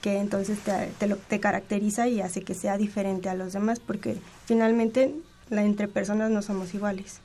que 0.00 0.18
entonces 0.18 0.60
te, 0.60 0.92
te, 0.98 1.08
lo, 1.08 1.16
te 1.16 1.40
caracteriza 1.40 2.06
y 2.06 2.20
hace 2.20 2.42
que 2.42 2.54
sea 2.54 2.78
diferente 2.78 3.28
a 3.28 3.34
los 3.34 3.52
demás, 3.52 3.80
porque 3.80 4.16
finalmente 4.46 5.12
la, 5.50 5.64
entre 5.64 5.88
personas 5.88 6.30
no 6.30 6.40
somos 6.40 6.72
iguales 6.72 7.20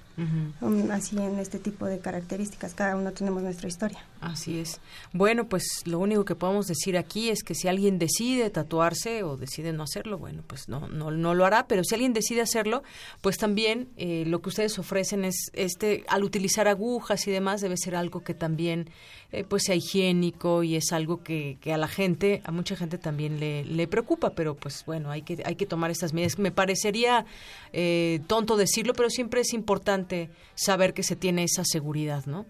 así 0.91 1.17
en 1.17 1.39
este 1.39 1.59
tipo 1.59 1.85
de 1.85 1.99
características. 1.99 2.73
Cada 2.73 2.95
uno 2.95 3.11
tenemos 3.11 3.41
nuestra 3.41 3.67
historia. 3.67 3.99
Así 4.23 4.59
es. 4.59 4.79
Bueno, 5.11 5.49
pues 5.49 5.81
lo 5.85 5.99
único 5.99 6.23
que 6.23 6.35
podemos 6.35 6.67
decir 6.67 6.97
aquí 6.97 7.29
es 7.29 7.43
que 7.43 7.55
si 7.55 7.67
alguien 7.67 7.99
decide 7.99 8.49
tatuarse 8.49 9.23
o 9.23 9.35
decide 9.35 9.73
no 9.73 9.83
hacerlo, 9.83 10.17
bueno, 10.17 10.43
pues 10.47 10.69
no, 10.69 10.87
no, 10.87 11.11
no 11.11 11.33
lo 11.33 11.45
hará, 11.45 11.67
pero 11.67 11.83
si 11.83 11.95
alguien 11.95 12.13
decide 12.13 12.39
hacerlo, 12.39 12.83
pues 13.21 13.37
también 13.37 13.89
eh, 13.97 14.23
lo 14.25 14.41
que 14.41 14.49
ustedes 14.49 14.79
ofrecen 14.79 15.25
es, 15.25 15.51
este, 15.53 16.05
al 16.07 16.23
utilizar 16.23 16.69
agujas 16.69 17.27
y 17.27 17.31
demás, 17.31 17.59
debe 17.59 17.75
ser 17.75 17.97
algo 17.97 18.23
que 18.23 18.33
también 18.33 18.89
eh, 19.33 19.43
pues 19.43 19.63
sea 19.63 19.75
higiénico 19.75 20.63
y 20.63 20.77
es 20.77 20.93
algo 20.93 21.21
que, 21.21 21.57
que, 21.59 21.73
a 21.73 21.77
la 21.77 21.87
gente, 21.87 22.41
a 22.45 22.51
mucha 22.51 22.75
gente 22.77 22.97
también 22.97 23.39
le, 23.39 23.65
le, 23.65 23.87
preocupa, 23.87 24.29
pero 24.29 24.55
pues 24.55 24.85
bueno, 24.85 25.11
hay 25.11 25.23
que, 25.23 25.43
hay 25.45 25.55
que 25.55 25.65
tomar 25.65 25.91
estas 25.91 26.13
medidas. 26.13 26.39
Me 26.39 26.51
parecería 26.51 27.25
eh, 27.73 28.21
tonto 28.27 28.55
decirlo, 28.55 28.93
pero 28.93 29.09
siempre 29.09 29.41
es 29.41 29.53
importante 29.53 30.29
saber 30.55 30.93
que 30.93 31.03
se 31.03 31.15
tiene 31.15 31.43
esa 31.43 31.65
seguridad, 31.65 32.25
¿no? 32.25 32.45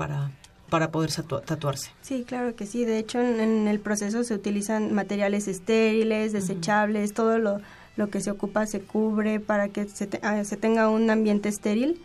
Para, 0.00 0.30
para 0.70 0.90
poder 0.90 1.10
tatuarse. 1.44 1.90
Sí, 2.00 2.24
claro 2.26 2.56
que 2.56 2.64
sí. 2.64 2.86
De 2.86 2.98
hecho, 2.98 3.20
en, 3.20 3.68
el 3.68 3.80
proceso 3.80 4.24
se 4.24 4.32
utilizan 4.32 4.94
materiales 4.94 5.46
estériles, 5.46 6.32
desechables, 6.32 7.12
todo 7.12 7.38
lo, 7.38 7.60
lo 7.96 8.08
que 8.08 8.22
se 8.22 8.30
ocupa 8.30 8.64
se 8.64 8.80
cubre 8.80 9.40
para 9.40 9.68
que 9.68 9.86
se, 9.86 10.08
ah, 10.22 10.42
se 10.44 10.56
tenga 10.56 10.88
un 10.88 11.10
ambiente 11.10 11.50
estéril 11.50 12.00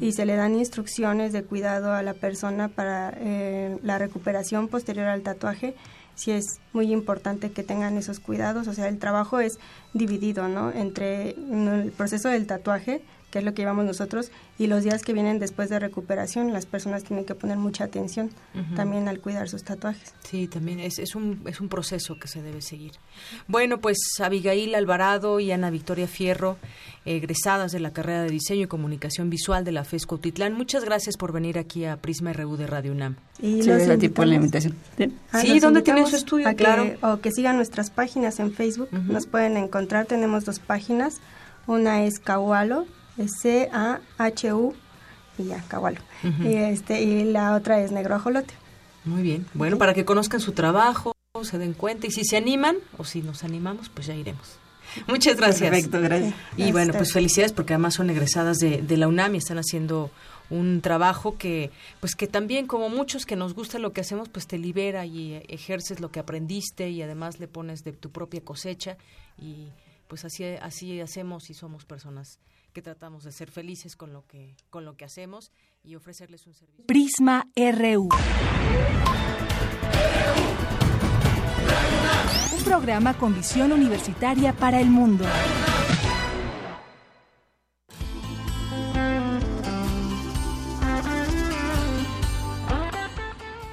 y 0.00 0.12
se 0.12 0.26
le 0.26 0.36
dan 0.36 0.54
instrucciones 0.54 1.32
de 1.32 1.42
cuidado 1.42 1.92
a 1.92 2.02
la 2.02 2.14
persona 2.14 2.68
para 2.68 3.12
eh, 3.16 3.78
la 3.82 3.98
recuperación 3.98 4.68
posterior 4.68 5.06
al 5.06 5.22
tatuaje. 5.22 5.74
Sí 6.14 6.30
es 6.30 6.60
muy 6.72 6.92
importante 6.92 7.50
que 7.50 7.64
tengan 7.64 7.96
esos 7.96 8.20
cuidados, 8.20 8.68
o 8.68 8.74
sea, 8.74 8.86
el 8.86 8.98
trabajo 8.98 9.40
es 9.40 9.58
dividido, 9.92 10.46
¿no? 10.46 10.70
Entre 10.70 11.30
el 11.30 11.92
proceso 11.96 12.28
del 12.28 12.46
tatuaje, 12.46 13.02
que 13.30 13.38
es 13.38 13.44
lo 13.44 13.54
que 13.54 13.62
llevamos 13.62 13.84
nosotros, 13.84 14.30
y 14.58 14.66
los 14.66 14.84
días 14.84 15.02
que 15.02 15.12
vienen 15.12 15.38
después 15.38 15.68
de 15.68 15.78
recuperación, 15.78 16.52
las 16.52 16.66
personas 16.66 17.04
tienen 17.04 17.24
que 17.24 17.34
poner 17.34 17.56
mucha 17.56 17.84
atención 17.84 18.30
también 18.76 19.08
al 19.08 19.20
cuidar 19.20 19.48
sus 19.48 19.64
tatuajes. 19.64 20.14
Sí, 20.22 20.48
también 20.48 20.80
es, 20.80 20.98
es, 20.98 21.14
un, 21.14 21.40
es 21.46 21.60
un 21.60 21.68
proceso 21.68 22.18
que 22.18 22.28
se 22.28 22.42
debe 22.42 22.60
seguir. 22.60 22.92
Bueno, 23.46 23.80
pues 23.80 23.98
Abigail 24.20 24.74
Alvarado 24.74 25.40
y 25.40 25.52
Ana 25.52 25.70
Victoria 25.70 26.06
Fierro, 26.06 26.58
egresadas 27.04 27.72
de 27.72 27.80
la 27.80 27.92
carrera 27.92 28.22
de 28.22 28.30
Diseño 28.30 28.64
y 28.64 28.66
Comunicación 28.66 29.30
Visual 29.30 29.64
de 29.64 29.72
la 29.72 29.84
FESCO 29.84 30.18
Titlán, 30.18 30.54
muchas 30.54 30.84
gracias 30.84 31.16
por 31.16 31.32
venir 31.32 31.58
aquí 31.58 31.84
a 31.84 31.96
Prisma 31.96 32.32
RU 32.32 32.56
de 32.56 32.66
Radio 32.66 32.92
UNAM. 32.92 33.16
Y 33.40 33.62
sí, 33.62 33.68
los 33.68 33.98
tipo 33.98 34.24
la 34.24 34.34
invitación. 34.34 34.74
Sí, 35.40 35.60
¿dónde 35.60 35.82
tienen 35.82 36.06
su 36.06 36.16
estudio? 36.16 36.54
claro. 36.56 36.84
o 37.02 37.20
que 37.20 37.30
sigan 37.32 37.56
nuestras 37.56 37.90
páginas 37.90 38.40
en 38.40 38.52
Facebook, 38.52 38.88
nos 38.92 39.26
pueden 39.26 39.56
encontrar, 39.56 40.06
tenemos 40.06 40.44
dos 40.44 40.58
páginas, 40.58 41.20
una 41.66 42.04
es 42.04 42.18
Cahualo, 42.18 42.86
C-A-H-U 43.16 44.74
y 45.38 45.44
ya, 45.44 45.62
Cahualo. 45.68 46.00
y, 46.22 46.54
este, 46.54 47.02
y 47.02 47.24
la 47.24 47.54
otra 47.54 47.80
es 47.80 47.92
Negro 47.92 48.14
Ajolote. 48.14 48.54
Muy 49.04 49.22
bien. 49.22 49.46
Bueno, 49.54 49.78
para 49.78 49.94
que 49.94 50.04
conozcan 50.04 50.40
su 50.40 50.52
trabajo, 50.52 51.14
se 51.42 51.58
den 51.58 51.72
cuenta 51.72 52.06
y 52.06 52.10
si 52.10 52.24
se 52.24 52.36
animan 52.36 52.76
o 52.98 53.04
si 53.04 53.22
nos 53.22 53.44
animamos, 53.44 53.88
pues 53.88 54.06
ya 54.06 54.14
iremos. 54.14 54.58
Muchas 55.06 55.36
gracias. 55.36 55.70
Perfecto, 55.70 56.00
gracias. 56.00 56.34
Y 56.56 56.72
bueno, 56.72 56.92
pues 56.92 57.12
felicidades 57.12 57.52
porque 57.52 57.74
además 57.74 57.94
son 57.94 58.10
egresadas 58.10 58.58
de, 58.58 58.82
de, 58.82 58.96
la 58.96 59.08
UNAM 59.08 59.36
y 59.36 59.38
están 59.38 59.58
haciendo 59.58 60.10
un 60.50 60.80
trabajo 60.80 61.38
que, 61.38 61.70
pues 62.00 62.16
que 62.16 62.26
también 62.26 62.66
como 62.66 62.88
muchos 62.88 63.24
que 63.24 63.36
nos 63.36 63.54
gusta 63.54 63.78
lo 63.78 63.92
que 63.92 64.00
hacemos, 64.00 64.28
pues 64.28 64.46
te 64.46 64.58
libera 64.58 65.06
y 65.06 65.40
ejerces 65.48 66.00
lo 66.00 66.10
que 66.10 66.18
aprendiste 66.18 66.90
y 66.90 67.02
además 67.02 67.38
le 67.38 67.46
pones 67.46 67.84
de 67.84 67.92
tu 67.92 68.10
propia 68.10 68.40
cosecha 68.40 68.96
y 69.38 69.68
pues 70.08 70.24
así, 70.24 70.44
así 70.44 71.00
hacemos 71.00 71.50
y 71.50 71.54
somos 71.54 71.84
personas 71.84 72.40
que 72.70 72.82
tratamos 72.82 73.24
de 73.24 73.32
ser 73.32 73.50
felices 73.50 73.96
con 73.96 74.12
lo 74.12 74.26
que, 74.26 74.56
con 74.70 74.84
lo 74.84 74.96
que 74.96 75.04
hacemos 75.04 75.52
y 75.82 75.94
ofrecerles 75.94 76.46
un 76.46 76.54
servicio. 76.54 76.86
Prisma 76.86 77.46
RU. 77.56 78.08
Un 82.56 82.64
programa 82.64 83.16
con 83.18 83.34
visión 83.34 83.72
universitaria 83.72 84.52
para 84.52 84.80
el 84.80 84.88
mundo. 84.88 85.24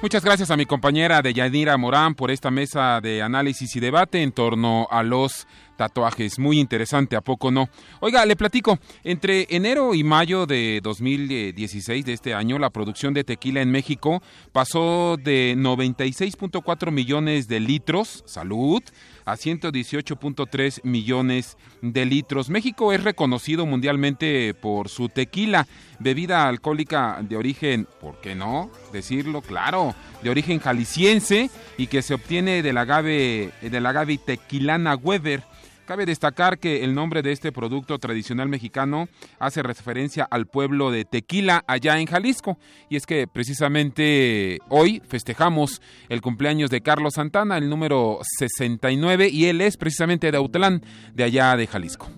Muchas 0.00 0.24
gracias 0.24 0.52
a 0.52 0.56
mi 0.56 0.64
compañera 0.64 1.22
Deyanira 1.22 1.76
Morán 1.76 2.14
por 2.14 2.30
esta 2.30 2.52
mesa 2.52 3.00
de 3.00 3.20
análisis 3.20 3.74
y 3.74 3.80
debate 3.80 4.22
en 4.22 4.30
torno 4.30 4.86
a 4.92 5.02
los 5.02 5.48
tatuajes. 5.78 6.38
Muy 6.38 6.58
interesante, 6.58 7.16
¿a 7.16 7.22
poco 7.22 7.50
no? 7.50 7.70
Oiga, 8.00 8.26
le 8.26 8.36
platico, 8.36 8.78
entre 9.04 9.46
enero 9.48 9.94
y 9.94 10.04
mayo 10.04 10.44
de 10.44 10.80
2016 10.82 12.04
de 12.04 12.12
este 12.12 12.34
año, 12.34 12.58
la 12.58 12.68
producción 12.68 13.14
de 13.14 13.24
tequila 13.24 13.62
en 13.62 13.70
México 13.70 14.20
pasó 14.52 15.16
de 15.16 15.54
96.4 15.56 16.90
millones 16.90 17.48
de 17.48 17.60
litros, 17.60 18.24
salud, 18.26 18.82
a 19.24 19.36
118.3 19.36 20.80
millones 20.84 21.56
de 21.80 22.04
litros. 22.04 22.50
México 22.50 22.92
es 22.92 23.04
reconocido 23.04 23.64
mundialmente 23.64 24.54
por 24.54 24.88
su 24.88 25.08
tequila, 25.08 25.68
bebida 26.00 26.48
alcohólica 26.48 27.18
de 27.22 27.36
origen, 27.36 27.86
¿por 28.00 28.20
qué 28.20 28.34
no? 28.34 28.70
Decirlo, 28.92 29.42
claro, 29.42 29.94
de 30.22 30.30
origen 30.30 30.58
jalisciense 30.58 31.50
y 31.76 31.86
que 31.86 32.02
se 32.02 32.14
obtiene 32.14 32.62
del 32.62 32.78
agave, 32.78 33.52
del 33.62 33.86
agave 33.86 34.18
tequilana 34.18 34.96
Weber 34.96 35.44
Cabe 35.88 36.04
destacar 36.04 36.58
que 36.58 36.84
el 36.84 36.94
nombre 36.94 37.22
de 37.22 37.32
este 37.32 37.50
producto 37.50 37.98
tradicional 37.98 38.50
mexicano 38.50 39.08
hace 39.38 39.62
referencia 39.62 40.28
al 40.30 40.44
pueblo 40.44 40.90
de 40.90 41.06
Tequila, 41.06 41.64
allá 41.66 41.98
en 41.98 42.04
Jalisco. 42.04 42.58
Y 42.90 42.96
es 42.96 43.06
que 43.06 43.26
precisamente 43.26 44.58
hoy 44.68 45.00
festejamos 45.08 45.80
el 46.10 46.20
cumpleaños 46.20 46.68
de 46.68 46.82
Carlos 46.82 47.14
Santana, 47.14 47.56
el 47.56 47.70
número 47.70 48.18
69, 48.38 49.30
y 49.30 49.46
él 49.46 49.62
es 49.62 49.78
precisamente 49.78 50.30
de 50.30 50.36
Autlán, 50.36 50.82
de 51.14 51.24
allá 51.24 51.56
de 51.56 51.66
Jalisco. 51.66 52.10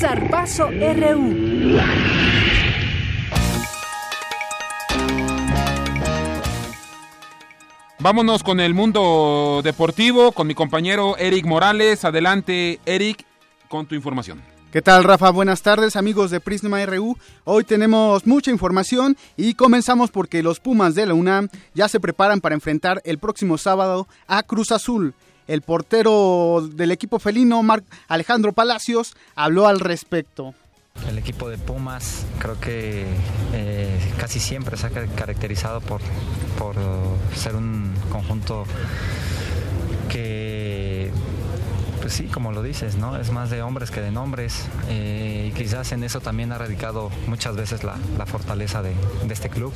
Zarpazo 0.00 0.70
RU. 0.70 1.76
Vámonos 7.98 8.42
con 8.42 8.60
el 8.60 8.72
mundo 8.72 9.60
deportivo, 9.62 10.32
con 10.32 10.46
mi 10.46 10.54
compañero 10.54 11.18
Eric 11.18 11.44
Morales. 11.44 12.06
Adelante, 12.06 12.80
Eric, 12.86 13.26
con 13.68 13.84
tu 13.84 13.94
información. 13.94 14.40
¿Qué 14.72 14.80
tal, 14.80 15.04
Rafa? 15.04 15.28
Buenas 15.28 15.60
tardes, 15.60 15.96
amigos 15.96 16.30
de 16.30 16.40
Prisma 16.40 16.82
RU. 16.86 17.18
Hoy 17.44 17.64
tenemos 17.64 18.26
mucha 18.26 18.50
información 18.50 19.18
y 19.36 19.52
comenzamos 19.52 20.10
porque 20.10 20.42
los 20.42 20.60
Pumas 20.60 20.94
de 20.94 21.04
la 21.04 21.12
UNAM 21.12 21.50
ya 21.74 21.88
se 21.88 22.00
preparan 22.00 22.40
para 22.40 22.54
enfrentar 22.54 23.02
el 23.04 23.18
próximo 23.18 23.58
sábado 23.58 24.08
a 24.26 24.44
Cruz 24.44 24.72
Azul. 24.72 25.12
El 25.46 25.62
portero 25.62 26.68
del 26.72 26.92
equipo 26.92 27.18
felino, 27.18 27.62
Marc 27.62 27.84
Alejandro 28.08 28.52
Palacios, 28.52 29.14
habló 29.34 29.66
al 29.66 29.80
respecto. 29.80 30.54
El 31.08 31.18
equipo 31.18 31.48
de 31.48 31.56
Pumas 31.56 32.26
creo 32.38 32.60
que 32.60 33.06
eh, 33.54 34.12
casi 34.18 34.38
siempre 34.38 34.76
se 34.76 34.86
ha 34.86 34.90
caracterizado 34.90 35.80
por, 35.80 36.00
por 36.58 36.74
ser 37.34 37.56
un 37.56 37.94
conjunto 38.10 38.64
que 40.08 41.10
pues 42.00 42.14
sí, 42.14 42.24
como 42.24 42.50
lo 42.52 42.62
dices, 42.62 42.96
¿no? 42.96 43.16
Es 43.16 43.30
más 43.30 43.50
de 43.50 43.62
hombres 43.62 43.90
que 43.90 44.00
de 44.00 44.10
nombres. 44.10 44.66
Eh, 44.88 45.50
y 45.50 45.56
quizás 45.56 45.92
en 45.92 46.02
eso 46.02 46.20
también 46.20 46.50
ha 46.52 46.58
radicado 46.58 47.10
muchas 47.26 47.56
veces 47.56 47.84
la, 47.84 47.96
fortaleza 48.26 48.82
de, 48.82 48.94
de, 49.26 49.34
este 49.34 49.50
club. 49.50 49.72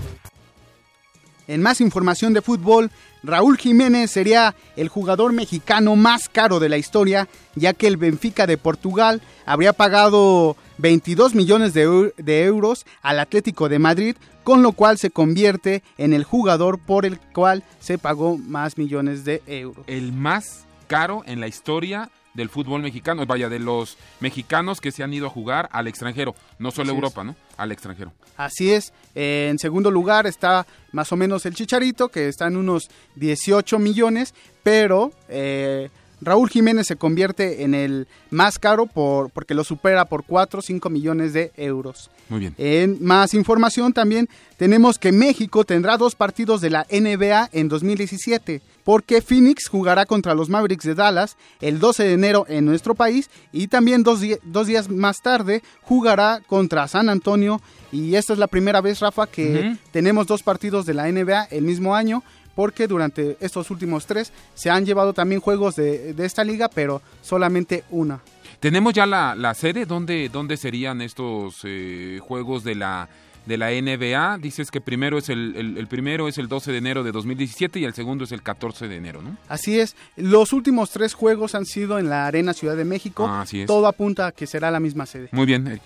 En 1.46 1.62
más 1.62 1.80
información 1.80 2.32
de 2.32 2.42
fútbol, 2.42 2.90
Raúl 3.22 3.58
Jiménez 3.58 4.10
sería 4.10 4.54
el 4.76 4.88
jugador 4.88 5.32
mexicano 5.32 5.96
más 5.96 6.28
caro 6.28 6.60
de 6.60 6.68
la 6.68 6.78
historia, 6.78 7.28
ya 7.54 7.72
que 7.72 7.86
el 7.86 7.96
Benfica 7.96 8.46
de 8.46 8.58
Portugal 8.58 9.22
habría 9.46 9.72
pagado 9.72 10.56
22 10.78 11.34
millones 11.34 11.74
de, 11.74 12.44
euros 12.44 12.86
al 13.02 13.20
Atlético 13.20 13.68
de 13.68 13.78
Madrid, 13.78 14.16
con 14.42 14.62
lo 14.62 14.72
cual 14.72 14.98
se 14.98 15.10
convierte 15.10 15.82
en 15.96 16.12
el 16.12 16.24
jugador 16.24 16.78
por 16.78 17.06
el 17.06 17.18
cual 17.18 17.62
se 17.80 17.98
pagó 17.98 18.36
más 18.36 18.76
millones 18.78 19.24
de 19.24 19.42
euros. 19.46 19.84
El 19.86 20.12
más 20.12 20.66
caro 20.86 21.22
en 21.26 21.40
la 21.40 21.48
historia 21.48 22.10
del 22.34 22.48
fútbol 22.48 22.82
mexicano, 22.82 23.24
vaya, 23.26 23.48
de 23.48 23.58
los 23.58 23.96
mexicanos 24.20 24.80
que 24.80 24.92
se 24.92 25.02
han 25.02 25.14
ido 25.14 25.26
a 25.26 25.30
jugar 25.30 25.68
al 25.72 25.86
extranjero, 25.86 26.34
no 26.58 26.70
solo 26.70 26.90
Europa, 26.90 27.24
¿no? 27.24 27.36
Al 27.56 27.72
extranjero. 27.72 28.12
Así 28.36 28.72
es. 28.72 28.92
en 29.14 29.58
segundo 29.58 29.90
lugar 29.90 30.26
está 30.26 30.66
más 30.92 31.12
o 31.12 31.16
menos 31.16 31.46
el 31.46 31.54
Chicharito, 31.54 32.08
que 32.08 32.28
está 32.28 32.48
en 32.48 32.56
unos 32.56 32.90
18 33.16 33.78
millones, 33.78 34.34
pero 34.62 35.12
eh, 35.28 35.90
Raúl 36.20 36.48
Jiménez 36.48 36.86
se 36.86 36.96
convierte 36.96 37.62
en 37.62 37.74
el 37.74 38.08
más 38.30 38.58
caro 38.58 38.86
por, 38.86 39.30
porque 39.30 39.54
lo 39.54 39.62
supera 39.62 40.06
por 40.06 40.24
4 40.24 40.58
o 40.58 40.62
5 40.62 40.90
millones 40.90 41.32
de 41.32 41.52
euros. 41.56 42.10
Muy 42.28 42.40
bien. 42.40 42.54
En 42.58 43.04
más 43.04 43.34
información 43.34 43.92
también 43.92 44.28
tenemos 44.56 44.98
que 44.98 45.12
México 45.12 45.64
tendrá 45.64 45.96
dos 45.96 46.14
partidos 46.14 46.60
de 46.60 46.70
la 46.70 46.86
NBA 46.90 47.50
en 47.52 47.68
2017, 47.68 48.62
porque 48.84 49.22
Phoenix 49.22 49.68
jugará 49.68 50.06
contra 50.06 50.34
los 50.34 50.48
Mavericks 50.48 50.84
de 50.84 50.94
Dallas 50.94 51.36
el 51.60 51.78
12 51.78 52.04
de 52.04 52.12
enero 52.12 52.46
en 52.48 52.64
nuestro 52.64 52.94
país 52.94 53.30
y 53.52 53.66
también 53.66 54.02
dos, 54.02 54.20
dos 54.44 54.66
días 54.66 54.88
más 54.88 55.16
tarde 55.22 55.62
jugará 55.82 56.40
contra 56.46 56.86
San 56.86 57.08
Antonio 57.08 57.60
y 57.90 58.14
esta 58.14 58.32
es 58.32 58.38
la 58.38 58.46
primera 58.46 58.80
vez, 58.80 59.00
Rafa, 59.00 59.26
que 59.26 59.76
tenemos 59.90 60.26
dos 60.26 60.42
partidos 60.42 60.84
de 60.84 60.94
la 60.94 61.10
NBA 61.10 61.44
el 61.50 61.64
mismo 61.64 61.94
año 61.94 62.22
porque 62.54 62.86
durante 62.86 63.36
estos 63.40 63.70
últimos 63.70 64.06
tres 64.06 64.32
se 64.54 64.70
han 64.70 64.84
llevado 64.84 65.12
también 65.12 65.40
juegos 65.40 65.76
de, 65.76 66.14
esta 66.18 66.44
liga, 66.44 66.68
pero 66.68 67.02
solamente 67.22 67.84
una. 67.90 68.20
¿Tenemos 68.60 68.94
ya 68.94 69.06
la, 69.06 69.54
sede? 69.54 69.86
¿Dónde, 69.86 70.28
¿Dónde 70.28 70.56
serían 70.56 71.02
estos 71.02 71.60
eh, 71.64 72.18
juegos 72.22 72.64
de 72.64 72.76
la, 72.76 73.08
de 73.46 73.58
la 73.58 73.70
NBA? 73.70 74.38
Dices 74.38 74.70
que 74.70 74.80
primero 74.80 75.18
es 75.18 75.28
el, 75.28 75.76
el, 75.76 75.86
primero 75.86 76.28
es 76.28 76.38
el 76.38 76.48
12 76.48 76.72
de 76.72 76.78
enero 76.78 77.02
de 77.02 77.12
2017 77.12 77.78
y 77.80 77.84
el 77.84 77.94
segundo 77.94 78.24
es 78.24 78.32
el 78.32 78.42
14 78.42 78.88
de 78.88 78.96
enero, 78.96 79.22
¿no? 79.22 79.36
Así 79.48 79.78
es. 79.78 79.96
Los 80.16 80.52
últimos 80.52 80.90
tres 80.90 81.14
juegos 81.14 81.54
han 81.54 81.66
sido 81.66 81.98
en 81.98 82.08
la 82.08 82.26
Arena 82.26 82.52
Ciudad 82.52 82.76
de 82.76 82.84
México. 82.84 83.26
Ah, 83.26 83.42
así 83.42 83.60
es. 83.60 83.66
Todo 83.66 83.86
apunta 83.86 84.28
a 84.28 84.32
que 84.32 84.46
será 84.46 84.70
la 84.70 84.80
misma 84.80 85.06
sede. 85.06 85.28
Muy 85.32 85.46
bien, 85.46 85.80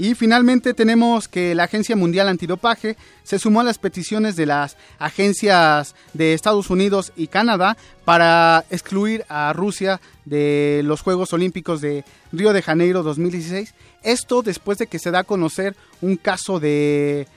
y 0.00 0.14
finalmente 0.14 0.72
tenemos 0.72 1.28
que 1.28 1.54
la 1.54 1.64
Agencia 1.64 1.94
Mundial 1.94 2.26
Antidopaje 2.26 2.96
se 3.22 3.38
sumó 3.38 3.60
a 3.60 3.64
las 3.64 3.76
peticiones 3.76 4.34
de 4.34 4.46
las 4.46 4.78
agencias 4.98 5.94
de 6.14 6.32
Estados 6.32 6.70
Unidos 6.70 7.12
y 7.16 7.26
Canadá 7.26 7.76
para 8.06 8.64
excluir 8.70 9.26
a 9.28 9.52
Rusia 9.52 10.00
de 10.24 10.80
los 10.86 11.02
Juegos 11.02 11.34
Olímpicos 11.34 11.82
de 11.82 12.06
Río 12.32 12.54
de 12.54 12.62
Janeiro 12.62 13.02
2016. 13.02 13.74
Esto 14.02 14.40
después 14.40 14.78
de 14.78 14.86
que 14.86 14.98
se 14.98 15.10
da 15.10 15.18
a 15.18 15.24
conocer 15.24 15.76
un 16.00 16.16
caso 16.16 16.60
de 16.60 17.28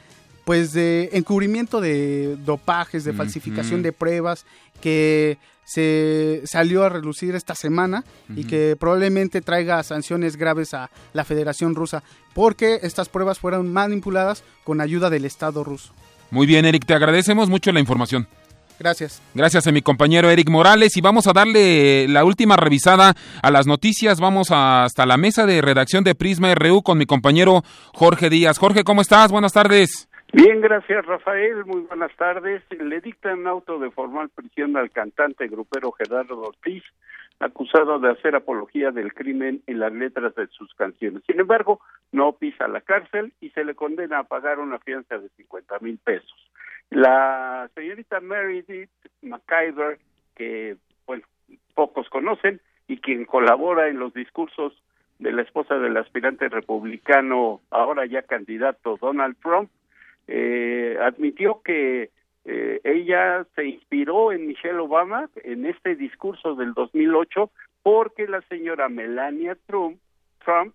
pues 0.45 0.71
de 0.71 1.09
encubrimiento 1.11 1.81
de 1.81 2.37
dopajes, 2.45 3.03
de 3.03 3.11
falsificación 3.11 3.81
de 3.81 3.91
pruebas 3.91 4.45
que 4.79 5.37
se 5.65 6.41
salió 6.45 6.83
a 6.83 6.89
relucir 6.89 7.35
esta 7.35 7.55
semana 7.55 8.03
y 8.35 8.45
que 8.45 8.75
probablemente 8.79 9.41
traiga 9.41 9.81
sanciones 9.83 10.35
graves 10.35 10.73
a 10.73 10.89
la 11.13 11.23
Federación 11.23 11.75
Rusa 11.75 12.03
porque 12.33 12.79
estas 12.83 13.09
pruebas 13.09 13.39
fueron 13.39 13.71
manipuladas 13.71 14.43
con 14.63 14.81
ayuda 14.81 15.09
del 15.09 15.25
Estado 15.25 15.63
ruso. 15.63 15.93
Muy 16.31 16.47
bien, 16.47 16.65
Eric, 16.65 16.85
te 16.85 16.93
agradecemos 16.93 17.49
mucho 17.49 17.71
la 17.71 17.79
información. 17.79 18.27
Gracias. 18.79 19.21
Gracias 19.33 19.67
a 19.67 19.71
mi 19.71 19.81
compañero 19.81 20.29
Eric 20.29 20.49
Morales 20.49 20.97
y 20.97 21.01
vamos 21.01 21.27
a 21.27 21.33
darle 21.33 22.07
la 22.07 22.25
última 22.25 22.57
revisada 22.57 23.15
a 23.41 23.51
las 23.51 23.67
noticias. 23.67 24.19
Vamos 24.19 24.47
hasta 24.49 25.05
la 25.05 25.17
mesa 25.17 25.45
de 25.45 25.61
redacción 25.61 26.03
de 26.03 26.15
Prisma 26.15 26.53
RU 26.55 26.81
con 26.81 26.97
mi 26.97 27.05
compañero 27.05 27.63
Jorge 27.93 28.29
Díaz. 28.29 28.57
Jorge, 28.57 28.83
¿cómo 28.83 29.01
estás? 29.01 29.31
Buenas 29.31 29.53
tardes. 29.53 30.09
Bien, 30.35 30.61
gracias 30.61 31.05
Rafael, 31.05 31.63
muy 31.63 31.81
buenas 31.81 32.11
tardes. 32.15 32.63
Le 32.71 33.01
dictan 33.01 33.45
auto 33.45 33.77
de 33.77 33.91
formal 33.91 34.29
prisión 34.29 34.75
al 34.75 34.89
cantante 34.89 35.47
grupero 35.47 35.91
Gerardo 35.91 36.41
Ortiz, 36.41 36.83
acusado 37.39 37.99
de 37.99 38.09
hacer 38.09 38.35
apología 38.35 38.89
del 38.89 39.13
crimen 39.13 39.61
en 39.67 39.77
las 39.77 39.93
letras 39.93 40.33
de 40.33 40.47
sus 40.47 40.73
canciones. 40.73 41.21
Sin 41.27 41.39
embargo, 41.39 41.81
no 42.11 42.31
pisa 42.31 42.67
la 42.67 42.81
cárcel 42.81 43.31
y 43.41 43.51
se 43.51 43.63
le 43.63 43.75
condena 43.75 44.17
a 44.17 44.23
pagar 44.23 44.57
una 44.57 44.79
fianza 44.79 45.19
de 45.19 45.29
50 45.37 45.77
mil 45.81 45.99
pesos. 45.99 46.51
La 46.89 47.69
señorita 47.75 48.19
Meredith 48.19 48.89
McIver, 49.21 49.99
que 50.35 50.77
bueno, 51.05 51.25
pocos 51.75 52.09
conocen 52.09 52.59
y 52.87 52.97
quien 52.97 53.25
colabora 53.25 53.87
en 53.87 53.99
los 53.99 54.15
discursos 54.15 54.73
de 55.19 55.31
la 55.31 55.43
esposa 55.43 55.75
del 55.75 55.95
aspirante 55.95 56.49
republicano, 56.49 57.61
ahora 57.69 58.07
ya 58.07 58.23
candidato 58.23 58.97
Donald 58.99 59.37
Trump, 59.39 59.69
eh, 60.27 60.97
admitió 61.01 61.61
que 61.63 62.09
eh, 62.45 62.81
ella 62.83 63.45
se 63.55 63.65
inspiró 63.65 64.31
en 64.31 64.47
Michelle 64.47 64.79
Obama 64.79 65.29
en 65.43 65.65
este 65.65 65.95
discurso 65.95 66.55
del 66.55 66.73
2008 66.73 67.51
porque 67.83 68.27
la 68.27 68.41
señora 68.43 68.89
Melania 68.89 69.57
Trump, 69.67 69.97
Trump 70.43 70.73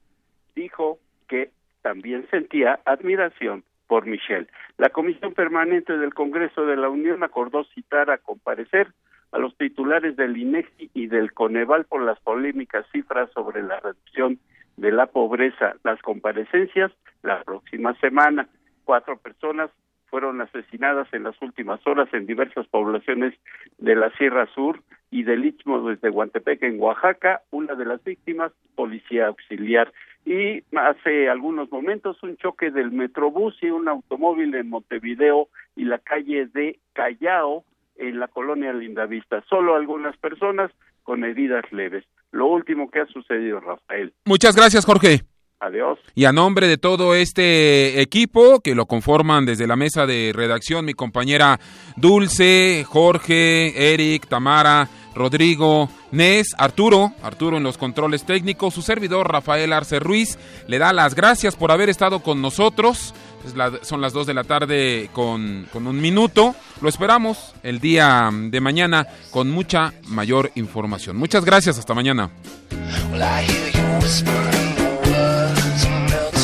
dijo 0.55 0.99
que 1.29 1.51
también 1.83 2.27
sentía 2.31 2.81
admiración 2.85 3.65
por 3.87 4.07
Michelle. 4.07 4.47
La 4.77 4.91
Comisión 4.91 5.33
Permanente 5.35 5.97
del 5.97 6.15
Congreso 6.15 6.67
de 6.67 6.77
la 6.77 6.89
Unión 6.89 7.23
acordó 7.23 7.65
citar 7.75 8.11
a 8.11 8.19
comparecer 8.19 8.89
a 9.33 9.39
los 9.39 9.57
titulares 9.57 10.17
del 10.17 10.37
INEGI 10.37 10.91
y 10.95 11.07
del 11.07 11.33
Coneval 11.33 11.85
por 11.85 12.03
las 12.03 12.19
polémicas 12.21 12.87
cifras 12.93 13.31
sobre 13.33 13.63
la 13.63 13.81
reducción 13.81 14.39
de 14.77 14.93
la 14.93 15.07
pobreza. 15.07 15.75
Las 15.85 16.01
comparecencias 16.03 16.93
la 17.23 17.43
próxima 17.43 17.95
semana 18.01 18.49
cuatro 18.89 19.19
personas 19.19 19.71
fueron 20.07 20.41
asesinadas 20.41 21.13
en 21.13 21.25
las 21.25 21.35
últimas 21.43 21.79
horas 21.87 22.09
en 22.15 22.25
diversas 22.25 22.67
poblaciones 22.69 23.35
de 23.77 23.95
la 23.95 24.11
Sierra 24.17 24.47
Sur 24.55 24.83
y 25.11 25.25
del 25.25 25.45
Istmo 25.45 25.87
desde 25.91 26.09
Guantepec 26.09 26.63
en 26.63 26.81
Oaxaca, 26.81 27.43
una 27.51 27.75
de 27.75 27.85
las 27.85 28.03
víctimas, 28.03 28.51
policía 28.77 29.27
auxiliar. 29.27 29.93
Y 30.25 30.65
hace 30.75 31.29
algunos 31.29 31.71
momentos 31.71 32.23
un 32.23 32.39
choque 32.39 32.71
del 32.71 32.91
Metrobús 32.91 33.63
y 33.63 33.69
un 33.69 33.89
automóvil 33.89 34.55
en 34.55 34.71
Montevideo 34.71 35.49
y 35.77 35.85
la 35.85 35.99
calle 35.99 36.47
de 36.47 36.79
Callao 36.95 37.65
en 37.97 38.19
la 38.21 38.29
colonia 38.29 38.73
Lindavista. 38.73 39.45
Solo 39.51 39.77
algunas 39.77 40.17
personas 40.17 40.71
con 41.03 41.25
heridas 41.25 41.71
leves. 41.73 42.07
Lo 42.33 42.47
último 42.47 42.91
que 42.91 43.01
ha 43.01 43.07
sucedido, 43.07 43.61
Rafael. 43.61 44.15
Muchas 44.25 44.57
gracias, 44.57 44.87
Jorge. 44.87 45.21
Adiós. 45.61 45.99
Y 46.15 46.25
a 46.25 46.33
nombre 46.33 46.69
de 46.69 46.79
todo 46.79 47.15
este 47.15 48.01
equipo 48.01 48.61
que 48.61 48.77
lo 48.77 48.87
conforman 48.87 49.45
desde 49.45 49.67
la 49.67 49.75
mesa 49.75 50.07
de 50.07 50.33
redacción, 50.35 50.85
mi 50.85 50.95
compañera 50.95 51.59
Dulce, 51.97 52.85
Jorge, 52.87 53.93
Eric, 53.93 54.29
Tamara, 54.29 54.89
Rodrigo, 55.17 55.91
Nes, 56.13 56.55
Arturo, 56.57 57.13
Arturo 57.23 57.57
en 57.57 57.65
los 57.65 57.77
controles 57.77 58.25
técnicos, 58.25 58.73
su 58.73 58.83
servidor 58.83 59.31
Rafael 59.31 59.73
Arce 59.73 59.99
Ruiz, 59.99 60.39
le 60.69 60.79
da 60.79 60.93
las 60.93 61.17
gracias 61.17 61.57
por 61.57 61.73
haber 61.73 61.89
estado 61.89 62.21
con 62.21 62.41
nosotros. 62.41 63.13
son 63.83 64.01
las 64.01 64.13
dos 64.13 64.29
de 64.29 64.35
la 64.35 64.45
tarde 64.45 65.11
con, 65.13 65.67
con 65.73 65.89
un 65.89 66.01
minuto. 66.01 66.55
Lo 66.81 66.89
esperamos 66.89 67.53
el 67.65 67.81
día 67.81 68.31
de 68.33 68.61
mañana 68.61 69.09
con 69.33 69.51
mucha 69.51 69.93
mayor 70.07 70.53
información. 70.55 71.17
Muchas 71.17 71.45
gracias, 71.45 71.79
hasta 71.79 71.95
mañana. 71.95 72.31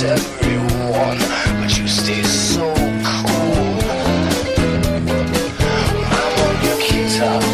Everyone, 0.04 1.18
but 1.60 1.78
you 1.78 1.88
stay 1.88 2.22
so 2.22 2.74
cool. 3.02 3.80
I'm 6.12 6.34
on 6.44 6.54
your 6.64 6.78
guitar, 6.86 7.53